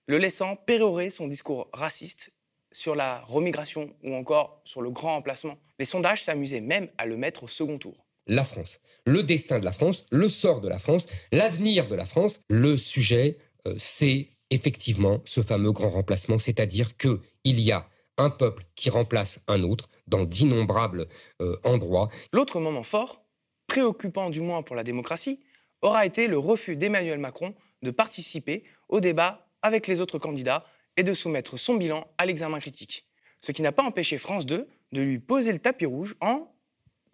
[0.06, 2.32] le laissant pérorer son discours raciste
[2.70, 5.58] sur la remigration ou encore sur le grand emplacement.
[5.78, 8.06] Les sondages s'amusaient même à le mettre au second tour.
[8.26, 12.04] La France, le destin de la France, le sort de la France, l'avenir de la
[12.04, 18.30] France, le sujet, euh, c'est effectivement ce fameux grand remplacement, c'est-à-dire qu'il y a un
[18.30, 21.06] peuple qui remplace un autre dans d'innombrables
[21.40, 22.08] euh, endroits.
[22.32, 23.24] L'autre moment fort,
[23.66, 25.40] préoccupant du moins pour la démocratie,
[25.82, 30.64] aura été le refus d'Emmanuel Macron de participer au débat avec les autres candidats
[30.96, 33.06] et de soumettre son bilan à l'examen critique.
[33.40, 36.52] Ce qui n'a pas empêché France 2 de lui poser le tapis rouge en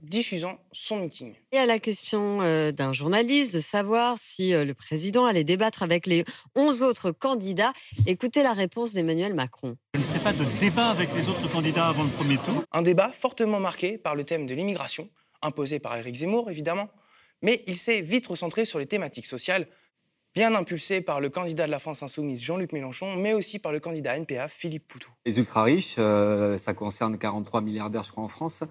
[0.04, 1.34] diffusant son meeting.
[1.52, 5.82] Et à la question euh, d'un journaliste de savoir si euh, le président allait débattre
[5.82, 6.24] avec les
[6.54, 7.72] 11 autres candidats,
[8.06, 9.76] écoutez la réponse d'Emmanuel Macron.
[9.94, 12.62] Je ne ferai pas de débat avec les autres candidats avant le premier tour.
[12.72, 15.08] Un débat fortement marqué par le thème de l'immigration,
[15.42, 16.88] imposé par Éric Zemmour évidemment,
[17.42, 19.66] mais il s'est vite recentré sur les thématiques sociales
[20.34, 23.78] bien impulsé par le candidat de la France insoumise Jean-Luc Mélenchon, mais aussi par le
[23.78, 25.10] candidat NPA Philippe Poutou.
[25.24, 28.64] Les ultra-riches, euh, ça concerne 43 milliardaires, je crois, en France,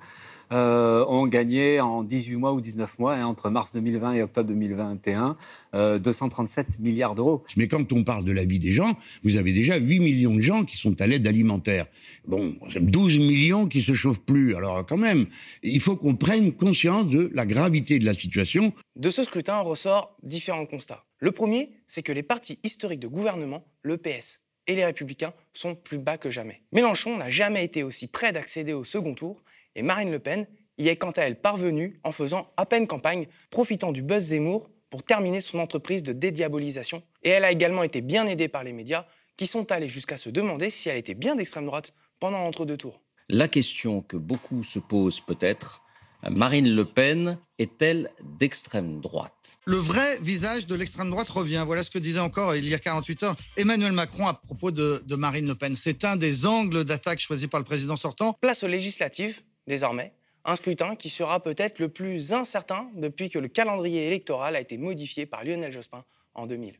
[0.52, 4.50] euh, ont gagné en 18 mois ou 19 mois, hein, entre mars 2020 et octobre
[4.50, 5.38] 2021,
[5.74, 7.44] 237 euh, milliards d'euros.
[7.58, 10.42] Mais quand on parle de la vie des gens, vous avez déjà 8 millions de
[10.42, 11.88] gens qui sont à l'aide alimentaire.
[12.28, 14.56] Bon, 12 millions qui se chauffent plus.
[14.56, 15.26] Alors quand même,
[15.62, 18.74] il faut qu'on prenne conscience de la gravité de la situation.
[18.96, 21.04] De ce scrutin ressort différents constats.
[21.20, 25.76] Le premier, c'est que les partis historiques de gouvernement, le PS et les Républicains, sont
[25.76, 26.62] plus bas que jamais.
[26.72, 29.44] Mélenchon n'a jamais été aussi près d'accéder au second tour
[29.76, 30.48] et Marine Le Pen
[30.78, 34.70] y est quant à elle parvenue en faisant à peine campagne, profitant du buzz Zemmour
[34.90, 37.04] pour terminer son entreprise de dédiabolisation.
[37.24, 39.06] Et elle a également été bien aidée par les médias
[39.38, 43.02] qui sont allés jusqu'à se demander si elle était bien d'extrême droite pendant l'entre-deux tours.
[43.30, 45.82] La question que beaucoup se posent peut-être,
[46.30, 49.58] Marine Le Pen est-elle d'extrême droite?
[49.66, 51.64] Le vrai visage de l'extrême droite revient.
[51.66, 55.04] Voilà ce que disait encore il y a 48 heures Emmanuel Macron à propos de,
[55.16, 55.76] Marine Le Pen.
[55.76, 58.38] C'est un des angles d'attaque choisis par le président sortant.
[58.42, 60.14] Place aux législatives, désormais.
[60.46, 64.78] Un scrutin qui sera peut-être le plus incertain depuis que le calendrier électoral a été
[64.78, 66.04] modifié par Lionel Jospin
[66.34, 66.76] en 2000.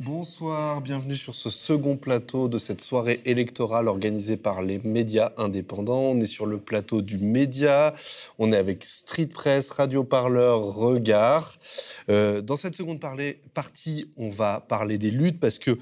[0.00, 6.00] Bonsoir, bienvenue sur ce second plateau de cette soirée électorale organisée par les médias indépendants.
[6.00, 7.92] On est sur le plateau du média,
[8.38, 11.58] on est avec Street Press, Radio Parleur, Regard.
[12.08, 13.00] Euh, dans cette seconde
[13.52, 15.76] partie, on va parler des luttes parce que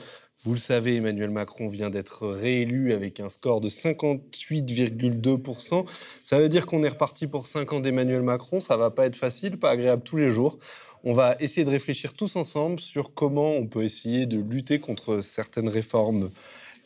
[0.47, 5.85] vous le savez, Emmanuel Macron vient d'être réélu avec un score de 58,2%.
[6.23, 8.61] Ça veut dire qu'on est reparti pour 5 ans d'Emmanuel Macron.
[8.61, 10.61] Ça va pas être facile, pas agréable tous les jours.
[11.03, 15.21] On va essayer de réfléchir tous ensemble sur comment on peut essayer de lutter contre
[15.21, 16.31] certaines réformes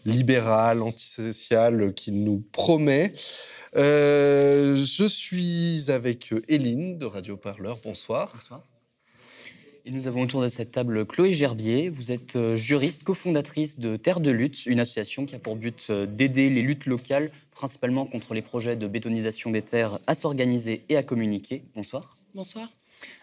[0.06, 3.12] libérales, antisociales qu'il nous promet.
[3.76, 7.78] Euh, je suis avec Hélène de Radio Parleur.
[7.84, 8.32] Bonsoir.
[8.32, 8.69] Bonsoir.
[9.90, 11.88] Et nous avons autour de cette table Chloé Gerbier.
[11.88, 15.88] Vous êtes euh, juriste, cofondatrice de Terre de Lutte, une association qui a pour but
[15.90, 20.84] euh, d'aider les luttes locales, principalement contre les projets de bétonisation des terres, à s'organiser
[20.90, 21.64] et à communiquer.
[21.74, 22.16] Bonsoir.
[22.36, 22.70] Bonsoir.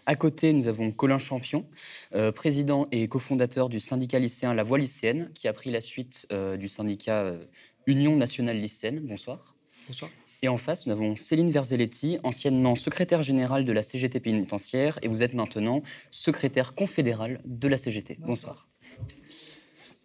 [0.05, 1.65] À côté, nous avons Colin Champion,
[2.13, 6.27] euh, président et cofondateur du syndicat lycéen La Voix lycéenne, qui a pris la suite
[6.33, 7.45] euh, du syndicat euh,
[7.85, 8.99] Union nationale lycéenne.
[8.99, 9.55] Bonsoir.
[9.87, 10.11] Bonsoir.
[10.43, 15.07] Et en face, nous avons Céline Verzelletti, anciennement secrétaire générale de la CGT pénitentiaire, et
[15.07, 15.81] vous êtes maintenant
[16.11, 18.17] secrétaire confédéral de la CGT.
[18.19, 18.67] Bonsoir.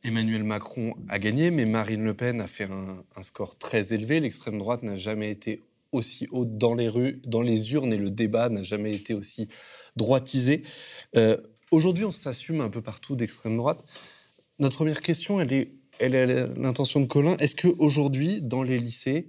[0.05, 4.21] Emmanuel Macron a gagné, mais Marine Le Pen a fait un, un score très élevé.
[4.21, 5.61] L'extrême droite n'a jamais été
[5.93, 9.49] aussi haute dans les rues, dans les urnes, et le débat n'a jamais été aussi
[9.97, 10.63] droitisé.
[11.17, 11.37] Euh,
[11.71, 13.85] aujourd'hui, on s'assume un peu partout d'extrême droite.
[14.59, 17.37] Notre première question, elle est, elle est l'intention de Colin.
[17.37, 19.29] Est-ce qu'aujourd'hui, dans les lycées,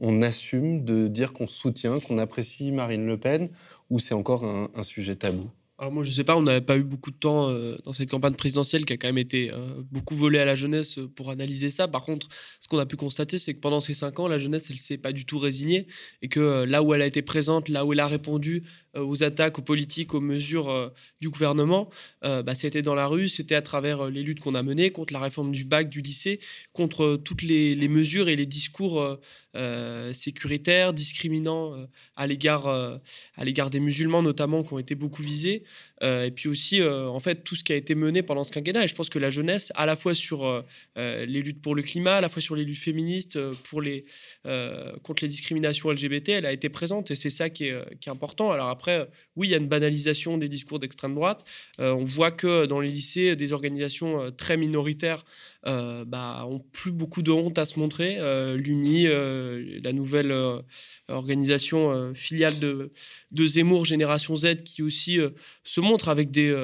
[0.00, 3.48] on assume de dire qu'on soutient, qu'on apprécie Marine Le Pen,
[3.90, 5.50] ou c'est encore un sujet tabou?
[5.76, 8.08] Alors moi, je sais pas, on n'avait pas eu beaucoup de temps euh, dans cette
[8.08, 11.30] campagne présidentielle qui a quand même été euh, beaucoup volée à la jeunesse euh, pour
[11.30, 11.88] analyser ça.
[11.88, 12.28] Par contre,
[12.60, 14.98] ce qu'on a pu constater, c'est que pendant ces cinq ans, la jeunesse, elle s'est
[14.98, 15.88] pas du tout résignée
[16.22, 18.62] et que là où elle a été présente, là où elle a répondu,
[18.96, 21.90] aux attaques, aux politiques, aux mesures du gouvernement,
[22.22, 25.20] bah, c'était dans la rue, c'était à travers les luttes qu'on a menées contre la
[25.20, 26.40] réforme du bac, du lycée,
[26.72, 29.18] contre toutes les, les mesures et les discours
[29.56, 31.86] euh, sécuritaires, discriminants euh,
[32.18, 32.98] euh,
[33.36, 35.62] à l'égard des musulmans notamment qui ont été beaucoup visés.
[36.00, 38.84] Et puis aussi, en fait, tout ce qui a été mené pendant ce quinquennat.
[38.84, 40.64] Et je pense que la jeunesse, à la fois sur
[40.96, 43.38] les luttes pour le climat, à la fois sur les luttes féministes,
[43.70, 44.04] pour les,
[45.02, 47.10] contre les discriminations LGBT, elle a été présente.
[47.10, 48.50] Et c'est ça qui est, qui est, important.
[48.50, 51.44] Alors après, oui, il y a une banalisation des discours d'extrême droite.
[51.78, 55.24] on voit que dans les lycées, des organisations très minoritaires
[55.66, 58.18] euh, bah, ont plus beaucoup de honte à se montrer.
[58.18, 60.34] Euh, L'UNI, euh, la nouvelle
[61.08, 62.90] organisation filiale de,
[63.46, 65.18] Zemmour, Génération Z, qui aussi
[65.62, 66.54] se montre avec des,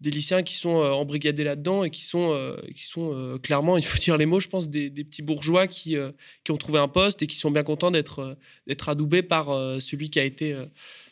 [0.00, 4.16] des lycéens qui sont embrigadés là-dedans et qui sont, qui sont clairement, il faut dire
[4.16, 5.96] les mots, je pense, des, des petits bourgeois qui,
[6.44, 9.46] qui ont trouvé un poste et qui sont bien contents d'être d'être adoubés par
[9.80, 10.56] celui qui a été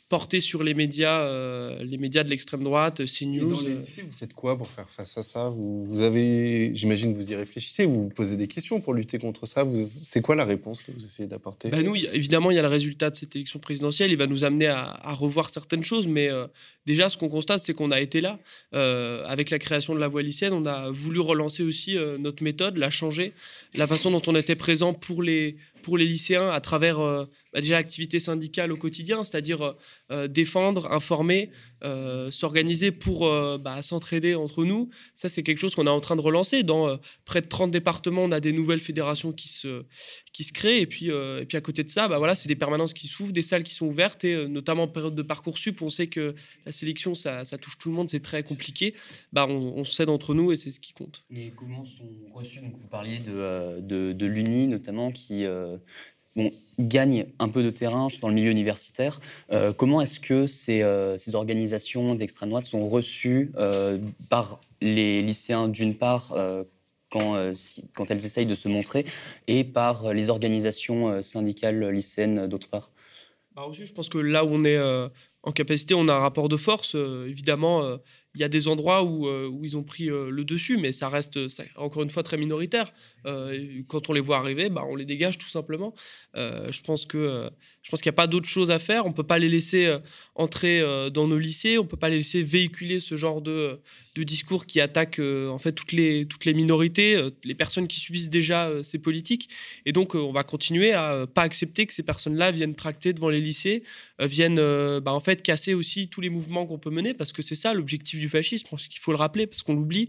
[0.08, 3.36] porté sur les médias, euh, les médias de l'extrême droite, CNews.
[3.36, 5.48] Et dans les lycées, vous faites quoi pour faire face à ça?
[5.48, 9.18] Vous, vous, avez, j'imagine que vous y réfléchissez, vous vous posez des questions pour lutter
[9.18, 9.66] contre ça.
[10.02, 11.70] C'est quoi la réponse que vous essayez d'apporter?
[11.70, 14.12] Ben Nous, évidemment, il y a le résultat de cette élection présidentielle.
[14.12, 16.46] Il va nous amener à, revoir certaines choses, mais euh,
[16.86, 18.38] déjà, ce qu'on constate, c'est qu'on a été là.
[18.74, 22.76] Euh, avec la création de la voie lycéenne, on a voulu relancer aussi notre méthode,
[22.76, 23.32] la changer,
[23.74, 27.24] la façon dont on était présent pour les pour les lycéens à travers euh,
[27.56, 29.72] bah, déjà l'activité syndicale au quotidien, c'est-à-dire euh,
[30.10, 31.50] euh, défendre, informer,
[32.30, 33.30] s'organiser pour
[33.60, 34.90] bah, s'entraider entre nous.
[35.14, 36.64] Ça, c'est quelque chose qu'on est en train de relancer.
[36.64, 39.84] Dans près de 30 départements, on a des nouvelles fédérations qui se,
[40.32, 40.80] qui se créent.
[40.80, 43.32] Et puis, et puis à côté de ça, bah, voilà, c'est des permanences qui s'ouvrent,
[43.32, 44.24] des salles qui sont ouvertes.
[44.24, 46.34] Et notamment en période de Parcoursup, on sait que
[46.64, 48.94] la sélection, ça, ça touche tout le monde, c'est très compliqué.
[49.32, 51.24] Bah, on, s'aide entre nous et c'est ce qui compte.
[51.30, 55.44] Et comment sont reçus donc Vous parliez de, de l'UNI, notamment, qui
[56.36, 59.20] bon, gagne un peu de terrain dans le milieu universitaire.
[59.52, 65.22] Euh, comment est-ce que ces, euh, ces organisations d'extrême droite sont reçues euh, par les
[65.22, 66.34] lycéens d'une part
[67.08, 67.36] quand,
[68.10, 69.06] elles essayent de se montrer
[69.46, 72.90] et par les organisations syndicales lycéennes d'autre part?
[73.54, 74.78] Bah, Je pense que là où on est
[75.42, 76.94] en capacité, on a un rapport de force.
[76.94, 77.96] évidemment,
[78.34, 81.38] il y a des endroits où ils ont pris le dessus, mais ça reste
[81.76, 82.92] encore une fois très minoritaire.
[83.24, 85.94] Euh, quand on les voit arriver, bah, on les dégage tout simplement.
[86.36, 87.50] Euh, je pense que euh,
[87.82, 89.06] je pense qu'il n'y a pas d'autre chose à faire.
[89.06, 89.92] On ne peut pas les laisser
[90.34, 91.78] entrer dans nos lycées.
[91.78, 93.80] On ne peut pas les laisser véhiculer ce genre de,
[94.16, 99.48] discours qui fait toutes les, minorités, les personnes qui subissent déjà ces politiques.
[99.84, 103.40] Et donc, on va continuer à pas accepter que ces personnes-là viennent tracter devant les
[103.40, 103.84] lycées,
[104.18, 104.60] viennent
[105.00, 108.28] bah, casser aussi tous les mouvements qu'on peut mener, parce que c'est ça l'objectif du
[108.28, 108.66] fascisme.
[108.66, 110.08] Je pense qu'il faut le rappeler, parce qu'on l'oublie.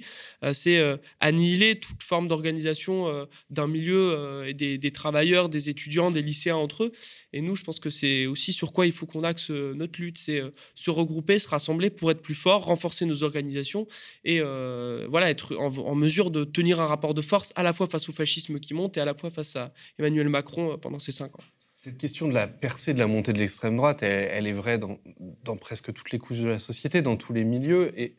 [0.54, 0.82] c'est
[1.20, 6.56] annihiler toute forme d'organisation euh, d'un milieu euh, et des, travailleurs, des étudiants, des lycéens
[6.56, 6.92] entre eux.
[7.34, 10.02] Et nous, je pense que c'est aussi sur quoi il faut qu'on axe euh, notre
[10.02, 10.42] lutte, c'est
[10.74, 13.88] se regrouper, se rassembler pour être plus fort, renforcer nos organisations
[14.24, 18.10] et voilà être en, mesure de tenir un rapport de force à la fois face
[18.10, 21.36] au fascisme qui monte et à la fois face à Emmanuel Macron pendant ces cinq
[21.36, 21.44] ans.
[21.74, 24.98] Cette question de la percée de la montée de l'extrême droite, elle, est vraie dans,
[25.44, 27.92] dans, presque toutes les couches de la société, dans tous les milieux.
[28.00, 28.16] Et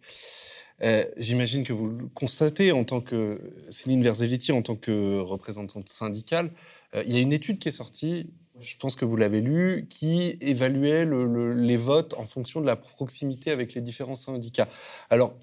[0.83, 5.89] euh, j'imagine que vous le constatez en tant que Céline Verzelletti, en tant que représentante
[5.89, 6.51] syndicale.
[6.95, 9.87] Euh, il y a une étude qui est sortie, je pense que vous l'avez lue,
[9.89, 11.07] qui évaluait
[11.55, 14.69] les votes en fonction de la proximité avec les différents syndicats.
[15.11, 15.37] Alors,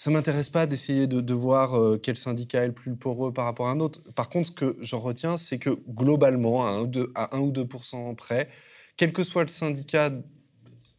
[0.00, 3.66] ça m'intéresse pas d'essayer de, voir euh, quel syndicat est le plus poreux par rapport
[3.66, 4.00] à un autre.
[4.14, 7.66] Par contre, ce que j'en retiens, c'est que globalement, à 1, à 1 ou 2
[8.16, 8.48] près,
[8.96, 10.10] quel que soit le syndicat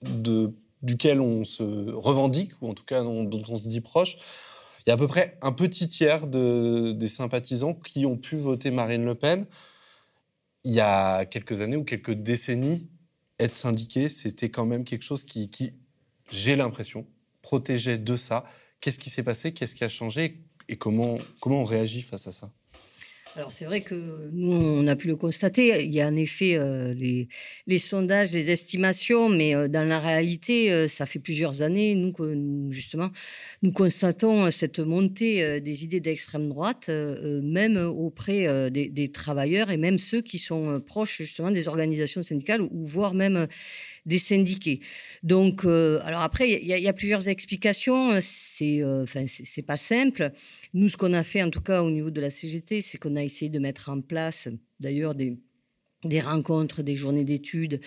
[0.04, 4.18] de duquel on se revendique, ou en tout cas dont, on se dit proche,
[4.86, 8.38] il y a à peu près un petit tiers de, des sympathisants qui ont pu
[8.38, 9.46] voter Marine Le Pen.
[10.64, 12.90] Il y a quelques années ou quelques décennies,
[13.40, 15.74] être syndiqué, c'était quand même quelque chose qui, qui
[16.32, 17.06] j'ai l'impression,
[17.42, 18.46] protégeait de ça.
[18.80, 19.54] Qu'est-ce qui s'est passé?
[19.54, 20.44] Qu'est-ce qui a changé?
[20.68, 22.52] Et comment, comment on réagit face à ça?
[23.38, 26.58] Alors c'est vrai que nous, on a pu le constater, il y a en effet
[26.58, 31.96] euh, les, sondages, les estimations, mais euh, dans la réalité, euh, ça fait plusieurs années,
[31.96, 32.12] nous,
[32.72, 33.10] justement,
[33.62, 40.22] nous constatons cette montée des idées d'extrême droite, même auprès des, travailleurs et même ceux
[40.22, 43.48] qui sont proches justement des organisations syndicales ou voire même
[44.06, 44.80] des syndiqués.
[45.24, 50.32] Donc, alors après, il y, a plusieurs explications, c'est enfin c'est pas simple.
[50.74, 53.16] Nous, ce qu'on a fait, en tout cas au niveau de la CGT, c'est qu'on
[53.16, 54.48] a essayé de mettre en place,
[54.80, 55.38] d'ailleurs, des,
[56.04, 57.80] des rencontres, des journées d'études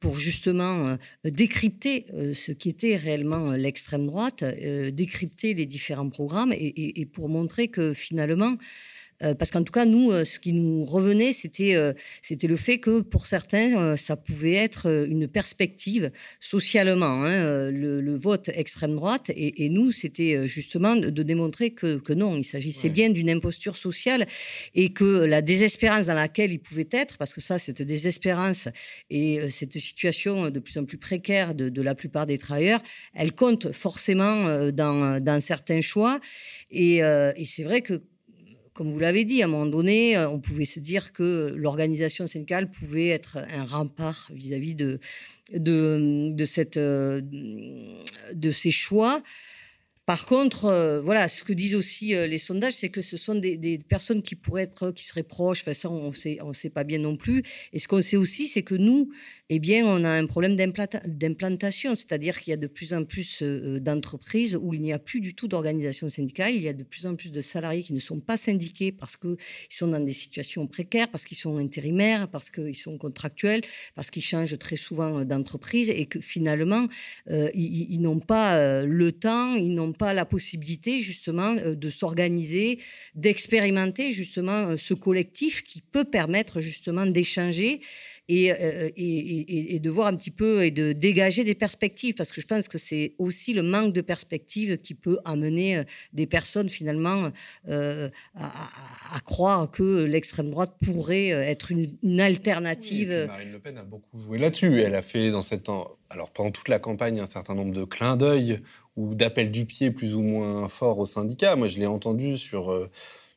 [0.00, 6.10] pour justement euh, décrypter euh, ce qui était réellement l'extrême droite, euh, décrypter les différents
[6.10, 9.01] programmes et, pour montrer que finalement, Euh,
[9.38, 11.92] parce qu'en tout cas, nous, euh, ce qui nous revenait, c'était euh,
[12.22, 16.10] c'était le fait que pour certains, euh, ça pouvait être euh, une perspective
[16.40, 19.30] socialement, hein, euh, le, le vote extrême droite.
[19.30, 23.30] Et, et nous, c'était euh, justement de, démontrer que, que non, il s'agissait bien d'une
[23.30, 24.26] imposture sociale
[24.74, 28.68] et que la désespérance dans laquelle ils pouvaient être, parce que ça, cette désespérance
[29.10, 32.80] et euh, cette situation de plus en plus précaire de, de la plupart des travailleurs,
[33.14, 36.18] elle compte forcément euh, dans, dans certains choix.
[36.70, 38.02] Et, euh, et c'est vrai que
[38.74, 42.26] comme vous l'avez dit, à un moment donné, euh, on pouvait se dire que l'organisation
[42.26, 44.98] syndicale pouvait être un rempart vis-à-vis de,
[45.54, 47.20] euh,
[48.32, 49.22] de ces choix.
[50.04, 53.36] Par contre, euh, voilà, ce que disent aussi euh, les sondages, c'est que ce sont
[53.36, 55.62] des, personnes qui pourraient être, qui seraient proches.
[55.72, 57.44] Ça, on sait, on sait pas bien non plus.
[57.72, 59.10] Et ce qu'on sait aussi, c'est que nous,
[59.48, 63.04] eh bien, on a un problème d'implanta- d'implantation, c'est-à-dire qu'il y a de plus en
[63.04, 66.52] plus euh, d'entreprises où il n'y a plus du tout d'organisation syndicale.
[66.52, 69.16] Il y a de plus en plus de salariés qui ne sont pas syndiqués parce
[69.16, 69.36] qu'ils
[69.70, 73.60] sont dans des situations précaires, parce qu'ils sont intérimaires, parce qu'ils sont contractuels,
[73.94, 76.88] parce qu'ils changent très souvent d'entreprise et que finalement,
[77.28, 82.78] ils, ils n'ont pas le temps, ils n'ont pas la possibilité justement euh, de s'organiser,
[83.14, 87.80] d'expérimenter justement euh, ce collectif qui peut permettre justement d'échanger
[88.28, 92.14] et, euh, et, et- et de voir un petit peu et de dégager des perspectives
[92.14, 95.84] parce que je pense que c'est aussi le manque de perspectives qui peut amener euh,
[96.12, 97.30] des personnes finalement
[97.68, 103.24] euh, à, croire que l'extrême droite pourrait être une, une alternative.
[103.26, 104.80] Marine Le Pen a beaucoup joué là-dessus.
[104.80, 105.68] Elle a fait dans cette
[106.10, 108.60] alors pendant toute la campagne un certain nombre de clins d'œil
[108.96, 111.56] ou d'appels du pied plus ou moins forts aux syndicats.
[111.56, 112.90] Moi, je l'ai entendu sur, euh,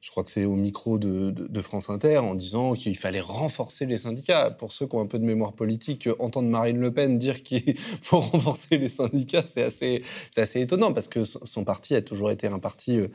[0.06, 3.98] je crois que c'est au micro de, France Inter, en disant qu'il fallait renforcer les
[3.98, 4.52] syndicats.
[4.52, 7.76] Pour ceux qui ont un peu de mémoire politique, entendre Marine Le Pen dire qu'il
[8.04, 10.04] faut renforcer les syndicats, c'est assez,
[10.38, 13.08] assez étonnant parce que son parti a toujours été un parti euh,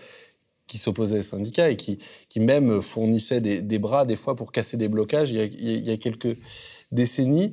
[0.66, 4.50] qui s'opposait aux syndicats et qui, qui même fournissait des, des bras des fois pour
[4.50, 6.38] casser des blocages il y a, quelques
[6.90, 7.52] décennies.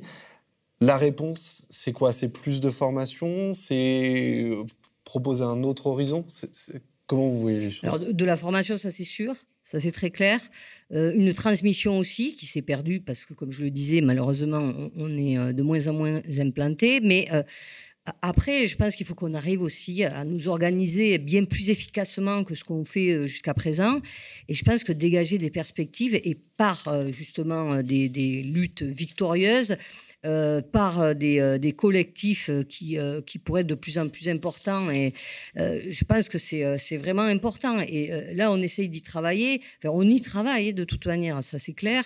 [0.80, 2.10] La réponse, c'est quoi?
[2.10, 3.54] C'est plus de formation?
[3.54, 4.64] C'est euh,
[5.04, 6.24] proposer un autre horizon?
[7.08, 8.00] Comment vous voyez les choses?
[8.12, 10.40] De, la formation, ça c'est sûr, ça c'est très clair.
[10.92, 15.16] Euh, une transmission aussi qui s'est perdue parce que, comme je le disais, malheureusement, on,
[15.16, 17.00] est euh, de moins en moins implanté.
[17.00, 17.42] Mais euh,
[18.20, 22.54] après, je pense qu'il faut qu'on arrive aussi à nous organiser bien plus efficacement que
[22.54, 24.02] ce qu'on fait jusqu'à présent.
[24.48, 29.76] Et je pense que dégager des perspectives et par justement des luttes victorieuses,
[30.26, 34.28] euh, par euh, des, euh, des collectifs qui, qui pourraient être de plus en plus
[34.28, 34.90] importants.
[34.90, 35.14] Et
[35.54, 37.80] je pense que c'est vraiment important.
[37.82, 39.62] Et là, on essaye d'y travailler.
[39.84, 42.02] On y travaille de toute manière, ça c'est clair.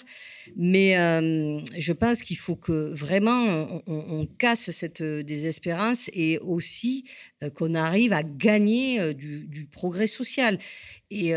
[0.57, 0.93] Mais
[1.79, 7.05] je pense qu'il faut que vraiment on, casse cette désespérance et aussi
[7.55, 10.59] qu'on arrive à gagner du, du progrès social.
[11.11, 11.35] Et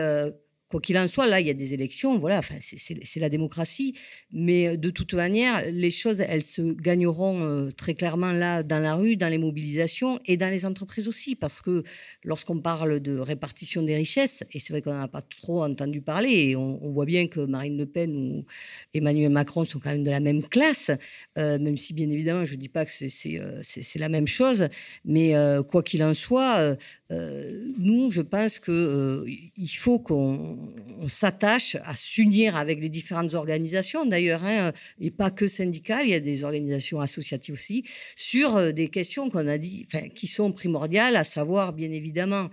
[0.75, 3.93] Quoi qu'il en soit, là, il y a des élections, voilà, enfin, c'est- la démocratie,
[4.33, 8.79] mais euh, de toute manière, les choses, elles se gagneront euh, très clairement là, dans
[8.79, 11.85] la rue, dans les mobilisations et dans les entreprises aussi, parce que
[12.25, 16.01] lorsqu'on parle de répartition des richesses, et c'est vrai qu'on n'en a pas trop entendu
[16.01, 18.45] parler, et on, voit bien que Marine Le Pen ou
[18.93, 20.91] Emmanuel Macron sont quand même de la même classe,
[21.37, 24.67] euh, même si bien évidemment, je ne dis pas que c'est- la même chose,
[25.05, 25.33] mais
[25.69, 26.75] quoi qu'il en soit,
[27.09, 29.23] nous, je pense euh,
[29.57, 30.64] il faut qu'on
[30.99, 36.11] on s'attache à s'unir avec les différentes organisations, d'ailleurs, hein, et pas que syndicales, il
[36.11, 37.83] y a des organisations associatives aussi,
[38.15, 42.49] sur euh, des questions qu'on a dit, qui sont primordiales, à savoir, bien évidemment,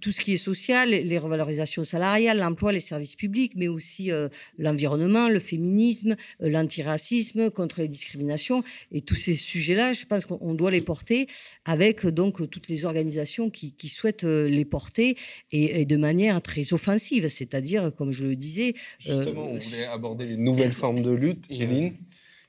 [0.00, 4.28] tout ce qui est social, les revalorisations salariales, l'emploi, les services publics, mais aussi euh,
[4.58, 8.64] l'environnement, le féminisme, euh, l'antiracisme, contre les discriminations.
[8.92, 11.26] Et tous ces sujets-là, je pense qu'on on doit les porter
[11.64, 15.16] avec euh, donc toutes les organisations qui, qui souhaitent euh, les porter
[15.52, 18.74] et, et de manière très offensive, c'est-à-dire, comme je le disais,
[19.08, 21.46] euh, Justement, on voulait aborder les nouvelles formes de lutte.
[21.50, 21.94] Éline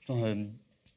[0.10, 0.46] Euh,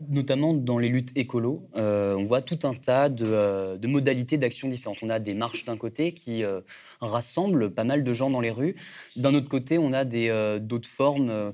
[0.01, 4.39] notamment dans les luttes écolo, euh, on voit tout un tas de, euh, de modalités
[4.39, 4.99] d'action différentes.
[5.03, 6.61] On a des marches d'un côté qui euh,
[7.01, 8.77] rassemblent pas mal de gens dans les rues.
[9.17, 11.53] D'un autre côté, on a d'autres formes,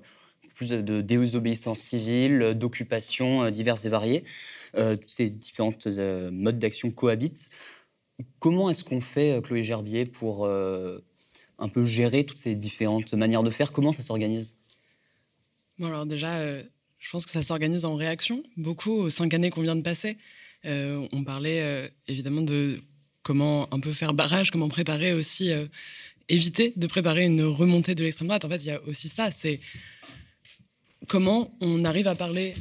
[0.55, 4.24] plus de, désobéissance civile, d'occupation diverses et variées.
[4.74, 7.51] Toutes ces différentes modes d'action cohabitent.
[8.38, 13.51] Comment est-ce qu'on fait, Chloé Gerbier, pour un peu gérer toutes ces différentes manières de
[13.51, 13.72] faire?
[13.72, 14.55] Comment ça s'organise?
[15.78, 16.38] Bon, alors déjà,
[17.05, 20.17] je pense que ça s'organise en réaction, beaucoup, aux cinq années qu'on vient de passer.
[20.65, 22.81] Euh, on parlait euh, évidemment de
[23.23, 25.67] comment un peu faire barrage, comment préparer aussi, euh,
[26.31, 28.47] éviter de préparer une remontée de l'extrême droite.
[28.47, 29.61] En fait, il y a aussi ça, c'est
[31.07, 32.55] comment on arrive à parler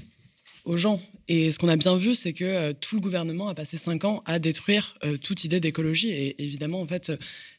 [0.66, 1.02] aux gens.
[1.30, 4.24] Et ce qu'on a bien vu, c'est que tout le gouvernement a passé cinq ans
[4.26, 6.10] à détruire toute idée d'écologie.
[6.10, 7.14] Et évidemment, en fait,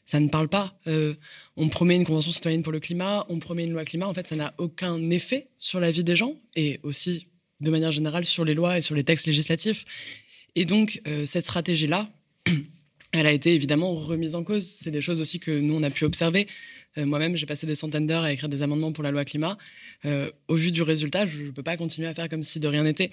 [0.05, 0.77] ça ne parle pas.
[0.87, 1.15] Euh,
[1.57, 4.07] on promet une convention citoyenne pour le climat, on promet une loi climat.
[4.07, 7.27] En fait, ça n'a aucun effet sur la vie des gens et aussi,
[7.59, 9.85] de manière générale, sur les lois et sur les textes législatifs.
[10.55, 12.07] Et donc, euh, cette stratégie-là,
[13.11, 14.65] elle a été évidemment remise en cause.
[14.65, 16.47] C'est des choses aussi que nous, on a pu observer.
[16.97, 19.57] Euh, moi-même, j'ai passé des centaines d'heures à écrire des amendements pour la loi climat.
[20.47, 22.83] au vu du résultat, je ne peux pas continuer à faire comme si de rien
[22.83, 23.09] n'était.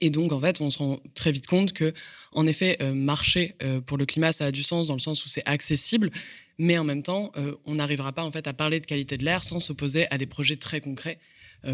[0.00, 1.94] Et donc, en fait, on se rend très vite compte que,
[2.32, 5.24] en effet, euh, marcher euh, pour le climat, ça a du sens dans le sens
[5.24, 6.10] où c'est accessible,
[6.58, 9.24] mais en même temps, euh, on n'arrivera pas en fait à parler de qualité de
[9.24, 11.18] l'air sans s'opposer à des projets très concrets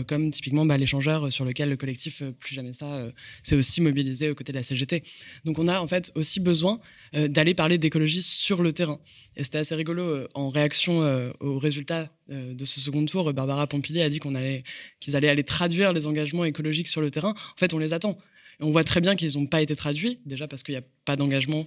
[0.07, 3.13] comme typiquement bah, l'échangeur sur lequel le collectif euh, Plus Jamais Ça euh,
[3.43, 5.03] s'est aussi mobilisé aux côtés de la CGT.
[5.45, 6.81] Donc on a en fait aussi besoin
[7.13, 8.99] d'aller parler d'écologie sur le terrain.
[9.37, 11.01] Et c'était assez rigolo, en réaction
[11.41, 14.65] aux résultats de ce second tour, Barbara Pompili a dit qu'on allait,
[15.01, 17.31] qu'ils allaient aller traduire les engagements écologiques sur le terrain.
[17.31, 18.19] En fait, on les attend.
[18.61, 20.85] Et on voit très bien qu'ils n'ont pas été traduits, déjà parce qu'il n'y a
[21.05, 21.67] pas d'engagement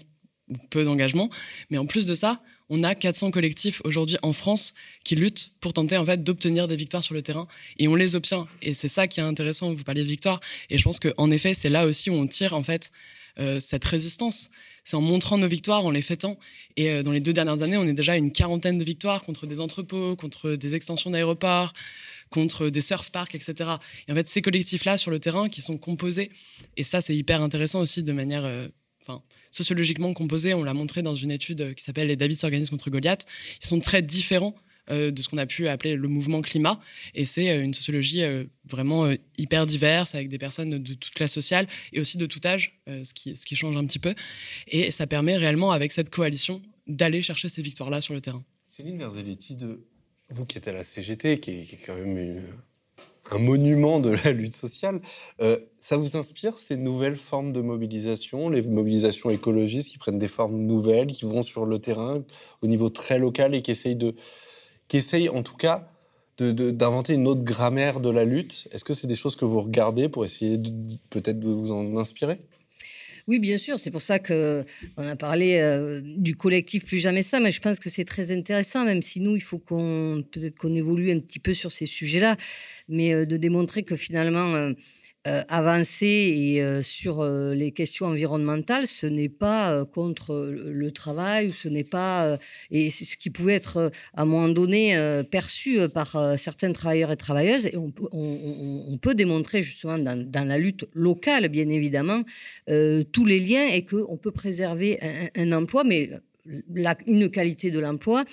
[0.49, 1.30] ou peu d'engagement.
[1.70, 5.74] Mais en plus de ça, on a 400 collectifs aujourd'hui en France qui luttent pour
[5.74, 7.47] tenter en fait d'obtenir des victoires sur le terrain
[7.78, 8.47] et on les obtient.
[8.61, 11.53] Et c'est ça qui est intéressant vous parliez de victoire et je pense qu'en effet
[11.53, 12.91] c'est là aussi où on tire en fait
[13.39, 14.49] euh, cette résistance.
[14.84, 16.38] C'est en montrant nos victoires en les fêtant.
[16.78, 19.22] Et euh, dans les deux dernières années on est déjà à une quarantaine de victoires
[19.22, 21.74] contre des entrepôts contre des extensions d'aéroports
[22.30, 23.72] contre des surf parks, etc.
[24.07, 26.32] Et en fait, ces collectifs-là sur le terrain qui sont composés,
[26.78, 28.68] et ça c'est hyper intéressant aussi de manière, euh,
[29.56, 30.53] sociologiquement composés.
[30.53, 33.26] On l'a montré dans une étude euh, qui s'appelle Les David s'organisent contre Goliath.
[33.62, 34.56] Ils sont très différents
[34.91, 36.80] euh, de ce qu'on a pu appeler le mouvement climat.
[37.16, 38.24] Et c'est euh, une sociologie
[38.66, 42.80] vraiment hyper diverse, avec des personnes de toute classe sociale et aussi de tout âge,
[42.88, 44.14] ce, qui, change un petit peu.
[44.68, 48.43] Et ça permet réellement, avec cette coalition, d'aller chercher ces victoires-là sur le terrain.
[48.66, 49.86] Céline Verzelletti, de...
[50.30, 52.41] vous qui êtes à la CGT, qui est quand même une,
[53.32, 55.01] un monument de la lutte sociale.
[55.41, 60.28] Euh, ça vous inspire ces nouvelles formes de mobilisation, les mobilisations écologistes qui prennent des
[60.28, 62.23] formes nouvelles, qui vont sur le terrain
[62.61, 64.15] au niveau très local et qui essayent, de,
[64.88, 65.91] qui essayent en tout cas
[66.38, 68.67] d'inventer une autre grammaire de la lutte?
[68.71, 70.57] Est-ce que c'est des choses que vous regardez pour essayer
[71.09, 72.41] peut-être de vous en inspirer?
[73.28, 73.80] Oui, bien sûr.
[73.80, 74.63] C'est pour ça que
[74.97, 78.32] on a parlé euh, du collectif Plus Jamais Ça, mais je pense que c'est très
[78.32, 82.38] intéressant, même si nous, il faut peut-être qu'on évolue un petit peu sur ces sujets-là,
[82.88, 84.71] mais euh, de démontrer que finalement.
[85.28, 90.91] Euh, euh, avancer et euh, sur euh, les questions environnementales, ce n'est pas contre le
[90.91, 92.38] travail ce n'est pas
[92.71, 94.95] et c'est ce qui pouvait être à un moment donné
[95.30, 97.65] perçu par certains travailleurs et travailleuses.
[97.67, 97.91] Et on,
[99.01, 102.21] peut démontrer justement dans, dans, la lutte locale, bien évidemment,
[102.67, 104.99] tous les liens et qu'on peut préserver
[105.36, 106.09] un, un emploi, mais
[107.08, 108.24] une qualité de l'emploi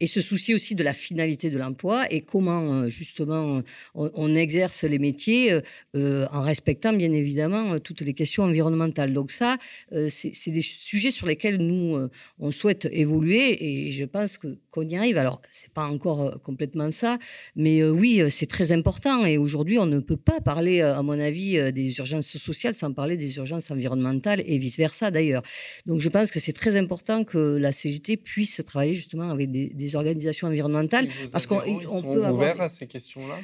[0.00, 3.62] et se soucier aussi de la finalité de l'emploi et comment euh, justement
[3.94, 5.52] on, exerce les métiers
[5.96, 9.12] euh, en respectant bien évidemment toutes les questions environnementales.
[9.12, 9.56] Donc ça,
[9.92, 12.08] euh, c'est des sujets sur lesquels nous
[12.38, 15.18] on souhaite évoluer et je pense que qu'on y arrive.
[15.18, 17.18] Alors c'est pas encore complètement ça,
[17.56, 21.72] mais oui c'est très important et aujourd'hui on ne peut pas parler à mon avis
[21.72, 25.42] des urgences sociales sans parler des urgences environnementales et vice versa d'ailleurs.
[25.86, 29.96] Donc je pense que c'est très important que la CGT puisse travailler justement avec des,
[29.96, 31.08] organisations environnementales.
[31.32, 33.36] Parce qu'on peut ouverts à ces questions-là?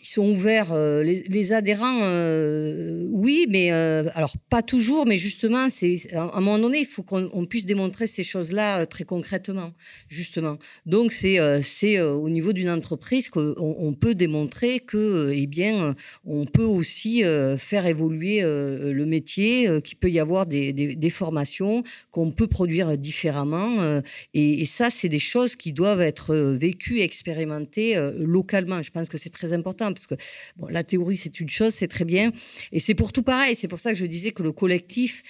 [0.00, 0.72] Ils sont ouverts.
[0.72, 6.40] Euh, les, adhérents, euh, oui, mais euh, alors pas toujours, mais justement, c'est à un
[6.40, 9.72] moment donné, il faut qu'on puisse démontrer ces choses-là très concrètement,
[10.08, 10.58] justement.
[10.86, 15.94] Donc c'est c'est au niveau d'une entreprise qu'on on peut démontrer que, eh bien,
[16.24, 17.22] on peut aussi
[17.58, 24.00] faire évoluer le métier, qu'il peut y avoir des, des, formations, qu'on peut produire différemment,
[24.34, 28.82] et, et, ça, c'est des choses qui doivent être vécues, expérimentées localement.
[28.82, 30.14] Je pense que c'est très important parce que
[30.56, 32.32] bon, la théorie, c'est une chose, c'est très bien.
[32.72, 33.54] Et c'est pour tout pareil.
[33.54, 35.22] C'est pour ça que je disais que le collectif,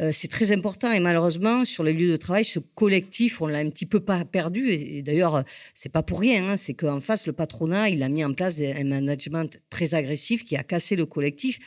[0.00, 0.90] euh, c'est très important.
[0.92, 4.24] Et malheureusement, sur les lieux de travail, ce collectif, on l'a un petit peu pas
[4.24, 4.68] perdu.
[4.70, 5.44] Et, d'ailleurs,
[5.74, 6.48] c'est pas pour rien.
[6.48, 6.56] Hein.
[6.56, 10.56] c'est qu'en face, le patronat, il a mis en place un management très agressif qui
[10.56, 11.58] a cassé le collectif.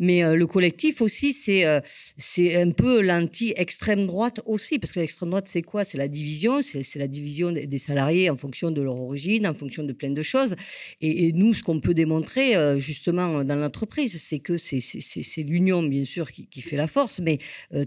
[0.00, 1.80] Mais euh, le collectif aussi, c'est euh,
[2.18, 5.84] c'est un peu l'anti-extrême droite aussi, parce que l'extrême droite, c'est quoi?
[5.84, 9.84] C'est la division, c'est la division des salariés en fonction de leur origine, en fonction
[9.84, 10.56] de plein de choses.
[11.00, 16.04] Et, nous, ce qu'on peut démontrer euh, justement dans l'entreprise, c'est que c'est l'union, bien
[16.04, 17.38] sûr, qui, qui, fait la force, mais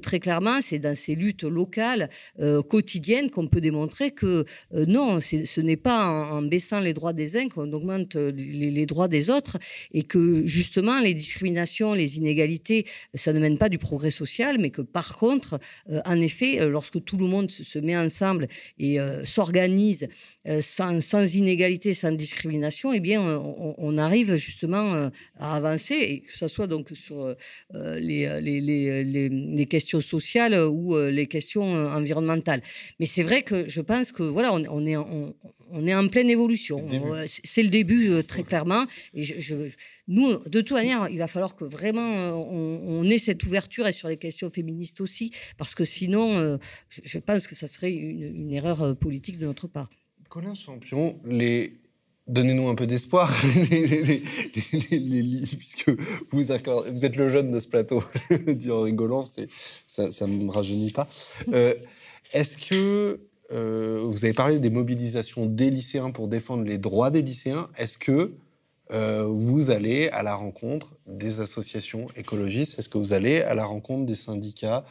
[0.01, 2.09] très clairement, c'est dans ces luttes locales,
[2.69, 7.47] quotidiennes, qu'on peut démontrer que non, ce n'est pas en, baissant les droits des uns
[7.49, 9.57] qu'on augmente les, les droits des autres,
[9.93, 14.57] et que justement, les discriminations discriminations, les inégalités, ça ne mène pas du progrès social,
[14.59, 18.47] mais que par contre, euh, en effet, euh, lorsque tout le monde se, met ensemble
[18.77, 20.07] et euh, s'organise
[20.59, 23.21] sans, sans inégalité, sans discrimination, eh bien,
[23.87, 25.09] on, arrive justement
[25.39, 27.33] à avancer, et que ce soit donc sur
[27.73, 32.61] les, questions sociales ou les questions environnementales.
[32.99, 35.33] Mais c'est vrai que je pense que voilà, on, on est, on,
[35.73, 36.85] on est en pleine évolution.
[36.91, 38.85] Euh, C'est le début, euh, très clairement.
[39.13, 39.55] Et je, je-
[40.07, 43.87] nous, de toute manière, il va falloir que vraiment euh, on, on ait cette ouverture
[43.87, 46.57] et sur les questions féministes aussi, parce que sinon, euh,
[46.89, 49.89] je, je pense que ça serait une, une erreur euh, politique de notre part.
[50.29, 51.73] Colin Champion, les...
[52.27, 53.31] donnez-nous un peu d'espoir,
[53.71, 54.23] les-
[54.91, 55.89] les- les- puisque
[56.31, 59.41] vous, accordez- vous êtes le jeune de ce plateau, je le dis en rigolant, ça
[60.27, 61.07] ne me rajeunit pas.
[61.53, 61.73] Euh,
[62.33, 63.19] Est-ce que
[63.53, 67.69] euh, vous avez parlé des mobilisations des lycéens pour défendre les droits des lycéens.
[67.77, 68.33] Est-ce que
[68.91, 72.79] euh, vous allez à la rencontre des associations écologistes?
[72.79, 74.85] Est-ce que vous allez à la rencontre des syndicats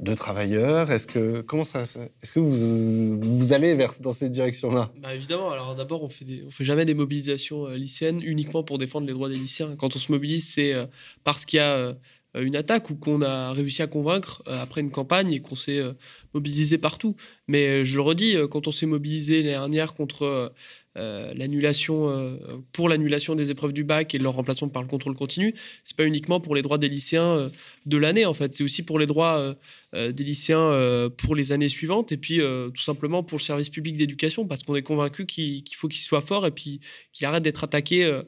[0.00, 0.90] de travailleurs?
[0.90, 4.90] Est-ce que comment ça Est-ce que vous, vous allez vers dans cette direction-là?
[5.00, 8.78] Bah évidemment, alors d'abord, on fait, on fait jamais des mobilisations euh, lycéennes uniquement pour
[8.78, 9.76] défendre les droits des lycéens.
[9.76, 10.74] Quand on se mobilise, c'est
[11.22, 11.96] parce qu'il y a
[12.34, 15.78] une attaque ou qu'on a réussi à convaincre euh, après une campagne et qu'on s'est
[15.78, 15.92] euh,
[16.34, 17.16] mobilisé partout.
[17.48, 20.52] Mais euh, je le redis, euh, quand on s'est mobilisé l'année dernière contre
[20.96, 22.36] euh, l'annulation, euh,
[22.72, 25.54] pour l'annulation des épreuves du bac et leur remplacement par le contrôle continu,
[25.84, 27.48] c'est pas uniquement pour les droits des lycéens euh,
[27.86, 29.54] de l'année en fait, c'est aussi pour les droits
[29.92, 34.46] des lycéens pour les années suivantes et puis tout simplement pour le service public d'éducation
[34.46, 36.80] parce qu'on est convaincu qu'il faut qu'il soit fort et puis
[37.12, 38.20] qu'il arrête d'être attaqué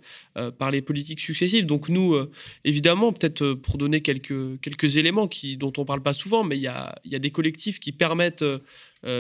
[0.59, 1.67] par les politiques successives.
[1.67, 2.17] Donc nous,
[2.65, 6.63] évidemment, peut-être pour donner quelques, quelques éléments qui, dont on parle pas souvent, mais il
[6.63, 8.45] y a, y a des collectifs qui permettent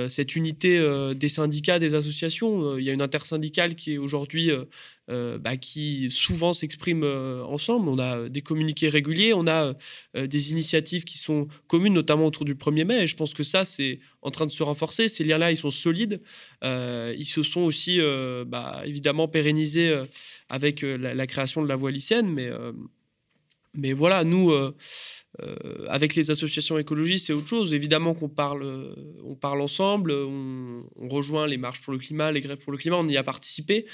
[0.08, 2.72] cette unité euh, des syndicats, des associations.
[2.74, 4.64] Euh, Il y a une intersyndicale qui est aujourd'hui, euh,
[5.10, 7.88] euh, bah, qui souvent s'exprime euh, ensemble.
[7.88, 9.74] On a des communiqués réguliers, on a
[10.16, 13.02] euh, des initiatives qui sont communes, notamment autour du 1er mai.
[13.02, 15.08] Et je pense que ça, c'est en train de se renforcer.
[15.08, 16.20] Ces liens-là, ils sont solides.
[16.62, 20.04] Euh, ils se sont aussi, euh, bah, évidemment, pérennisés euh,
[20.48, 22.28] avec euh, la, création de la voie lycéenne.
[22.32, 22.72] Mais, euh,
[23.74, 24.52] mais voilà, nous,
[25.40, 27.72] euh, avec les associations écologistes, c'est autre chose.
[27.72, 28.94] Évidemment qu'on parle, euh,
[29.24, 32.96] on parle ensemble, on, rejoint les marches pour le climat, les grèves pour le climat,
[32.96, 33.86] on y a participé.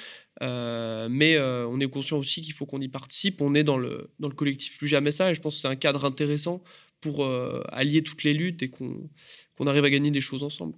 [0.43, 3.41] Euh, mais on est conscient aussi qu'il faut qu'on y participe.
[3.41, 5.69] On est dans le, dans le collectif Plus Jamais Ça, et je pense que c'est
[5.69, 6.63] un cadre intéressant
[7.01, 7.27] pour
[7.71, 9.09] allier toutes les luttes et qu'on
[9.57, 10.75] qu'on arrive à gagner des choses ensemble.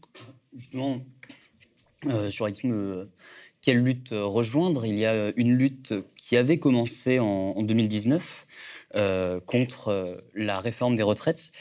[0.57, 1.05] Justement,
[2.31, 3.05] sur euh,
[3.61, 4.87] quelle lutte rejoindre?
[4.87, 8.50] Il y a une lutte qui avait commencé en, en 2019 euh,
[9.47, 11.53] contre euh, la réforme des retraites,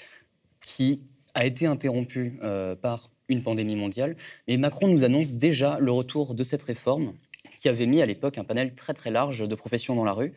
[0.62, 1.02] qui
[1.34, 4.16] a été interrompue euh, par une pandémie mondiale.
[4.48, 7.14] Et Macron nous annonce déjà le retour de cette réforme,
[7.58, 10.34] qui avait mis à l'époque un panel très très large de professions dans la rue.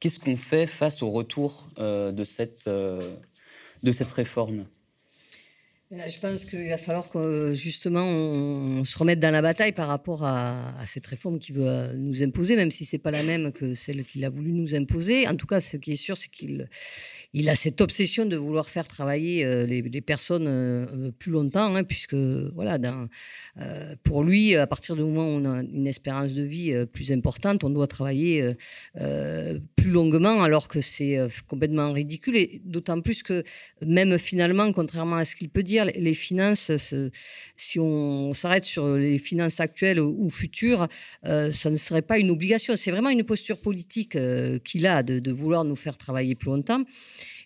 [0.00, 3.16] Qu'est-ce qu'on fait face au retour euh, de, cette, euh,
[3.82, 4.64] de cette réforme?
[5.92, 10.22] Je pense qu'il va falloir que justement on se remette dans la bataille par rapport
[10.22, 13.74] à, cette réforme qui veut euh, nous imposer, même si c'est pas la même que
[13.74, 15.26] celle qu'il a voulu nous imposer.
[15.26, 16.68] En tout cas, ce qui est sûr, c'est qu'il
[17.32, 21.82] il a cette obsession de vouloir faire travailler euh, les, personnes euh, plus longtemps, hein,
[21.82, 22.78] puisque voilà,
[24.04, 27.64] pour lui, à partir du moment où on a une espérance de vie plus importante,
[27.64, 28.54] on doit travailler
[28.94, 31.18] plus longuement, alors que c'est
[31.48, 32.36] complètement ridicule.
[32.36, 33.42] Et d'autant plus que
[33.84, 37.10] même finalement, contrairement à ce qu'il peut dire, les- finances, ce-
[37.56, 40.88] si on s'arrête sur les finances actuelles ou futures,
[41.26, 42.74] euh, ça ne serait pas une obligation.
[42.76, 46.82] C'est vraiment une posture politique euh, qu'il a de, vouloir nous faire travailler plus longtemps.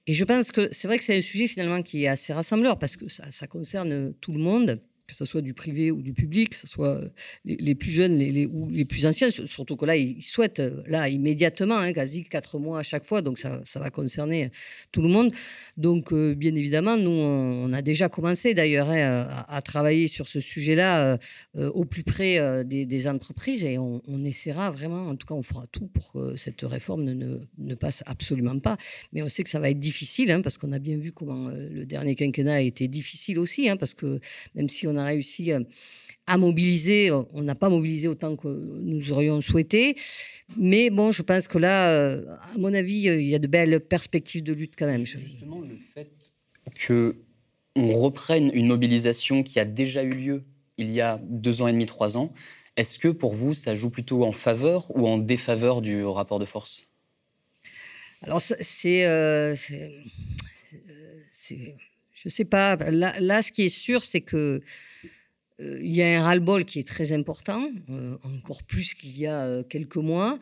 [0.07, 2.79] Et je pense que c'est vrai que c'est un sujet finalement qui est assez rassembleur
[2.79, 4.81] parce que ça concerne tout le monde
[5.15, 7.09] que ce soit du privé ou du public, que ce soit euh,
[7.45, 8.21] les, plus jeunes
[8.53, 12.25] ou les plus anciens, sur- surtout que là, ils souhaitent, euh, là, immédiatement, hein, quasi
[12.25, 14.51] quatre mois à chaque fois, donc ça, ça va concerner
[14.93, 15.33] tout le monde.
[15.77, 20.41] Donc, euh, bien évidemment, nous, on, a déjà commencé d'ailleurs hein, à, travailler sur ce
[20.41, 21.17] sujet-là euh,
[21.57, 25.43] euh, au plus près euh, des, entreprises et on, essaiera vraiment, en tout cas, on
[25.43, 28.77] fera tout pour que cette réforme ne, ne, passe absolument pas.
[29.13, 31.49] Mais on sait que ça va être difficile hein, parce qu'on a bien vu comment
[31.49, 34.21] euh, le dernier quinquennat a été difficile aussi, parce que
[34.55, 35.61] même si on a réussi euh,
[36.27, 39.95] à mobiliser, on n'a pas mobilisé autant que nous aurions souhaité.
[40.57, 42.25] Mais bon, je pense que là, euh,
[42.55, 45.05] à mon avis, euh, il y a de belles perspectives de lutte quand même.
[45.05, 46.33] Justement, le fait
[46.75, 47.17] que
[47.77, 50.45] on reprenne une mobilisation qui a déjà eu lieu
[50.79, 52.33] il y a deux ans et demi, trois ans,
[52.77, 56.45] est-ce que pour vous, ça joue plutôt en faveur ou en défaveur du rapport de
[56.45, 56.83] force?
[58.23, 59.07] Alors, c'est.
[59.07, 59.55] euh,
[62.13, 62.77] je sais pas.
[62.77, 64.61] Là, là, ce qui est sûr, c'est que
[65.59, 69.47] il y a un ras-le-bol qui est très important, euh, encore plus qu'il y a
[69.47, 70.39] euh, quelques mois.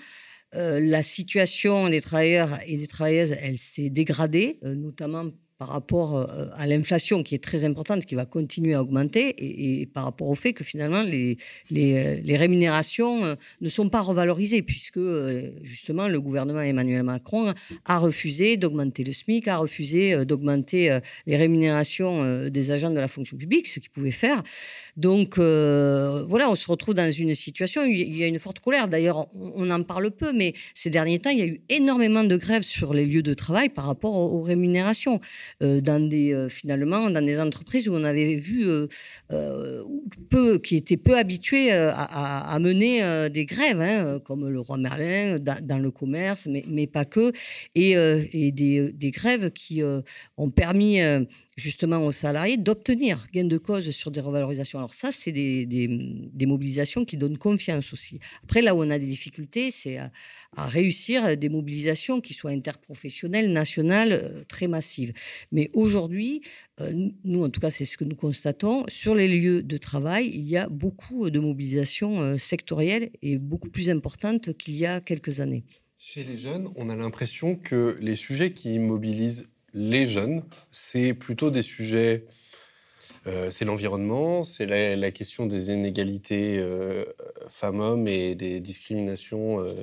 [0.54, 5.30] la situation des travailleurs et des travailleuses, elle s'est dégradée, notamment
[5.62, 9.86] par rapport euh, à l'inflation qui est très importante, qui va continuer à augmenter, et,
[9.86, 11.38] par rapport au fait que finalement les,
[11.72, 14.98] euh, rémunérations euh, ne sont pas revalorisées, puisque
[15.62, 22.48] justement le gouvernement Emmanuel Macron a refusé d'augmenter le SMIC, a refusé d'augmenter les rémunérations
[22.48, 24.42] des agents de la fonction publique, ce qu'il pouvait faire.
[24.96, 28.88] Donc voilà, on se retrouve dans une situation, il y a une forte colère.
[28.88, 32.36] D'ailleurs, on en parle peu, mais ces derniers temps, il y a eu énormément de
[32.36, 35.20] grèves sur les lieux de travail par rapport aux rémunérations.
[35.62, 38.66] Euh, dans des, euh, finalement, dans des entreprises où on avait vu
[39.32, 39.84] euh,
[40.30, 45.78] peu, qui étaient peu habitués à, mener des grèves, hein, comme le roi Merlin, dans,
[45.78, 47.32] le commerce, mais, mais, pas que,
[47.74, 49.82] et, et des, des, grèves qui
[50.36, 51.00] ont permis
[51.56, 54.78] justement aux salariés d'obtenir gain de cause sur des revalorisations.
[54.78, 58.18] Alors ça, c'est des, mobilisations qui donnent confiance aussi.
[58.42, 60.10] Après, là où on a des difficultés, c'est à,
[60.56, 65.12] réussir des mobilisations qui soient interprofessionnelles, nationales, euh, très massives.
[65.50, 66.40] Mais aujourd'hui,
[66.80, 66.92] euh,
[67.24, 70.48] nous, en tout cas, c'est ce que nous constatons, sur les lieux de travail, il
[70.48, 75.40] y a beaucoup de mobilisations euh, sectorielles et beaucoup plus importantes qu'il y a quelques
[75.40, 75.64] années.
[75.98, 81.50] Chez les jeunes, on a l'impression que les sujets qui mobilisent les jeunes, c'est plutôt
[81.50, 82.24] des sujets,
[83.26, 87.04] euh, c'est l'environnement, c'est la, question des inégalités euh,
[87.50, 89.74] femmes-hommes et des discriminations, euh,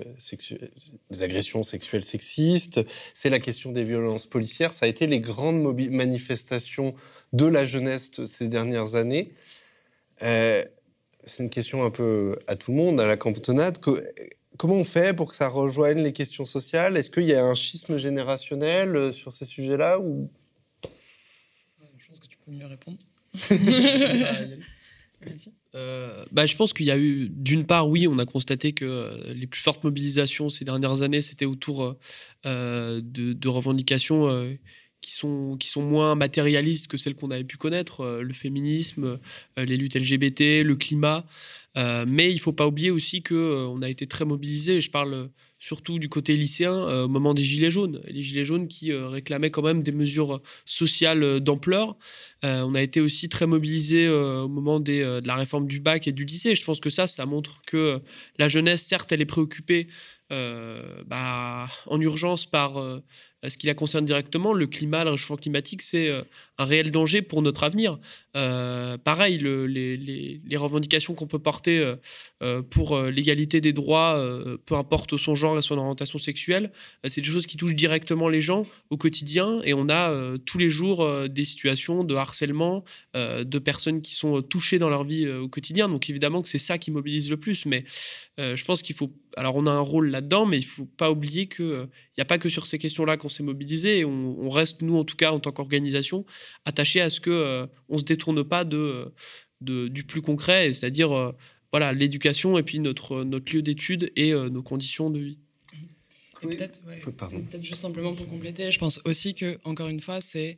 [1.09, 2.81] des agressions sexuelles sexistes,
[3.13, 4.73] c'est la question des violences policières.
[4.73, 6.95] Ça a été les grandes manifestations
[7.31, 9.31] de la jeunesse ces dernières années.
[10.19, 13.77] c'est une question un peu à tout le monde, à la cantonade
[14.60, 16.98] Comment on fait pour que ça rejoigne les questions sociales?
[16.98, 20.30] Est-ce qu'il y a un schisme générationnel euh, sur ces sujets-là ou...
[21.98, 22.99] Je pense que tu peux mieux répondre.
[25.76, 28.86] Euh, bah, je pense qu'il y a eu, d'une part, oui, on a constaté que
[28.86, 31.98] euh, les plus fortes mobilisations ces dernières années, c'était autour
[32.45, 34.57] de, de, revendications
[35.02, 39.19] qui, sont, qui sont moins matérialistes que celles qu'on avait pu connaître, le féminisme,
[39.57, 41.26] les luttes LGBT, le climat.
[41.77, 44.81] Euh, mais il ne faut pas oublier aussi qu'on euh, a été très mobilisés.
[44.81, 45.27] Je parle euh,
[45.59, 46.73] surtout du côté lycéen
[47.03, 48.01] au moment des Gilets jaunes.
[48.07, 51.97] Les Gilets jaunes qui réclamaient quand même des mesures sociales d'ampleur.
[52.43, 56.23] on a été aussi très mobilisés au moment de la réforme du bac et du
[56.23, 56.55] lycée.
[56.55, 57.99] Je pense que ça, ça montre que
[58.37, 59.89] la jeunesse, certes, elle est préoccupée
[60.29, 63.01] bah, en urgence par
[63.47, 66.23] ce qui la concerne directement, le climat, le réchauffement climatique, c'est euh,
[66.57, 67.97] un réel danger pour notre avenir.
[68.35, 71.95] Euh, pareil, les, revendications qu'on peut porter
[72.43, 74.21] euh, pour l'égalité des droits,
[74.65, 76.71] peu importe son genre et son orientation sexuelle,
[77.07, 79.61] c'est des choses qui touchent directement les gens au quotidien.
[79.63, 82.83] Et on a tous les jours des situations de harcèlement,
[83.15, 85.87] de personnes qui sont touchées dans leur vie au quotidien.
[85.87, 87.65] Donc évidemment que c'est ça qui mobilise le plus.
[87.65, 87.85] Mais
[88.37, 89.13] je pense qu'il faut...
[89.37, 91.87] Alors on a un rôle là-dedans, mais il ne faut pas oublier qu'il
[92.17, 95.03] n'y a pas que sur ces questions-là qu'on s'est mobilisé et on, reste, nous en
[95.03, 96.26] tout cas, en tant qu'organisation,
[96.65, 99.11] attachés à ce qu'on euh, on ne se détourne pas de,
[99.61, 101.31] de du plus concret, c'est-à-dire euh,
[101.72, 105.39] voilà, l'éducation et puis notre, notre lieu d'étude et euh, nos conditions de vie.
[106.41, 106.81] Peut-être
[107.61, 110.57] juste simplement pour compléter, je pense aussi que, encore une fois, c'est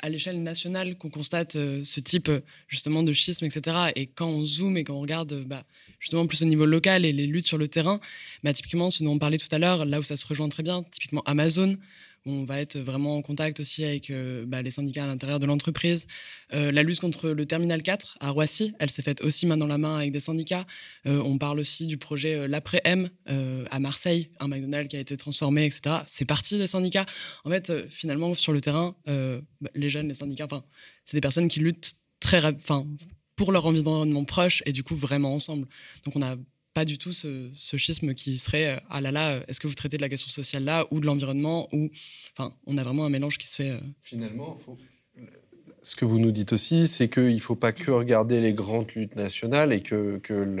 [0.00, 2.30] à l'échelle nationale qu'on constate ce type
[2.68, 3.90] justement de schisme, etc.
[3.96, 5.64] Et quand on zoome et quand on regarde bah,
[6.02, 8.00] justement plus au niveau local et les luttes sur le terrain,
[8.42, 10.62] bah, typiquement ce dont on parlait tout à l'heure, là où ça se rejoint très
[10.62, 11.78] bien, typiquement Amazon,
[12.24, 15.46] on va être vraiment en contact aussi avec euh, bah, les syndicats à l'intérieur de
[15.46, 16.06] l'entreprise.
[16.52, 19.66] Euh, la lutte contre le terminal 4 à Roissy, elle s'est faite aussi main dans
[19.66, 20.66] la main avec des syndicats.
[21.06, 25.64] Euh, on parle aussi du projet l'après-M à Marseille, un McDonald's qui a été transformé,
[25.64, 26.02] etc.
[26.06, 27.06] C'est parti des syndicats.
[27.44, 30.48] En fait, finalement, sur le terrain, bah, les jeunes, les syndicats,
[31.04, 32.40] c'est des personnes qui luttent très,
[33.42, 35.66] pour leur environnement proche et du coup vraiment ensemble.
[36.04, 36.36] Donc on a
[36.74, 39.96] pas du tout ce, schisme qui serait euh, ah là là, est-ce que vous traitez
[39.96, 41.90] de la question sociale là ou de l'environnement ou
[42.36, 43.70] enfin on a vraiment un mélange qui se fait.
[43.70, 43.80] Euh.
[44.00, 44.56] Finalement,
[45.82, 48.92] ce que vous nous dites aussi, c'est qu'il ne faut pas que regarder les grandes
[48.94, 50.56] luttes nationales et que, que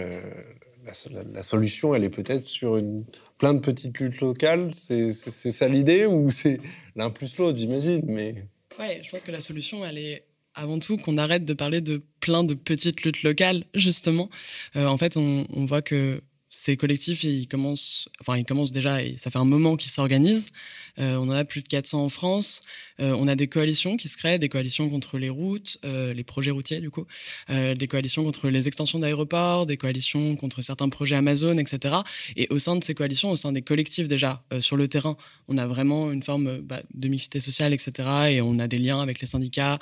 [0.84, 3.04] la, solution, elle est peut-être sur une,
[3.38, 4.74] plein de petites luttes locales.
[4.74, 6.58] C'est ça l'idée ou c'est
[6.96, 8.02] l'un plus l'autre, j'imagine.
[8.06, 8.44] Mais
[8.80, 12.02] ouais, je pense que la solution, elle est avant tout qu'on arrête de parler de
[12.20, 14.30] plein de petites luttes locales, justement.
[14.76, 16.22] Euh, en fait, on, voit que
[16.54, 20.50] ces collectifs, ils commencent, enfin, ils commencent déjà, et ça fait un moment qu'ils s'organisent.
[20.98, 22.60] Euh, on en a plus de 400 en France.
[23.00, 26.24] Euh, on a des coalitions qui se créent, des coalitions contre les routes, euh, les
[26.24, 27.06] projets routiers, du coup,
[27.48, 31.96] des coalitions contre les extensions d'aéroports, des coalitions contre certains projets Amazon, etc.
[32.36, 35.16] Et au sein de ces coalitions, au sein des collectifs déjà, sur le terrain,
[35.48, 38.08] on a vraiment une forme bah, de mixité sociale, etc.
[38.30, 39.78] Et on a des liens avec les syndicats.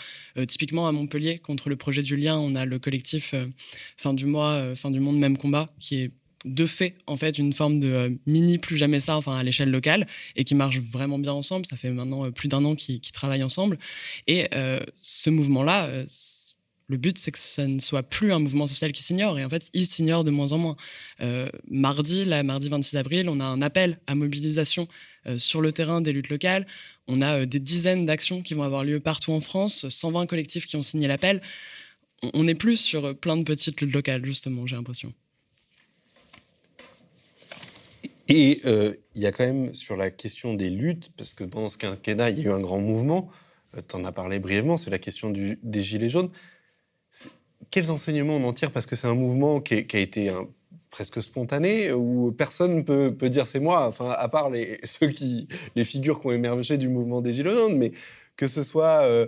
[0.46, 3.34] typiquement, à Montpellier, contre le projet du lien, on a le collectif
[3.96, 6.10] Fin du mois, Fin du monde, même combat, qui est
[6.44, 9.70] de fait en fait une forme de euh, mini plus jamais ça enfin à l'échelle
[9.70, 10.06] locale
[10.36, 11.66] et qui marche vraiment bien ensemble.
[11.66, 13.78] Ça fait maintenant euh, plus d'un an qu'ils travaillent ensemble.
[14.26, 15.90] Et euh, ce mouvement là
[16.88, 19.38] le but c'est que ça ne soit plus un mouvement social qui s'ignore.
[19.38, 20.76] Et en fait il s'ignore de moins en moins.
[21.68, 24.88] Mardi la mardi 26 avril on a un appel à mobilisation
[25.36, 26.66] sur le terrain des luttes locales.
[27.06, 29.88] On a des dizaines d'actions qui vont avoir lieu partout en France.
[29.88, 31.42] 120 collectifs qui ont signé l'appel.
[32.34, 35.12] On n'est plus sur plein de petites luttes locales justement j'ai l'impression
[38.30, 41.68] Et euh, il y a quand même sur la question des luttes, parce que pendant
[41.68, 43.28] ce quinquennat, il y a eu un grand mouvement,
[43.76, 46.30] euh, tu en as parlé brièvement, c'est la question des Gilets jaunes.
[47.70, 48.70] Quels enseignements on tire?
[48.70, 50.32] Parce que c'est un mouvement qui, a été
[50.90, 55.08] presque spontané, où personne ne peut, peut, dire c'est moi, enfin, à part les, ceux
[55.08, 57.90] qui, les figures qui ont émergé du mouvement des Gilets jaunes, mais
[58.36, 59.02] que ce soit...
[59.02, 59.26] Euh,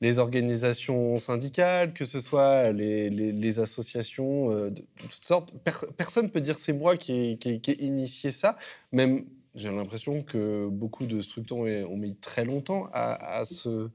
[0.00, 5.52] les organisations syndicales, que ce soit les, associations euh, de, toutes sortes.
[5.96, 8.56] personne ne peut dire c'est moi qui ai, initié ça.
[8.92, 13.88] Même, j'ai l'impression que beaucoup de structures ont, mis très longtemps à, se,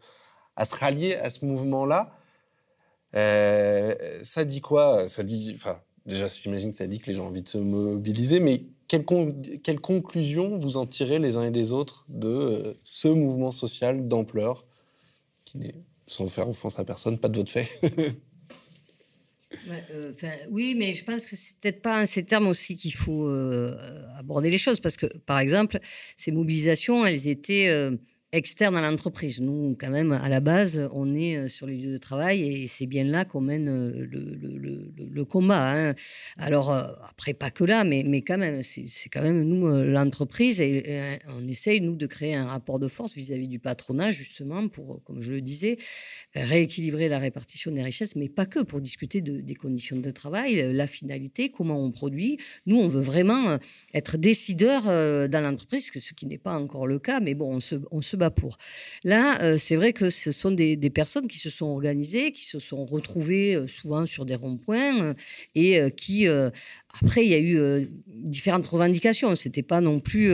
[0.55, 2.11] rallier à ce mouvement-là.
[3.15, 5.07] Euh, ça dit quoi?
[5.07, 7.57] Ça dit, enfin, déjà, j'imagine que ça dit que les gens ont envie de se
[7.57, 9.05] mobiliser, mais quelle,
[9.63, 14.07] quelle conclusion vous en tirez les uns et les autres de euh, ce mouvement social
[14.07, 14.65] d'ampleur
[15.45, 15.75] qui n'est
[16.07, 17.69] sans faire offense à personne, pas de votre fait.
[19.91, 20.11] Euh,
[20.49, 23.75] oui, mais je pense que c'est peut-être pas en ces termes aussi qu'il faut euh,
[24.17, 25.79] aborder les choses, parce que, par exemple,
[26.15, 27.91] ces mobilisations, elles étaient euh,
[28.35, 29.41] externe à l'entreprise.
[29.41, 32.67] Nous, quand même, à la base, on est euh, sur les lieux de travail et
[32.67, 35.89] c'est bien là qu'on mène euh, le, combat.
[35.89, 35.95] Hein.
[36.37, 40.61] Alors, euh, après, pas que là, mais, mais quand même, c'est quand même nous, l'entreprise,
[40.61, 40.83] et,
[41.37, 45.21] on essaye, nous, de créer un rapport de force vis-à-vis du patronat, justement, pour, comme
[45.21, 45.77] je le disais,
[46.35, 50.73] rééquilibrer la répartition des richesses, mais pas que, pour discuter de, des conditions de travail,
[50.73, 52.37] la finalité, comment on produit.
[52.65, 53.57] Nous, on veut vraiment
[53.93, 57.75] être décideur dans l'entreprise, ce qui n'est pas encore le cas, mais bon, on se,
[57.91, 58.24] on se bat
[59.03, 62.59] Là, euh, c'est vrai que ce sont des, personnes qui se sont organisées, qui se
[62.59, 65.13] sont retrouvées euh, souvent sur des ronds-points euh,
[65.55, 66.27] et qui,
[67.01, 69.35] après, il y a eu différentes revendications.
[69.35, 70.31] C'était pas non plus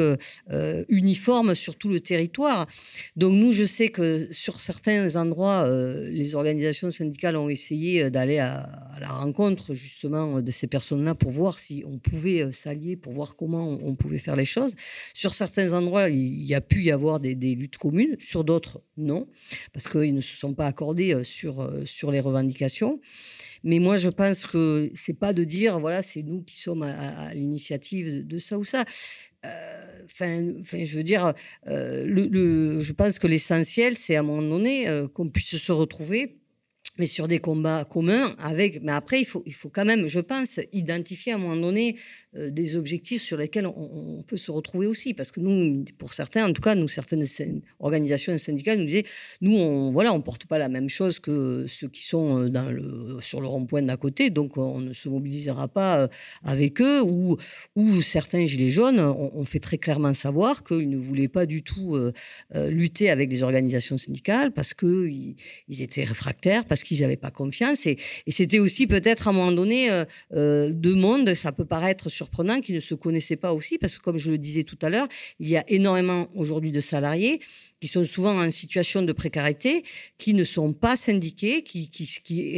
[0.90, 2.68] uniforme sur tout le territoire.
[3.16, 5.68] Donc nous, je sais que sur certains endroits,
[6.10, 8.70] les organisations syndicales ont essayé d'aller à,
[9.00, 13.78] la rencontre justement de ces personnes-là pour voir si on pouvait s'allier, pour voir comment
[13.82, 14.76] on, pouvait faire les choses.
[15.14, 18.82] Sur certains endroits, il y a pu y avoir des, des luttes communes, sur d'autres,
[18.98, 19.28] non,
[19.74, 23.00] parce qu'ils ne se sont pas accordés euh, sur, euh, sur les revendications.
[23.64, 27.34] Mais moi, je pense que c'est pas de dire, voilà, c'est nous qui sommes à,
[27.34, 28.84] l'initiative de ça ou ça.
[29.46, 31.34] Euh, enfin, je veux dire,
[31.66, 36.41] le, je pense que l'essentiel, c'est à un moment donné qu'on puisse se retrouver
[37.02, 40.20] mais sur des combats communs avec mais après il faut il faut quand même je
[40.20, 41.96] pense identifier à un moment donné
[42.38, 45.14] euh, des objectifs sur lesquels on, peut se retrouver aussi.
[45.14, 47.26] Parce que nous pour certains en tout cas nous certaines
[47.80, 49.04] organisations syndicales nous disaient
[49.42, 52.72] nous on voilà on porte pas la même chose que ceux qui sont euh, dans
[52.72, 54.30] le sur le rond-point d'à côté.
[54.30, 56.08] Donc on ne se mobilisera pas euh,
[56.44, 57.02] avec eux.
[57.02, 57.38] Ou
[57.76, 61.98] ou certains gilets jaunes ont, fait très clairement savoir qu'ils ne voulaient pas du tout
[62.54, 67.86] lutter avec les organisations syndicales parce que ils, étaient réfractaires parce qu'ils n'avaient pas confiance.
[67.86, 67.98] Et,
[68.28, 72.60] c'était aussi peut-être à un moment donné euh, euh, deux mondes, ça peut paraître surprenant,
[72.60, 75.08] qui ne se connaissaient pas aussi, parce que comme je le disais tout à l'heure,
[75.40, 77.40] il y a énormément aujourd'hui de salariés
[77.82, 79.84] qui sont souvent en situation de précarité,
[80.20, 81.90] qui ne sont pas syndiqués, qui,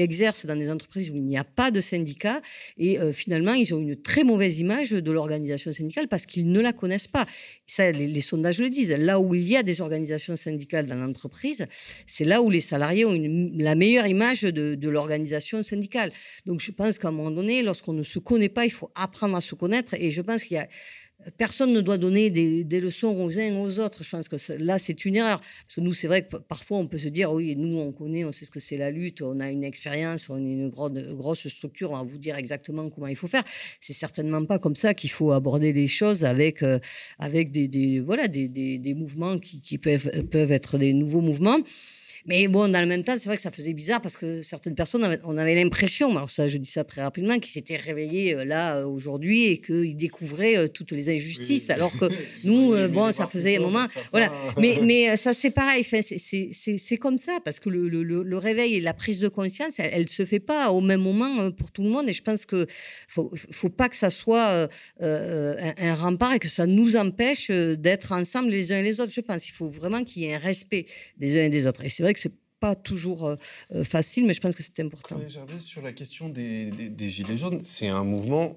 [0.01, 2.41] exercent dans des entreprises où il n'y a pas de syndicat.
[2.77, 6.59] Et euh, finalement, ils ont une très mauvaise image de l'organisation syndicale parce qu'ils ne
[6.59, 7.25] la connaissent pas.
[7.65, 8.91] Ça, les, sondages le disent.
[8.91, 11.65] Là où il y a des organisations syndicales dans l'entreprise,
[12.05, 13.17] c'est là où les salariés ont
[13.57, 16.11] la meilleure image de, de l'organisation syndicale.
[16.45, 19.37] Donc je pense qu'à un moment donné, lorsqu'on ne se connaît pas, il faut apprendre
[19.37, 19.93] à se connaître.
[19.93, 20.67] Et je pense qu'il y a
[21.37, 24.03] Personne ne doit donner des, leçons aux uns aux autres.
[24.03, 25.39] Je pense que là, c'est une erreur.
[25.39, 28.25] Parce que nous, c'est vrai que parfois, on peut se dire, oui, nous, on connaît,
[28.25, 31.47] on sait ce que c'est la lutte, on a une expérience, on est une grosse
[31.47, 33.43] structure, on va vous dire exactement comment il faut faire.
[33.79, 36.79] C'est certainement pas comme ça qu'il faut aborder les choses avec, euh,
[37.19, 41.59] avec des, voilà, des, mouvements qui, peuvent, peuvent être des nouveaux mouvements.
[42.25, 44.75] Mais bon, dans le même temps, c'est vrai que ça faisait bizarre parce que certaines
[44.75, 48.33] personnes, avaient- on avait l'impression, alors ça, je dis ça très rapidement, qu'ils s'étaient réveillés
[48.35, 51.69] euh, là euh, aujourd'hui et qu'ils découvraient euh, toutes les injustices.
[51.69, 52.05] Alors que
[52.43, 53.85] nous, bon, ça faisait un moment.
[54.11, 54.31] Voilà.
[54.57, 55.81] Mais, mais ça, c'est pareil.
[55.85, 59.73] Enfin, c'est- comme ça parce que le, le- le- réveil et la prise de conscience,
[59.79, 62.07] elle, elle se fait pas au même moment pour tout le monde.
[62.07, 62.65] Et je pense que
[63.07, 64.69] faut, faut pas que ça soit
[65.01, 68.99] euh, un, un rempart et que ça nous empêche d'être ensemble les uns et les
[69.01, 69.11] autres.
[69.11, 70.85] Je pense qu'il faut vraiment qu'il y ait un respect
[71.17, 71.83] des uns et des autres.
[71.83, 73.35] Et c'est vrai que c'est pas toujours euh,
[73.73, 75.19] euh, facile, mais je pense que c'est important.
[75.27, 78.55] Gervais, sur la question des, des- des Gilets jaunes, c'est un mouvement,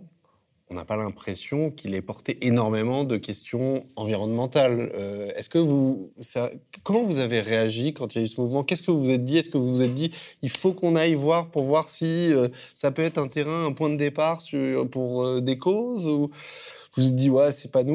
[0.68, 4.90] on n'a pas l'impression qu'il ait porté énormément de questions environnementales.
[4.94, 6.50] Euh, Est-ce que vous, ça-
[6.84, 8.62] comment vous avez réagi quand il y a eu ce mouvement?
[8.64, 9.38] Qu'est-ce que vous vous êtes dit?
[9.38, 10.12] Est-ce que vous vous êtes dit,
[10.42, 13.72] il faut qu'on aille voir pour voir si euh, ça peut être un terrain, un
[13.72, 16.06] point de départ sur- pour euh, des causes?
[16.08, 17.94] Ou vous vous êtes dit, ouais, c'est pas nous?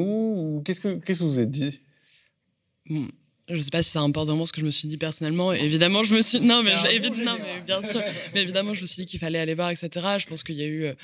[0.58, 1.80] Ou qu'est-ce que, qu'est-ce que vous vous êtes dit?
[2.88, 3.08] Hmm.
[3.48, 5.52] Je sais pas si ça importe vraiment ce que je me suis dit personnellement.
[5.52, 6.40] Évidemment, je me suis.
[6.40, 8.00] Non, mais, je- évi- non, mais bien sûr.
[8.34, 9.90] Mais évidemment, je me suis dit qu'il fallait aller voir, etc.
[10.18, 10.94] Je pense qu'il y a eu euh,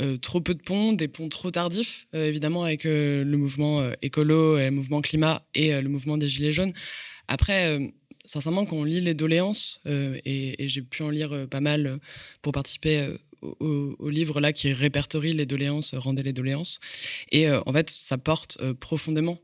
[0.00, 3.90] euh, trop peu de ponts, des ponts trop tardifs, euh, évidemment, avec euh, le mouvement
[4.02, 6.72] écolo, et le mouvement climat et le mouvement des Gilets jaunes.
[7.26, 7.78] Après,
[8.26, 11.98] sincèrement, quand on lit les doléances, et, et j'ai pu en lire pas mal
[12.42, 13.08] pour participer
[13.42, 16.80] au, livre là qui répertorie les doléances, euh, rendez les doléances.
[17.30, 19.38] Et euh, en fait, ça porte euh, profondément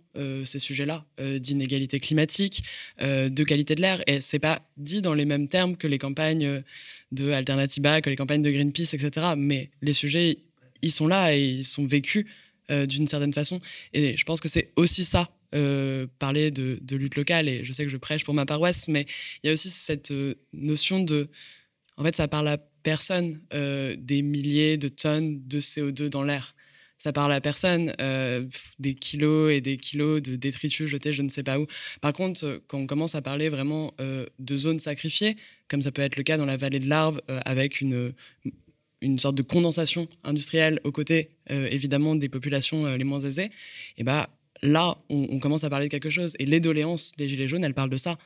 [0.44, 1.04] ces sujets-là,
[1.40, 2.62] d'inégalité climatique,
[3.00, 4.00] de qualité de l'air.
[4.06, 6.62] Et c'est pas dit dans les mêmes termes que les campagnes
[7.10, 9.34] de Alternativa, que les campagnes de Greenpeace, etc.
[9.36, 10.38] Mais les sujets,
[10.82, 12.26] ils sont là et ils sont vécus
[12.68, 13.60] d'une certaine façon.
[13.92, 15.28] Et je pense que c'est aussi ça.
[16.20, 19.06] parler de, de lutte locale et je sais que je prêche pour ma paroisse mais
[19.42, 20.12] il y a aussi cette
[20.52, 21.28] notion de
[21.96, 26.54] en fait ça parle à personne euh, des milliers de tonnes de CO2 dans l'air
[26.98, 28.46] ça parle à personne euh,
[28.78, 31.66] des kilos et des kilos de détritus jetés je ne sais pas où.
[32.00, 35.36] Par contre, euh, quand on commence à parler vraiment de zones sacrifiées,
[35.68, 38.14] comme ça peut être le cas dans la vallée de l'Arve, avec une,
[39.02, 43.50] une sorte de condensation industrielle aux côtés, évidemment, des populations les moins aisées,
[43.98, 44.30] et bah,
[44.62, 46.34] là, on commence à parler de quelque chose.
[46.38, 48.18] Et les doléances des Gilets jaunes, elles parlent de ça.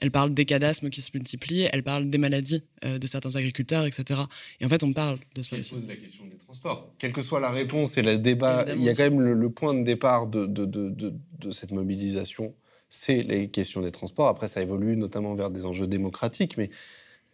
[0.00, 3.84] Elles parlent des cadasmes qui se multiplient, elles parlent des maladies euh, de certains agriculteurs,
[3.84, 4.20] etc.
[4.60, 5.74] Et en fait, on parle de ça aussi.
[5.74, 6.92] pose la question des transports.
[6.98, 9.50] Quelle que soit la réponse et le débat, il y a quand même le, le
[9.50, 12.54] point de départ de, de, de, de- cette mobilisation,
[12.88, 14.28] c'est les questions des transports.
[14.28, 16.70] Après, ça évolue notamment vers des enjeux démocratiques, mais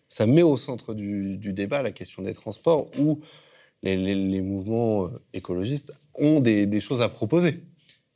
[0.09, 3.21] ça met au centre du, du débat la question des transports où
[3.83, 7.61] les, les- les mouvements euh, écologistes ont des, des choses à proposer.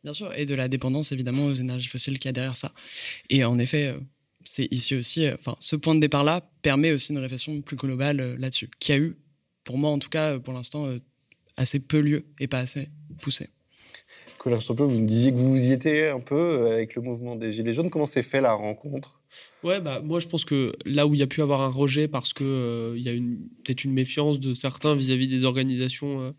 [0.05, 2.73] Bien sûr, et de la dépendance évidemment aux énergies fossiles qu'il y a derrière ça.
[3.31, 3.99] Et en effet, euh,
[4.51, 8.19] c'est ici aussi, euh, enfin, ce point de départ-là permet aussi une réflexion plus globale
[8.21, 9.15] euh, là-dessus, qui a eu,
[9.63, 11.01] pour moi en tout cas, euh, pour l'instant, euh,
[11.59, 12.89] assez peu lieu et pas assez
[13.21, 13.51] poussé.
[14.39, 17.53] Colin Champeux, vous me disiez que vous y étiez un peu avec le mouvement des
[17.53, 17.91] Gilets jaunes.
[17.91, 19.21] Comment s'est fait la rencontre?
[19.63, 22.09] Ouais, bah, moi je pense que là où il y a pu avoir un rejet
[22.09, 26.23] parce que euh, il y a une- peut-être une méfiance de certains vis-à-vis des organisations
[26.23, 26.31] euh,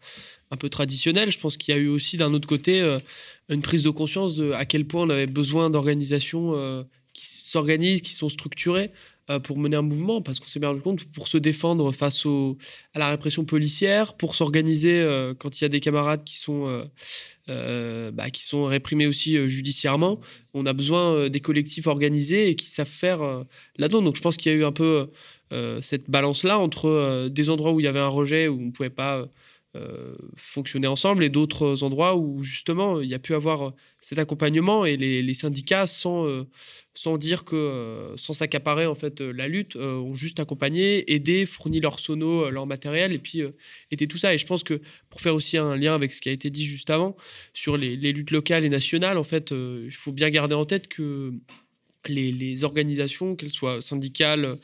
[0.50, 2.98] un peu traditionnelles, je pense qu'il y a eu aussi d'un autre côté euh,
[3.50, 6.84] une prise de conscience de à quel point on avait besoin d'organisations euh,
[7.20, 8.92] qui s'organisent, qui sont structurées
[9.30, 12.26] euh, pour mener un mouvement, parce qu'on s'est bien rendu compte pour se défendre face
[12.94, 16.88] à la répression policière, pour s'organiser euh, quand il y a des camarades qui sont
[17.50, 20.20] euh, bah, qui sont réprimés aussi judiciairement.
[20.54, 23.20] On a besoin des collectifs organisés et qui savent faire
[23.78, 24.02] là-dedans.
[24.02, 25.10] Donc je pense qu'il y a eu un peu
[25.82, 28.92] cette balance-là entre des endroits où il y avait un rejet, où on ne pouvait
[28.92, 29.28] pas
[30.36, 34.98] fonctionner ensemble, et d'autres endroits où justement il y a pu avoir cet accompagnement et
[34.98, 36.44] les, syndicats, sans, euh,
[36.94, 41.12] sans dire que, euh, sans s'accaparer en fait euh, la lutte, euh, ont juste accompagné,
[41.14, 43.52] aidé, fourni leur sono, euh, leur matériel, et puis euh,
[43.92, 44.34] aidé tout ça.
[44.34, 46.66] Et je pense que pour faire aussi un lien avec ce qui a été dit
[46.66, 47.16] juste avant
[47.54, 50.88] sur les, luttes locales et nationales, en fait, euh, il faut bien garder en tête
[50.88, 51.34] que
[52.08, 54.56] les, organisations, qu'elles soient syndicales, euh,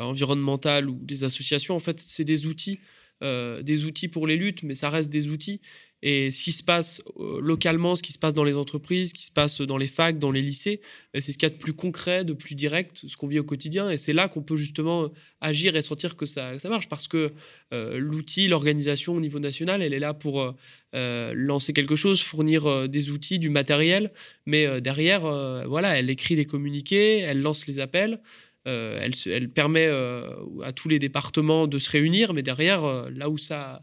[0.00, 2.80] environnementales ou des associations, en fait, c'est des outils,
[3.22, 5.60] euh, des outils pour les luttes, mais ça reste des outils.
[6.02, 9.14] Et ce qui se passe euh, localement, ce qui se passe dans les entreprises, ce
[9.14, 10.80] qui se passe dans les facs, dans les lycées,
[11.14, 13.38] euh, c'est ce qu'il y a de plus concret, de plus direct, ce qu'on vit
[13.38, 13.90] au quotidien.
[13.90, 15.10] Et c'est là qu'on peut justement
[15.42, 16.88] agir et sentir que ça, marche.
[16.88, 17.32] Parce que
[17.70, 20.54] l'outil, l'organisation au niveau national, elle est là pour
[20.92, 24.12] lancer quelque chose, fournir des outils, du matériel.
[24.46, 25.22] Mais derrière,
[25.66, 28.20] voilà, elle écrit des communiqués, elle lance les appels.
[28.66, 33.30] Euh, elle, permet euh, à tous les départements de se réunir, mais derrière, euh, là
[33.30, 33.82] où ça,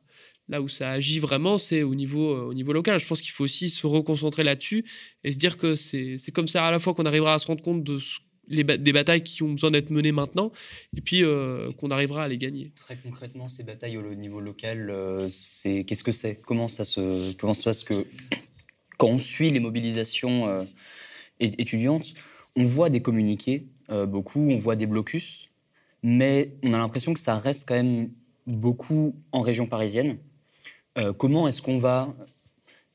[0.49, 2.99] là où ça agit vraiment, c'est au niveau, au niveau local.
[2.99, 4.85] Je pense qu'il faut aussi se reconcentrer là-dessus
[5.23, 7.63] et se dire que c'est comme ça à la fois qu'on arrivera à se rendre
[7.63, 7.97] compte de
[8.49, 10.53] les des batailles qui ont besoin d'être menées maintenant,
[10.95, 11.21] et puis
[11.75, 12.71] qu'on arrivera à les gagner.
[12.77, 14.93] Très concrètement, ces batailles au niveau local,
[15.29, 16.39] c'est qu'est-ce que c'est?
[16.45, 18.05] Comment ça se comment se passe que
[18.97, 20.65] quand on suit les mobilisations
[21.41, 22.13] étudiantes,
[22.55, 25.49] on voit des communiqués beaucoup, on voit des blocus,
[26.03, 28.11] mais on a l'impression que ça reste quand même
[28.45, 30.17] beaucoup en région parisienne.
[30.97, 32.15] Euh, comment est-ce qu'on va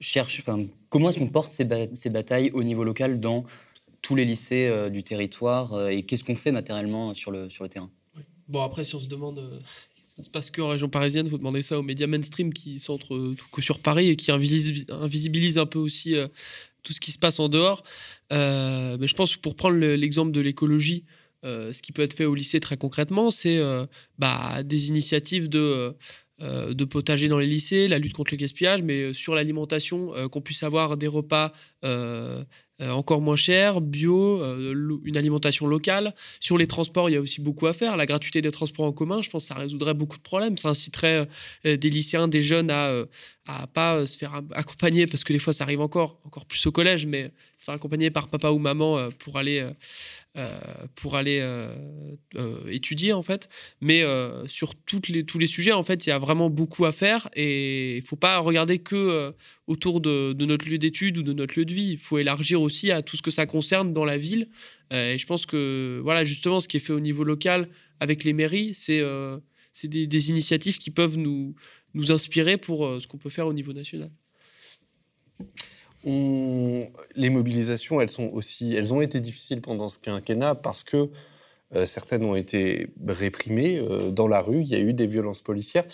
[0.00, 0.58] chercher, enfin,
[0.88, 3.44] comment est-ce qu'on porte ces, ces batailles au niveau local dans
[4.00, 7.64] tous les lycées euh, du territoire euh, et qu'est-ce qu'on fait matériellement sur le, sur
[7.64, 7.90] le terrain?
[8.48, 9.38] Bon, après, si on se demande.
[9.38, 9.58] euh,
[10.16, 13.46] ça se passe qu'en région parisienne, faut demander ça aux médias mainstream qui euh, tout
[13.50, 16.28] que sur Paris et qui invisibilisent, un peu aussi euh,
[16.82, 17.82] tout ce qui se passe en dehors.
[18.32, 21.04] Euh, mais je pense que pour prendre le- l'exemple de l'écologie,
[21.44, 23.86] euh, ce qui peut être fait au lycée très concrètement, c'est euh,
[24.18, 25.94] bah, des initiatives de.
[26.40, 30.64] de potager dans les lycées, la lutte contre le gaspillage, mais sur l'alimentation, qu'on puisse
[30.64, 31.52] avoir des repas
[32.80, 36.14] encore moins chers, bio, euh, une alimentation locale.
[36.40, 37.96] Sur les transports, il y a aussi beaucoup à faire.
[37.96, 40.56] La gratuité des transports en commun, je pense que ça résoudrait beaucoup de problèmes.
[40.58, 41.28] Ça inciterait
[41.66, 43.06] euh, des lycéens, des jeunes à euh,
[43.46, 46.64] à pas euh, se faire accompagner, parce que des fois ça arrive encore, encore plus
[46.66, 49.72] au collège, mais se faire accompagner par papa ou maman euh, pour aller, euh, euh,
[50.94, 51.74] pour aller euh,
[52.36, 53.48] euh, étudier en fait.
[53.80, 56.84] Mais euh, sur toutes les, tous les sujets, en fait, il y a vraiment beaucoup
[56.84, 59.32] à faire et il faut pas regarder que euh,
[59.66, 61.90] autour de, notre lieu d'études ou de notre lieu de vie.
[61.92, 64.48] Il faut élargir aussi à tout ce que ça concerne dans la ville.
[64.92, 67.68] Euh, et je pense que voilà, justement, ce qui est fait au niveau local
[68.00, 69.38] avec les mairies, c'est euh,
[69.72, 71.54] c'est des, initiatives qui peuvent nous,
[71.94, 74.10] nous inspirer pour euh, ce qu'on peut faire au niveau national.
[76.04, 81.08] Les mobilisations, elles sont aussi, elles ont été difficiles pendant ce quinquennat parce que
[81.74, 84.60] euh, certaines ont été réprimées euh, dans la rue.
[84.60, 85.84] Il y a eu des violences policières.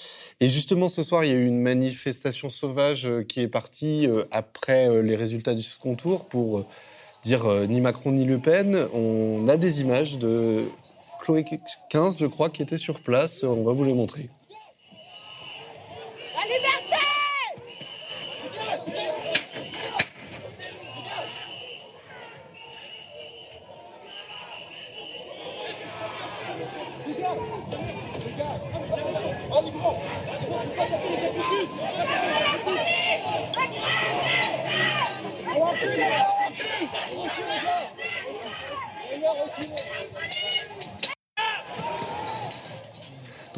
[0.40, 4.09] Et justement, ce soir, il y a eu une manifestation sauvage euh, qui est partie
[4.30, 6.64] après les résultats du second tour pour
[7.22, 8.76] dire ni Macron ni Le Pen.
[8.94, 10.64] On a des images de
[11.20, 11.44] Chloé
[11.90, 13.43] 15, je crois, qui était sur place.
[13.43, 14.30] On va vous les montrer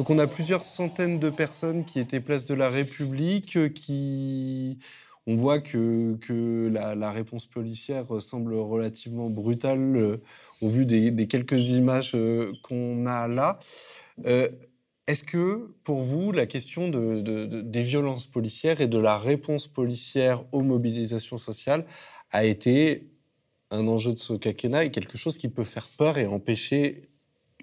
[0.11, 4.77] on a plusieurs centaines de personnes qui étaient place de la République, euh, qui...
[5.27, 6.17] On voit que,
[6.69, 10.17] la, réponse policière semble relativement brutale euh,
[10.61, 13.59] au vu des, quelques images euh, qu'on a là.
[15.07, 19.17] Est-ce que, pour vous, la question de- de- de- des violences policières et de la
[19.17, 21.85] réponse policière aux mobilisations sociales
[22.31, 23.11] a été
[23.69, 27.09] un enjeu de ce quinquennat et quelque chose qui peut faire peur et empêcher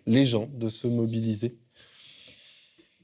[0.06, 1.58] les gens de se mobiliser?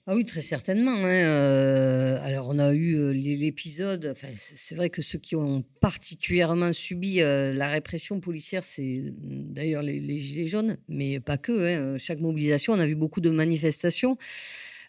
[0.07, 0.91] Ah oui, très certainement.
[0.93, 4.15] hein, euh, alors, on a eu euh, l'é- l'épisode.
[4.55, 8.83] C'est vrai que ceux qui ont particulièrement subi euh, la répression policière, c'est
[9.23, 11.53] mm, d'ailleurs les, les Gilets jaunes, mais pas que.
[11.95, 14.19] hein, chaque mobilisation, on a vu beaucoup de manifestations.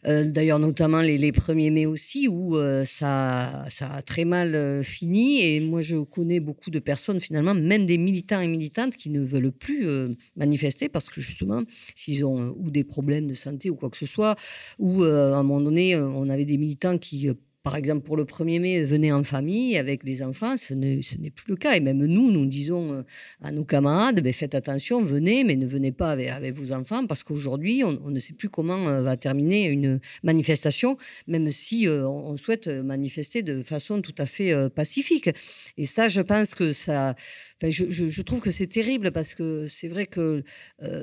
[0.08, 4.56] Euh, D'ailleurs, notamment les, les 1er mai aussi, où euh, ça, ça a très mal
[4.56, 5.42] euh, fini.
[5.42, 9.22] Et moi, je connais beaucoup de personnes, finalement, même des militants et militantes, qui ne
[9.22, 9.88] veulent plus
[10.36, 11.64] manifester parce que, justement,
[11.96, 14.36] s'ils ont ou des problèmes de santé ou quoi que ce soit,
[14.80, 17.30] ou à un moment donné, on avait des militants qui.
[17.66, 21.50] Par exemple, pour le 1er mai, venaient en famille avec les enfants, ce n'est plus
[21.50, 21.76] le cas.
[21.76, 23.02] Et même nous, nous disons euh,
[23.42, 27.24] à nos camarades, ben, faites attention, venez, mais ne venez pas avec, vos enfants, parce
[27.24, 32.38] qu'aujourd'hui, on, ne sait plus comment euh, va terminer une manifestation, même si euh, on
[32.38, 35.32] souhaite manifester de façon tout à fait pacifique.
[35.80, 37.16] Et ça, je pense que ça...
[37.64, 40.44] je, trouve que c'est terrible, parce que c'est vrai que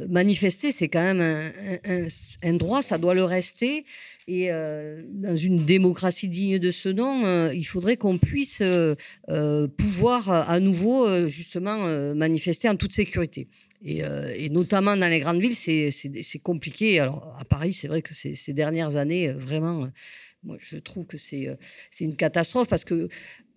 [0.08, 2.06] manifester, c'est quand même un,
[2.44, 3.84] un- droit, ça doit le rester.
[4.28, 8.94] Et dans une démocratie digne de ce nom, euh, il faudrait qu'on puisse euh,
[9.28, 13.48] euh, pouvoir à nouveau justement manifester en toute sécurité.
[13.84, 17.00] Et, notamment dans les grandes villes, c'est- compliqué.
[17.00, 19.88] Alors à Paris, c'est vrai que ces, dernières années, vraiment,
[20.44, 21.48] moi, je trouve que c'est
[22.00, 23.08] une catastrophe parce que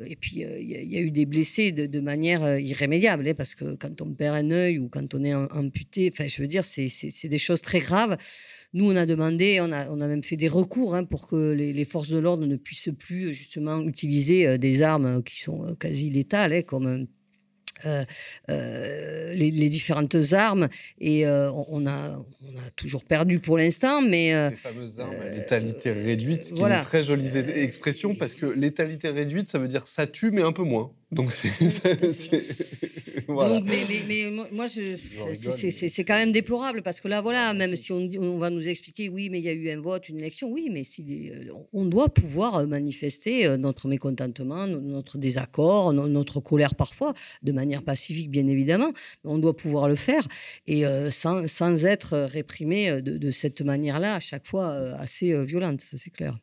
[0.05, 4.01] et puis il y, a- eu des blessés de, manière irrémédiable hein, parce que quand
[4.01, 7.27] on perd un œil ou quand on est am- amputé, enfin je veux dire, c'est
[7.27, 8.17] des choses très graves.
[8.75, 11.53] Nous, on a demandé, on a, on a même fait des recours hein, pour que
[11.53, 15.75] les, forces de l'ordre ne puissent plus justement utiliser euh, des armes qui sont euh,
[15.75, 17.07] quasi létales, hein, comme
[18.47, 20.67] les, les différentes armes.
[20.99, 24.33] Et euh, on, a, on a toujours perdu pour l'instant, mais...
[24.33, 26.77] euh, Les fameuses armes à létalité réduite, qui est voilà.
[26.77, 30.51] une très jolie expression, parce que létalité réduite, ça veut dire ça tue, mais un
[30.51, 30.91] peu moins.
[31.11, 31.49] Donc, c'est.
[33.27, 33.55] voilà.
[33.55, 37.91] Donc, mais, mais, mais, moi, c'est quand même déplorable parce que là, voilà, même si
[37.91, 40.49] on, on, va nous expliquer, oui, mais il y a eu un vote, une élection,
[40.51, 41.31] oui, mais si,
[41.73, 47.13] on doit pouvoir manifester notre mécontentement, notre désaccord, notre colère parfois,
[47.43, 48.91] de manière pacifique, bien évidemment.
[49.23, 50.27] On doit pouvoir le faire
[50.67, 55.81] et euh, sans, sans, être réprimé de, de cette manière-là, à chaque fois assez violente,
[55.81, 56.37] ça c'est clair.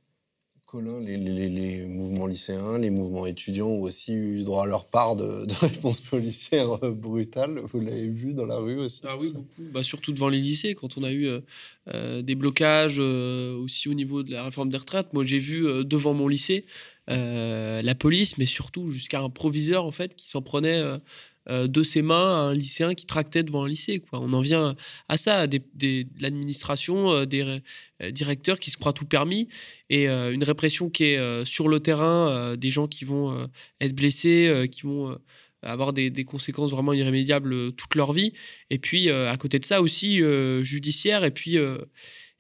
[0.73, 4.87] Colin, les, les, les, mouvements lycéens, les mouvements étudiants ont aussi eu droit à leur
[4.87, 7.61] part de, de réponses policières euh, brutales.
[7.63, 9.71] Vous l'avez vu dans la rue aussi Ah oui, beaucoup.
[9.71, 11.41] Bah, surtout devant les lycées, quand on a eu euh,
[11.89, 15.13] euh des blocages euh, aussi au niveau de la réforme des retraites.
[15.13, 16.65] Moi, j'ai vu euh, devant mon lycée
[17.09, 20.83] la police, mais surtout jusqu'à un proviseur en fait qui s'en prenait
[21.51, 23.99] euh, de ses mains à un lycéen qui tractait devant un lycée.
[23.99, 24.21] Quoi.
[24.21, 24.77] On en vient
[25.09, 25.61] à ça, à de
[26.21, 29.49] l'administration, euh, des euh, directeurs qui se croient tout permis,
[29.91, 33.47] et une répression qui est sur le terrain, des gens qui vont
[33.79, 35.19] être blessés, qui vont
[35.63, 38.33] avoir des, des, conséquences vraiment irrémédiables toute leur vie.
[38.71, 40.23] Et puis, à côté de ça aussi,
[40.63, 41.59] judiciaire, et puis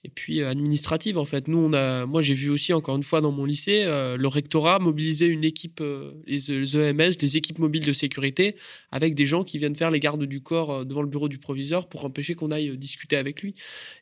[0.04, 1.48] et puis euh, administrative en fait.
[1.48, 4.28] Nous, on a, moi j'ai vu aussi encore une fois dans mon lycée euh, le
[4.28, 8.56] rectorat mobiliser une équipe, euh, les, EMS, les équipes mobiles de sécurité,
[8.90, 11.88] avec des gens qui viennent faire les gardes du corps devant le bureau du proviseur
[11.88, 13.54] pour empêcher qu'on aille discuter avec lui.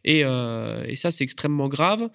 [0.04, 0.22] Et,
[0.96, 2.10] ça, c'est extrêmement grave.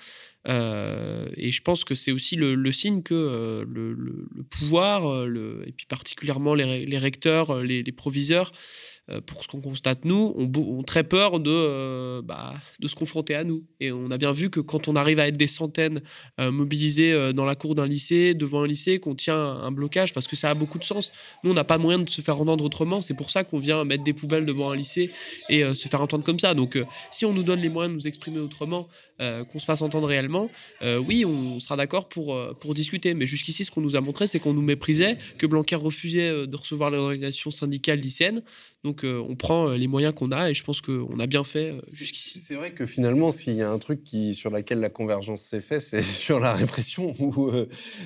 [0.47, 6.97] et je pense que c'est aussi le, signe que le, pouvoir, et puis particulièrement les,
[6.97, 8.51] recteurs, les, proviseurs,
[9.25, 13.43] pour ce qu'on constate, nous, ont, très peur de, euh, bah, de se confronter à
[13.43, 13.63] nous.
[13.79, 16.01] Et on a bien vu que quand on arrive à être des centaines
[16.39, 20.27] euh, mobilisés dans la cour d'un lycée, devant un lycée, qu'on tient un blocage, parce
[20.27, 21.11] que ça a beaucoup de sens.
[21.43, 23.01] Nous, on n'a pas moyen de se faire entendre autrement.
[23.01, 25.11] C'est pour ça qu'on vient mettre des poubelles devant un lycée
[25.49, 26.53] et se faire entendre comme ça.
[26.53, 26.79] Donc,
[27.11, 28.87] si on nous donne les moyens de nous exprimer autrement,
[29.19, 30.49] qu'on se fasse entendre réellement,
[30.81, 33.13] oui, on sera d'accord pour, pour discuter.
[33.13, 36.55] Mais jusqu'ici, ce qu'on nous a montré, c'est qu'on nous méprisait, que Blanquer refusait de
[36.55, 38.41] recevoir les organisations syndicales lycéennes.
[38.85, 41.43] Donc euh, on prend euh, les moyens qu'on a et je pense qu'on a bien
[41.43, 42.39] fait euh, jusqu'ici.
[42.39, 45.59] C'est vrai que finalement, s'il y a un truc qui, sur lequel la convergence s'est
[45.59, 47.51] faite, c'est sur la répression où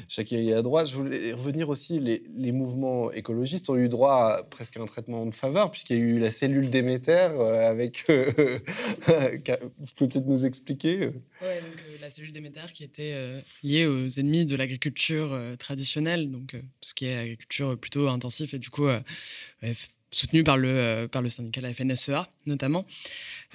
[0.08, 0.88] chacun est à droite.
[0.88, 5.26] Je voulais revenir aussi, les, les, mouvements écologistes ont eu droit à presque un traitement
[5.26, 8.06] de faveur puisqu'il y a eu la cellule Déméter avec...
[8.08, 14.46] vous pouvez peut-être nous expliquer Oui, donc la cellule Déméter qui était liée aux ennemis
[14.46, 18.88] de l'agriculture traditionnelle, donc tout ce qui est agriculture plutôt intensif et du coup
[20.12, 22.86] soutenu par le, euh, par le syndicat la FNSEA notamment.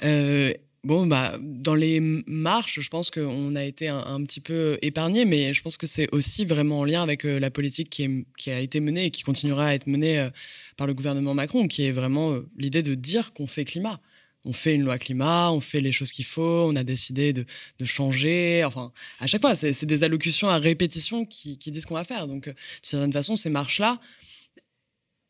[0.05, 0.53] Euh,
[0.85, 5.53] bon, bah, dans les marches, je pense qu'on a été un, petit peu épargné, mais
[5.53, 8.81] je pense que c'est aussi vraiment en lien avec euh, la politique qui, a été
[8.81, 10.29] menée et qui continuera à être menée
[10.77, 14.01] par le gouvernement Macron, qui est vraiment l'idée de dire qu'on fait climat.
[14.45, 17.45] On fait une loi climat, on fait les choses qu'il faut, on a décidé de,
[17.85, 18.63] changer.
[18.65, 22.27] Enfin, à chaque fois, c'est des allocutions à répétition qui, qui disent qu'on va faire.
[22.27, 24.01] Donc, d'une certaine façon, ces marches-là,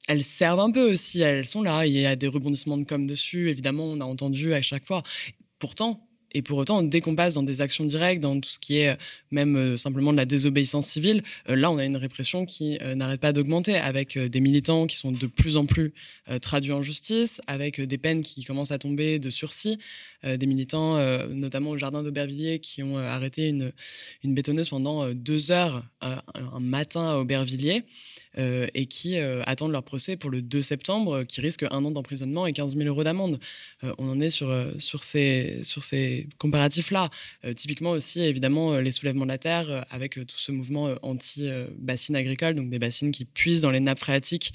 [0.09, 3.07] elles servent un peu aussi, elles sont là, il y a des rebondissements de com
[3.07, 5.03] dessus, évidemment, on a entendu à chaque fois.
[5.59, 8.79] Pourtant, et pour autant, dès qu'on passe dans des actions directes, dans tout ce qui
[8.79, 8.97] est euh,
[9.31, 13.21] même euh, simplement de la désobéissance civile, euh, là, on a une répression qui n'arrête
[13.21, 15.95] pas d'augmenter, avec des militants qui sont de plus en plus
[16.41, 19.79] traduits en justice, avec des peines qui commencent à tomber de sursis,
[20.25, 20.99] des militants,
[21.29, 23.73] notamment au jardin d'Aubervilliers, qui ont arrêté une,
[24.25, 27.85] une bétonneuse pendant deux heures un matin à Aubervilliers.
[28.37, 31.93] Euh, et qui euh, attendent leur procès pour le 2 septembre, qui risque un an
[31.93, 33.39] d'emprisonnement et 15 000 euros d'amende.
[33.85, 37.11] Euh, on en est sur, sur ces, sur ces comparatifs-là.
[37.57, 42.71] typiquement aussi, évidemment, les soulèvements de la terre avec tout ce mouvement anti-bassines agricoles, donc
[42.71, 44.53] des bassines qui puisent dans les nappes phréatiques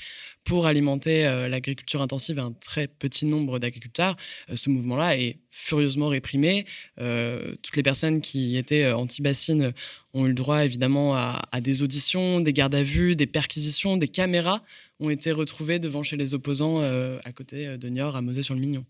[0.50, 4.18] pour alimenter l'agriculture intensive un très petit nombre d'agriculteurs.
[4.54, 6.66] ce mouvement-là est furieusement réprimé.
[6.98, 9.74] toutes les personnes qui étaient anti-bassines
[10.14, 14.08] ont eu le droit évidemment à, des auditions, des gardes à vue, des perquisitions, des
[14.08, 14.64] caméras
[15.00, 18.86] ont été retrouvées devant chez les opposants euh, à côté euh, de Niort, à Mosée-sur-le-Mignon.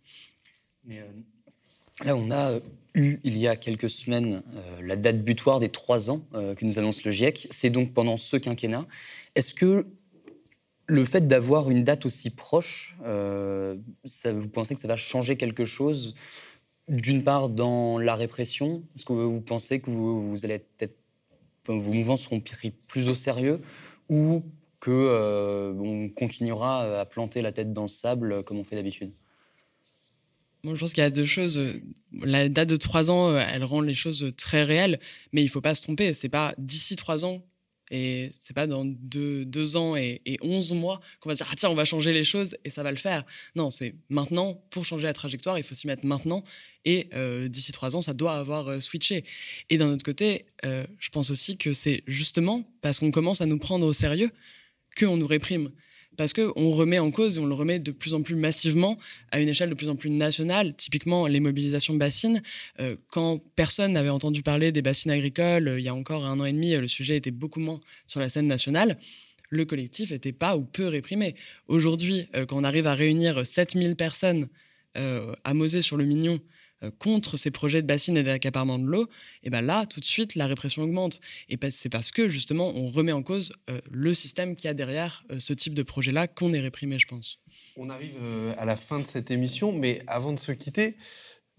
[0.90, 1.02] Euh,
[2.04, 2.58] là, on a
[2.96, 4.42] eu il y a quelques semaines
[4.82, 7.48] la date butoir des trois ans que nous annonce le GIEC.
[7.52, 8.88] C'est donc pendant ce quinquennat.
[9.36, 9.86] Est-ce que
[10.90, 12.98] le fait d'avoir une date aussi proche,
[14.06, 16.16] ça, vous pensez que ça va changer quelque chose
[16.90, 18.84] d'une part dans la répression?
[18.96, 20.98] Est-ce que vous pensez que vous, allez peut-être
[21.68, 23.62] vos mouvements seront pris plus au sérieux?
[24.10, 24.44] Ou
[24.80, 29.12] que euh, on continuera à planter la tête dans le sable comme on fait d'habitude?
[30.64, 31.62] Moi, je pense qu'il y a deux choses.
[32.12, 35.00] La date de trois ans, euh, elle rend les choses très réelles,
[35.32, 36.12] mais il ne faut pas se tromper.
[36.14, 37.44] C'est pas d'ici trois ans
[37.92, 41.76] et c'est pas dans deux, ans et, 11 mois qu'on va dire ah tiens on
[41.76, 43.26] va changer les choses et ça va le faire.
[43.56, 46.44] Non, c'est maintenant pour changer la trajectoire, il faut s'y mettre maintenant
[46.86, 49.26] et euh, d'ici trois ans ça doit avoir euh, switché.
[49.70, 53.46] Et d'un autre côté, euh, je pense aussi que c'est justement parce qu'on commence à
[53.46, 54.32] nous prendre au sérieux
[54.98, 55.72] qu'on nous réprime
[56.18, 58.98] parce qu'on remet en cause et on le remet de plus en plus massivement
[59.32, 60.76] à une échelle de plus en plus nationale.
[60.76, 62.42] Typiquement, les mobilisations bassines,
[62.80, 66.40] euh, quand personne n'avait entendu parler des bassines agricoles, euh, il y a encore un
[66.40, 68.98] an et demi, le sujet était beaucoup moins sur la scène nationale.
[69.50, 71.36] Le collectif n'était pas ou peu réprimé.
[71.68, 74.48] Aujourd'hui, quand on arrive à réunir 7000 personnes
[74.94, 76.59] à Mosée sur le Mignon euh,
[77.00, 79.10] contre ces projets de bassines et d'accaparement de l'eau,
[79.44, 81.20] et ben là, tout de suite, la répression augmente.
[81.50, 85.24] Et c'est parce que, justement, on remet en cause euh, le système qui a derrière
[85.32, 87.40] euh, ce type de projet-là qu'on est réprimé, je pense.
[87.76, 88.18] On arrive
[88.58, 90.96] à la fin de cette émission, mais avant de se quitter,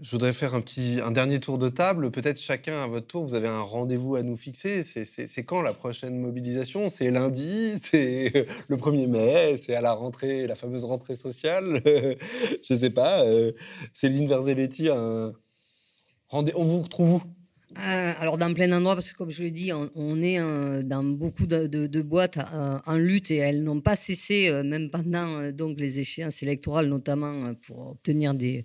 [0.01, 2.11] je voudrais faire un, petit, un dernier tour de table.
[2.11, 4.83] Peut-être chacun à votre tour, vous avez un rendez-vous à nous fixer.
[4.83, 6.89] C'est quand la prochaine mobilisation?
[6.89, 12.75] C'est lundi C'est le 1er mai C'est à la rentrée, la fameuse rentrée sociale Je
[12.75, 13.25] ne sais pas.
[13.25, 13.53] Euh,
[13.93, 15.33] Céline Verzelletti, un...
[16.33, 17.23] on vous retrouve où?
[17.79, 20.41] Euh, alors dans plein endroits, parce que comme je l'ai dit, on, est
[20.83, 25.53] dans beaucoup de, boîtes euh, en lutte et elles n'ont pas cessé, euh, même pendant
[25.53, 28.65] donc les échéances électorales, notamment pour obtenir des,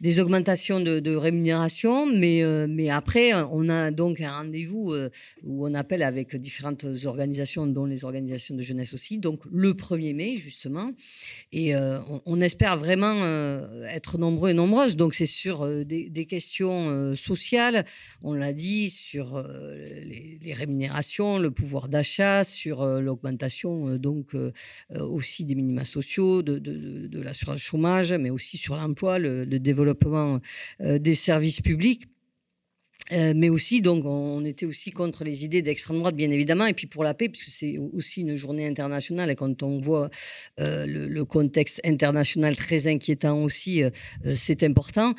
[0.00, 2.04] des augmentations de, rémunération.
[2.06, 4.94] Mais, mais après, on a donc un rendez-vous
[5.42, 10.14] où on appelle avec différentes organisations, dont les organisations de jeunesse aussi, donc le 1er
[10.14, 10.90] mai justement.
[11.52, 11.74] Et
[12.26, 13.24] on, espère vraiment
[13.88, 14.96] être nombreux et nombreuses.
[14.96, 17.84] Donc c'est sur des, questions sociales.
[18.22, 23.98] On on l'a dit, sur euh, les, rémunérations, le pouvoir d'achat, sur euh, l'augmentation euh,
[23.98, 24.34] donc
[24.98, 30.40] aussi des minima sociaux, de, l'assurance chômage, mais aussi sur l'emploi, le, développement
[30.80, 32.04] des services publics.
[33.10, 36.86] mais aussi, donc, on était aussi contre les idées d'extrême droite, bien évidemment, et puis
[36.86, 40.10] pour la paix, puisque c'est aussi une journée internationale, et quand on voit
[40.58, 43.82] le, contexte international très inquiétant aussi,
[44.34, 45.14] c'est important.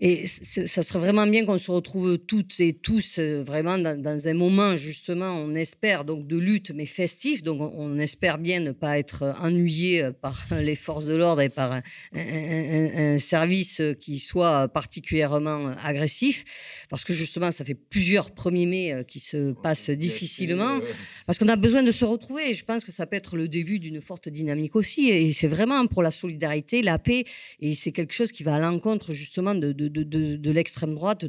[0.00, 4.34] Et ça serait vraiment bien qu'on se retrouve toutes et tous euh, vraiment dans, un
[4.34, 7.42] moment, justement, on espère, donc de lutte, mais festif.
[7.42, 11.48] Donc on, espère bien ne pas être ennuyé euh, par les forces de l'ordre et
[11.48, 11.80] par
[12.14, 16.44] un, service qui soit particulièrement agressif.
[16.88, 20.80] Parce que justement, ça fait plusieurs 1er mai euh, qui se passent difficilement.
[21.26, 22.50] Parce qu'on a besoin de se retrouver.
[22.50, 25.10] Et je pense que ça peut être le début d'une forte dynamique aussi.
[25.10, 27.24] Et c'est vraiment pour la solidarité, la paix.
[27.60, 29.81] Et c'est quelque chose qui va à l'encontre justement de de,
[30.50, 31.26] l'extrême droite,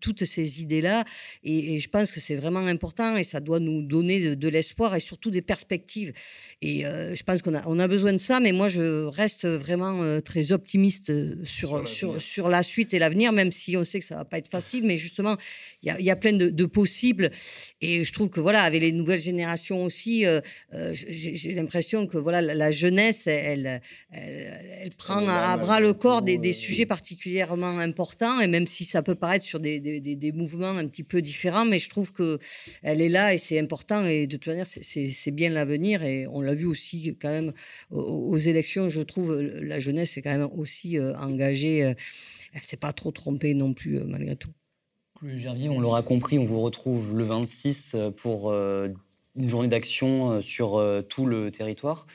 [0.00, 1.04] toutes ces idées-là.
[1.44, 5.00] Et, je pense que c'est vraiment important et ça doit nous donner de, l'espoir et
[5.00, 6.12] surtout des perspectives.
[6.62, 9.46] Et euh, je pense qu'on a, on a besoin de ça, mais moi, je reste
[9.46, 11.12] vraiment euh, très optimiste
[11.44, 14.38] sur, sur, sur, la suite et l'avenir, même si on sait que ça va pas
[14.38, 14.84] être facile.
[14.84, 15.36] Mais justement,
[15.82, 17.30] il y a, plein de, possibles.
[17.80, 20.40] Et je trouve que, voilà, avec les nouvelles générations aussi, euh,
[20.92, 23.80] j'ai l'impression que voilà, la, jeunesse, elle,
[24.10, 27.90] elle, prend à, bras le corps des, des sujets particulièrement importants.
[28.00, 31.66] Important, et même si ça peut paraître sur des, des, mouvements un petit peu différents,
[31.66, 35.50] mais je trouve qu'elle est là et c'est important, et de toute manière, c'est bien
[35.50, 37.52] l'avenir, et on l'a vu aussi quand même
[37.90, 41.94] aux, élections, je trouve, la jeunesse est quand même aussi euh, engagée, euh,
[42.54, 44.50] elle ne s'est pas trop trompée non plus, euh, malgré tout.
[45.20, 50.82] Chloé Gervier, on l'aura compris, on vous retrouve le 26 pour une journée d'action sur
[51.08, 52.06] tout le territoire.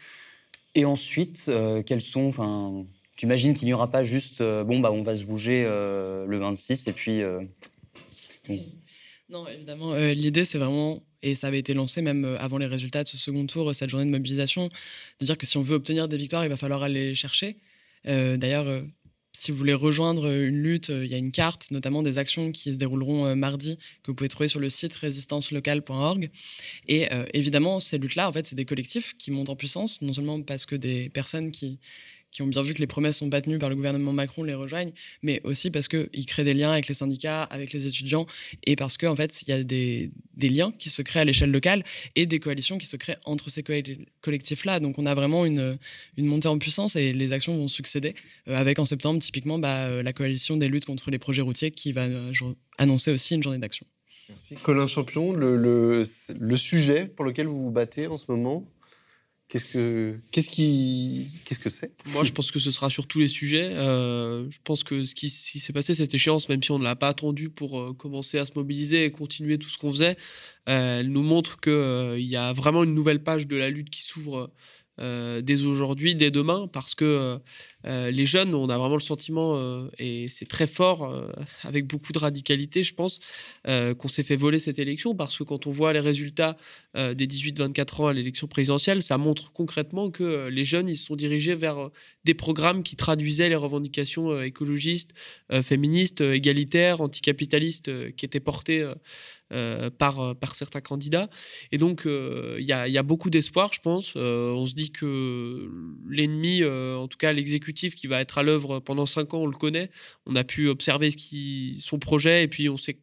[0.74, 1.50] Et ensuite,
[1.86, 5.16] quels sont, enfin, tu imagines qu'il n'y aura pas juste, euh, bon, bah, on va
[5.16, 7.22] se bouger euh, le 26 et puis.
[7.22, 7.42] Euh,
[9.30, 13.08] non, évidemment, l'idée, c'est vraiment, et ça avait été lancé même avant les résultats de
[13.08, 14.70] ce second tour, cette journée de mobilisation,
[15.20, 17.58] de dire que si on veut obtenir des victoires, il va falloir aller chercher.
[18.04, 18.84] D'ailleurs,
[19.36, 22.72] si vous voulez rejoindre une lutte, il y a une carte, notamment des actions qui
[22.72, 26.30] se dérouleront mardi, que vous pouvez trouver sur le site résistancelocale.org.
[26.88, 30.42] Et évidemment, ces luttes-là, en fait, c'est des collectifs qui montent en puissance, non seulement
[30.42, 31.80] parce que des personnes qui
[32.36, 34.54] qui ont bien vu que les promesses sont pas tenues par le gouvernement Macron les
[34.54, 34.92] rejoignent,
[35.24, 38.28] mais aussi parce qu'ils créent des liens avec les syndicats, avec les étudiants,
[38.66, 41.52] et parce qu'en en fait, il y a des, liens qui se créent à l'échelle
[41.52, 41.86] locale
[42.18, 43.64] et des coalitions qui se créent entre ces
[44.22, 44.82] collectifs-là.
[44.82, 45.78] Donc on a vraiment une,
[46.18, 48.16] montée en puissance et les actions vont succéder,
[48.50, 51.72] euh, avec en septembre typiquement bah, euh, la coalition des luttes contre les projets routiers
[51.72, 52.34] qui va euh,
[52.78, 53.86] annoncer aussi une journée d'action.
[54.28, 54.56] Merci.
[54.56, 56.04] Colin Champion, le,
[56.58, 58.66] sujet pour lequel vous vous battez en ce moment?
[59.48, 63.20] Qu'est-ce que qu'est-ce qui qu'est-ce que c'est Moi, je pense que ce sera sur tous
[63.20, 63.74] les sujets.
[63.74, 66.96] Euh, je pense que ce qui, s'est passé cette échéance, même si on ne l'a
[66.96, 70.18] pas attendu pour euh, commencer à se mobiliser et continuer tout ce qu'on faisait,
[70.68, 73.92] euh, elle nous montre qu'il il y a vraiment une nouvelle page de la lutte
[73.92, 74.52] qui s'ouvre
[74.98, 77.38] dès aujourd'hui, dès demain, parce que
[77.86, 81.32] euh, les jeunes, on a vraiment le sentiment, euh, et c'est très fort, euh,
[81.64, 83.20] avec beaucoup de radicalité, je pense,
[83.66, 86.58] qu'on s'est fait voler cette élection, parce que quand on voit les résultats
[86.96, 91.16] des 18-24 ans à l'élection présidentielle, ça montre concrètement que les jeunes, ils se sont
[91.16, 91.90] dirigés vers
[92.24, 95.12] des programmes qui traduisaient les revendications écologistes,
[95.64, 98.90] féministes, égalitaires, anticapitalistes, qui étaient portées
[99.98, 101.30] par, par certains candidats.
[101.72, 104.16] Et donc, il y, a, beaucoup d'espoir, je pense.
[104.16, 105.70] on se dit que
[106.10, 109.58] l'ennemi, en tout cas l'exécutif qui va être à l'œuvre pendant cinq ans, on le
[109.58, 109.90] connaît.
[110.26, 111.10] On a pu observer
[111.78, 112.98] son projet et puis on sait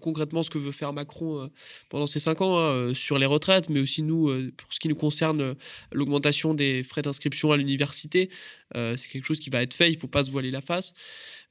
[0.00, 1.50] concrètement ce que veut faire Macron
[1.88, 4.94] pendant ces cinq ans hein, sur les retraites, mais aussi nous, pour ce qui nous
[4.94, 5.54] concerne,
[5.92, 8.30] l'augmentation des frais d'inscription à l'université.
[8.74, 10.94] c'est quelque chose qui va être fait, il ne faut pas se voiler la face.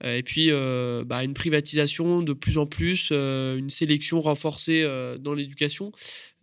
[0.04, 0.52] et puis,
[1.06, 5.92] bah, une privatisation de plus en plus, une sélection renforcer euh, dans l'éducation.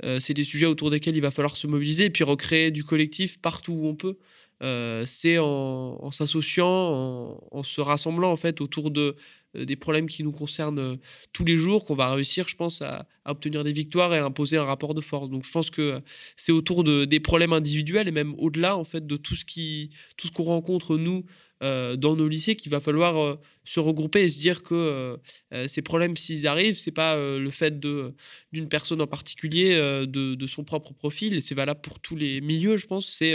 [0.05, 2.85] Euh, c'est des sujets autour desquels il va falloir se mobiliser et puis recréer du
[2.85, 4.17] collectif partout où on peut.
[4.63, 9.17] Euh, c'est en, s'associant, en, se rassemblant en fait autour de
[9.55, 10.99] des problèmes qui nous concernent
[11.33, 14.57] tous les jours qu'on va réussir, je pense, à, obtenir des victoires et à imposer
[14.57, 15.29] un rapport de force.
[15.29, 16.03] Donc, je pense que
[16.35, 19.91] c'est autour de, des problèmes individuels et même au-delà en fait de tout ce qui,
[20.17, 21.25] tout ce qu'on rencontre nous
[21.63, 25.19] euh, dans nos lycées qu'il va falloir euh, se regrouper et se dire que
[25.55, 30.47] euh, ces problèmes, s'ils arrivent, c'est pas le fait d'une personne en particulier, de, de,
[30.47, 33.35] son propre profil, et c'est valable pour tous les milieux, je pense, c'est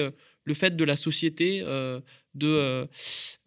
[0.50, 1.62] le fait de la société,
[2.36, 2.88] de,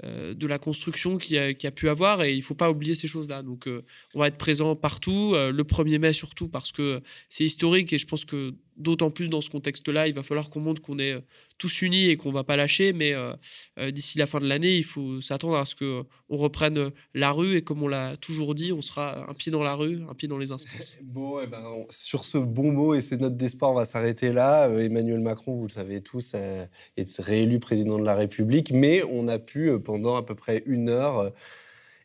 [0.03, 3.09] de la construction qui a, qui a, pu avoir, et il faut pas oublier ces
[3.09, 3.43] choses-là.
[3.43, 3.69] Donc,
[4.15, 8.07] on va être présent partout, le 1er mai surtout, parce que c'est historique, et je
[8.07, 11.17] pense que d'autant plus dans ce contexte-là, il va falloir qu'on montre qu'on est
[11.59, 12.93] tous unis et qu'on va pas lâcher.
[12.93, 13.35] Mais euh,
[13.79, 16.05] euh, d'ici la fin de l'année, il faut s'attendre à ce qu'on
[16.37, 19.75] reprenne la rue et comme on l'a toujours dit, on sera un pied dans la
[19.75, 20.97] rue, un pied dans les instances.
[21.03, 24.69] Bon, eh ben, sur ce bon mot et ces notes d'espoir, on va s'arrêter là.
[24.69, 29.29] Euh, Emmanuel Macron, vous le savez tous, est réélu président de la République, mais on
[29.29, 31.33] a pu pendant à peu près une heure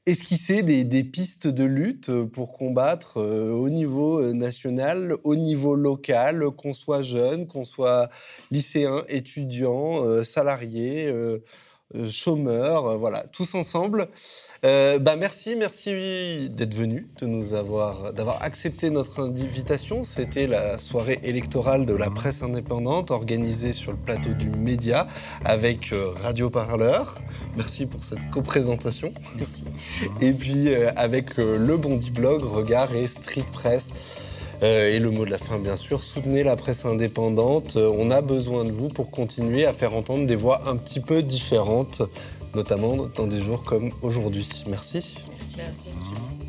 [0.07, 5.75] esquisser des, pistes de lutte euh, pour combattre euh, au niveau euh, national, au niveau
[5.75, 8.09] local, qu'on soit jeune, qu'on soit
[8.49, 11.13] lycéen, étudiant, salarié.
[11.95, 14.09] Euh, chômeurs, euh, voilà, tous ensemble.
[14.65, 20.03] Euh, bah merci, merci d'être venu, de nous avoir, d'avoir accepté notre invitation.
[20.03, 25.07] C'était la soirée électorale de la presse indépendante organisée sur le plateau du Média
[25.45, 27.21] avec Radio Parleur.
[27.55, 29.13] Merci pour cette coprésentation.
[29.37, 29.63] Merci.
[30.19, 34.26] Et puis avec le Bondi Blog, Regard et Street Press.
[34.63, 37.75] Euh, et le mot de la fin, bien sûr, soutenez la presse indépendante.
[37.75, 40.99] Euh, on a besoin de vous pour continuer à faire entendre des voix un petit
[40.99, 42.01] peu différentes,
[42.55, 44.63] notamment dans des jours comme aujourd'hui.
[44.67, 45.17] Merci.
[45.57, 45.89] Merci.
[45.95, 46.46] Merci.